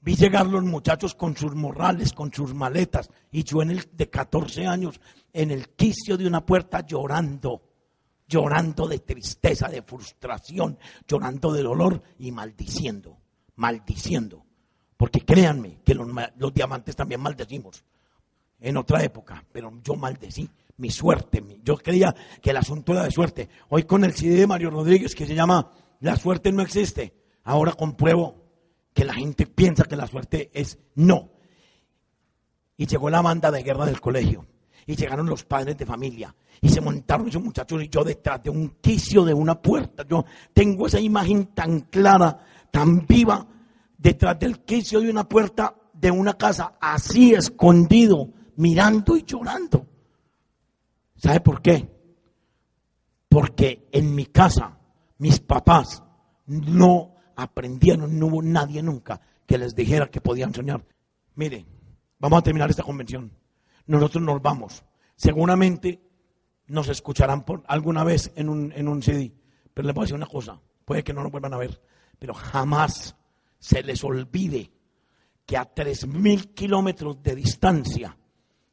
Vi 0.00 0.14
llegar 0.14 0.46
los 0.46 0.62
muchachos 0.62 1.14
con 1.14 1.36
sus 1.36 1.54
morrales, 1.54 2.12
con 2.12 2.32
sus 2.32 2.54
maletas. 2.54 3.10
Y 3.32 3.42
yo 3.42 3.62
en 3.62 3.72
el 3.72 3.88
de 3.92 4.08
14 4.08 4.66
años, 4.66 5.00
en 5.32 5.50
el 5.50 5.70
quicio 5.70 6.16
de 6.16 6.26
una 6.26 6.46
puerta 6.46 6.86
llorando 6.86 7.62
llorando 8.28 8.88
de 8.88 8.98
tristeza, 9.00 9.68
de 9.68 9.82
frustración, 9.82 10.78
llorando 11.06 11.52
de 11.52 11.62
dolor 11.62 12.02
y 12.18 12.32
maldiciendo, 12.32 13.15
maldiciendo. 13.56 14.44
Porque 14.96 15.20
créanme 15.20 15.80
que 15.84 15.94
los, 15.94 16.54
diamantes 16.54 16.96
también 16.96 17.20
maldecimos 17.20 17.84
en 18.60 18.76
otra 18.76 19.02
época, 19.02 19.44
pero 19.52 19.70
yo 19.82 19.94
maldecí 19.94 20.48
mi 20.78 20.90
suerte. 20.90 21.42
yo 21.62 21.76
creía 21.76 22.14
que 22.40 22.50
el 22.50 22.56
asunto 22.56 22.92
era 22.92 23.04
de 23.04 23.10
suerte. 23.10 23.48
Hoy 23.68 23.84
con 23.84 24.04
el 24.04 24.14
CD 24.14 24.36
de 24.36 24.46
Mario 24.46 24.70
Rodríguez 24.70 25.14
que 25.14 25.26
se 25.26 25.34
llama 25.34 25.70
la 26.00 26.16
suerte 26.16 26.52
no 26.52 26.62
existe. 26.62 27.12
Ahora 27.44 27.72
compruebo 27.72 28.46
que 28.92 29.04
la 29.04 29.14
gente 29.14 29.46
piensa 29.46 29.84
que 29.84 29.96
la 29.96 30.06
suerte 30.06 30.50
es 30.52 30.78
no. 30.94 31.30
Y 32.76 32.86
llegó 32.86 33.10
la 33.10 33.22
banda 33.22 33.50
de 33.50 33.62
guerra 33.62 33.86
del 33.86 34.00
colegio. 34.00 34.46
Y 34.86 34.96
llegaron 34.96 35.26
los 35.26 35.44
padres 35.44 35.76
de 35.76 35.86
familia. 35.86 36.34
Y 36.60 36.68
se 36.68 36.80
montaron 36.80 37.28
esos 37.28 37.42
muchachos 37.42 37.82
y 37.82 37.88
yo 37.88 38.04
detrás 38.04 38.42
de 38.42 38.50
un 38.50 38.76
quicio 38.80 39.24
de 39.24 39.34
una 39.34 39.60
puerta. 39.60 40.04
Yo 40.08 40.24
tengo 40.52 40.86
esa 40.86 41.00
imagen 41.00 41.46
tan 41.54 41.80
clara, 41.80 42.38
tan 42.76 43.06
viva, 43.06 43.46
detrás 43.96 44.38
del 44.38 44.62
quicio 44.62 45.00
de 45.00 45.08
una 45.08 45.26
puerta 45.26 45.74
de 45.94 46.10
una 46.10 46.34
casa, 46.34 46.74
así 46.78 47.32
escondido, 47.32 48.34
mirando 48.56 49.16
y 49.16 49.22
llorando. 49.22 49.86
¿Sabe 51.16 51.40
por 51.40 51.62
qué? 51.62 51.88
Porque 53.30 53.88
en 53.92 54.14
mi 54.14 54.26
casa, 54.26 54.78
mis 55.16 55.40
papás 55.40 56.02
no 56.44 57.14
aprendieron, 57.34 58.18
no 58.18 58.26
hubo 58.26 58.42
nadie 58.42 58.82
nunca 58.82 59.22
que 59.46 59.56
les 59.56 59.74
dijera 59.74 60.10
que 60.10 60.20
podían 60.20 60.52
soñar. 60.52 60.84
Mire, 61.34 61.64
vamos 62.18 62.40
a 62.40 62.42
terminar 62.42 62.68
esta 62.68 62.82
convención. 62.82 63.32
Nosotros 63.86 64.22
nos 64.22 64.42
vamos. 64.42 64.84
Seguramente 65.16 66.02
nos 66.66 66.90
escucharán 66.90 67.42
por 67.46 67.62
alguna 67.68 68.04
vez 68.04 68.32
en 68.36 68.50
un, 68.50 68.70
en 68.72 68.86
un 68.86 69.02
CD. 69.02 69.32
Pero 69.72 69.86
les 69.86 69.94
voy 69.94 70.02
a 70.02 70.04
decir 70.04 70.16
una 70.16 70.26
cosa, 70.26 70.60
puede 70.84 71.02
que 71.02 71.14
no 71.14 71.22
nos 71.22 71.32
vuelvan 71.32 71.54
a 71.54 71.56
ver, 71.56 71.80
pero 72.18 72.34
jamás 72.34 73.16
se 73.58 73.82
les 73.82 74.02
olvide 74.04 74.70
que 75.44 75.56
a 75.56 75.64
tres 75.64 76.06
mil 76.06 76.52
kilómetros 76.54 77.22
de 77.22 77.34
distancia 77.34 78.16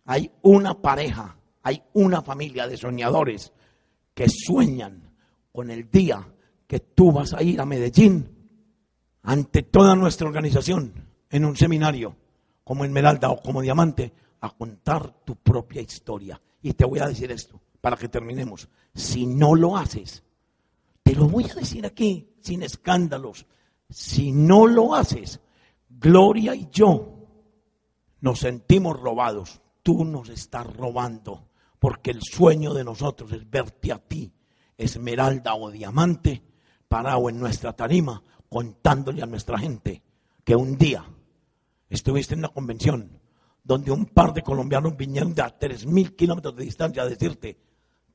hay 0.05 0.31
una 0.41 0.81
pareja, 0.81 1.37
hay 1.61 1.83
una 1.93 2.21
familia 2.21 2.67
de 2.67 2.77
soñadores 2.77 3.53
que 4.13 4.27
sueñan 4.29 5.11
con 5.51 5.69
el 5.69 5.89
día 5.89 6.27
que 6.67 6.79
tú 6.79 7.11
vas 7.11 7.33
a 7.33 7.43
ir 7.43 7.61
a 7.61 7.65
Medellín 7.65 8.29
ante 9.23 9.63
toda 9.63 9.95
nuestra 9.95 10.27
organización 10.27 10.93
en 11.29 11.45
un 11.45 11.55
seminario 11.55 12.15
como 12.63 12.85
Esmeralda 12.85 13.29
o 13.29 13.41
como 13.41 13.61
Diamante 13.61 14.11
a 14.41 14.49
contar 14.49 15.23
tu 15.23 15.35
propia 15.35 15.81
historia. 15.81 16.39
Y 16.61 16.73
te 16.73 16.85
voy 16.85 16.99
a 16.99 17.07
decir 17.07 17.31
esto 17.31 17.61
para 17.81 17.97
que 17.97 18.09
terminemos. 18.09 18.67
Si 18.93 19.25
no 19.25 19.55
lo 19.55 19.77
haces, 19.77 20.23
te 21.03 21.15
lo 21.15 21.27
voy 21.27 21.45
a 21.49 21.55
decir 21.55 21.85
aquí 21.85 22.33
sin 22.41 22.63
escándalos. 22.63 23.45
Si 23.89 24.31
no 24.31 24.65
lo 24.65 24.95
haces, 24.95 25.39
Gloria 25.89 26.55
y 26.55 26.69
yo 26.71 27.27
nos 28.19 28.39
sentimos 28.39 28.99
robados. 28.99 29.61
Tú 29.83 30.05
nos 30.05 30.29
estás 30.29 30.65
robando 30.75 31.49
porque 31.79 32.11
el 32.11 32.21
sueño 32.21 32.73
de 32.73 32.85
nosotros 32.85 33.31
es 33.33 33.49
verte 33.49 33.91
a 33.91 33.99
ti, 33.99 34.33
esmeralda 34.77 35.55
o 35.55 35.69
diamante, 35.69 36.41
parado 36.87 37.29
en 37.29 37.39
nuestra 37.39 37.73
tarima 37.73 38.23
contándole 38.47 39.23
a 39.23 39.25
nuestra 39.25 39.57
gente 39.57 40.03
que 40.43 40.55
un 40.55 40.77
día 40.77 41.03
estuviste 41.89 42.35
en 42.35 42.41
una 42.41 42.49
convención 42.49 43.19
donde 43.63 43.91
un 43.91 44.05
par 44.05 44.31
de 44.33 44.43
colombianos 44.43 44.95
vinieron 44.95 45.33
de 45.33 45.41
a 45.41 45.57
tres 45.57 45.87
mil 45.87 46.15
kilómetros 46.15 46.55
de 46.55 46.65
distancia 46.65 47.01
a 47.01 47.07
decirte 47.07 47.57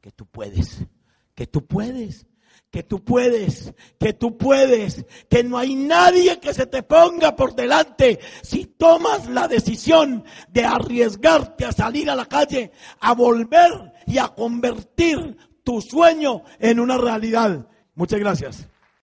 que 0.00 0.12
tú 0.12 0.26
puedes, 0.26 0.86
que 1.34 1.48
tú 1.48 1.66
puedes, 1.66 2.27
que 2.70 2.82
tú 2.82 3.02
puedes, 3.02 3.72
que 3.98 4.12
tú 4.12 4.36
puedes, 4.36 5.04
que 5.28 5.42
no 5.42 5.56
hay 5.56 5.74
nadie 5.74 6.38
que 6.38 6.52
se 6.52 6.66
te 6.66 6.82
ponga 6.82 7.34
por 7.34 7.54
delante 7.54 8.18
si 8.42 8.66
tomas 8.66 9.28
la 9.28 9.48
decisión 9.48 10.24
de 10.48 10.64
arriesgarte 10.64 11.64
a 11.64 11.72
salir 11.72 12.10
a 12.10 12.16
la 12.16 12.26
calle, 12.26 12.72
a 13.00 13.14
volver 13.14 13.92
y 14.06 14.18
a 14.18 14.28
convertir 14.28 15.36
tu 15.64 15.80
sueño 15.80 16.42
en 16.58 16.80
una 16.80 16.98
realidad. 16.98 17.66
Muchas 17.94 18.20
gracias. 18.20 18.68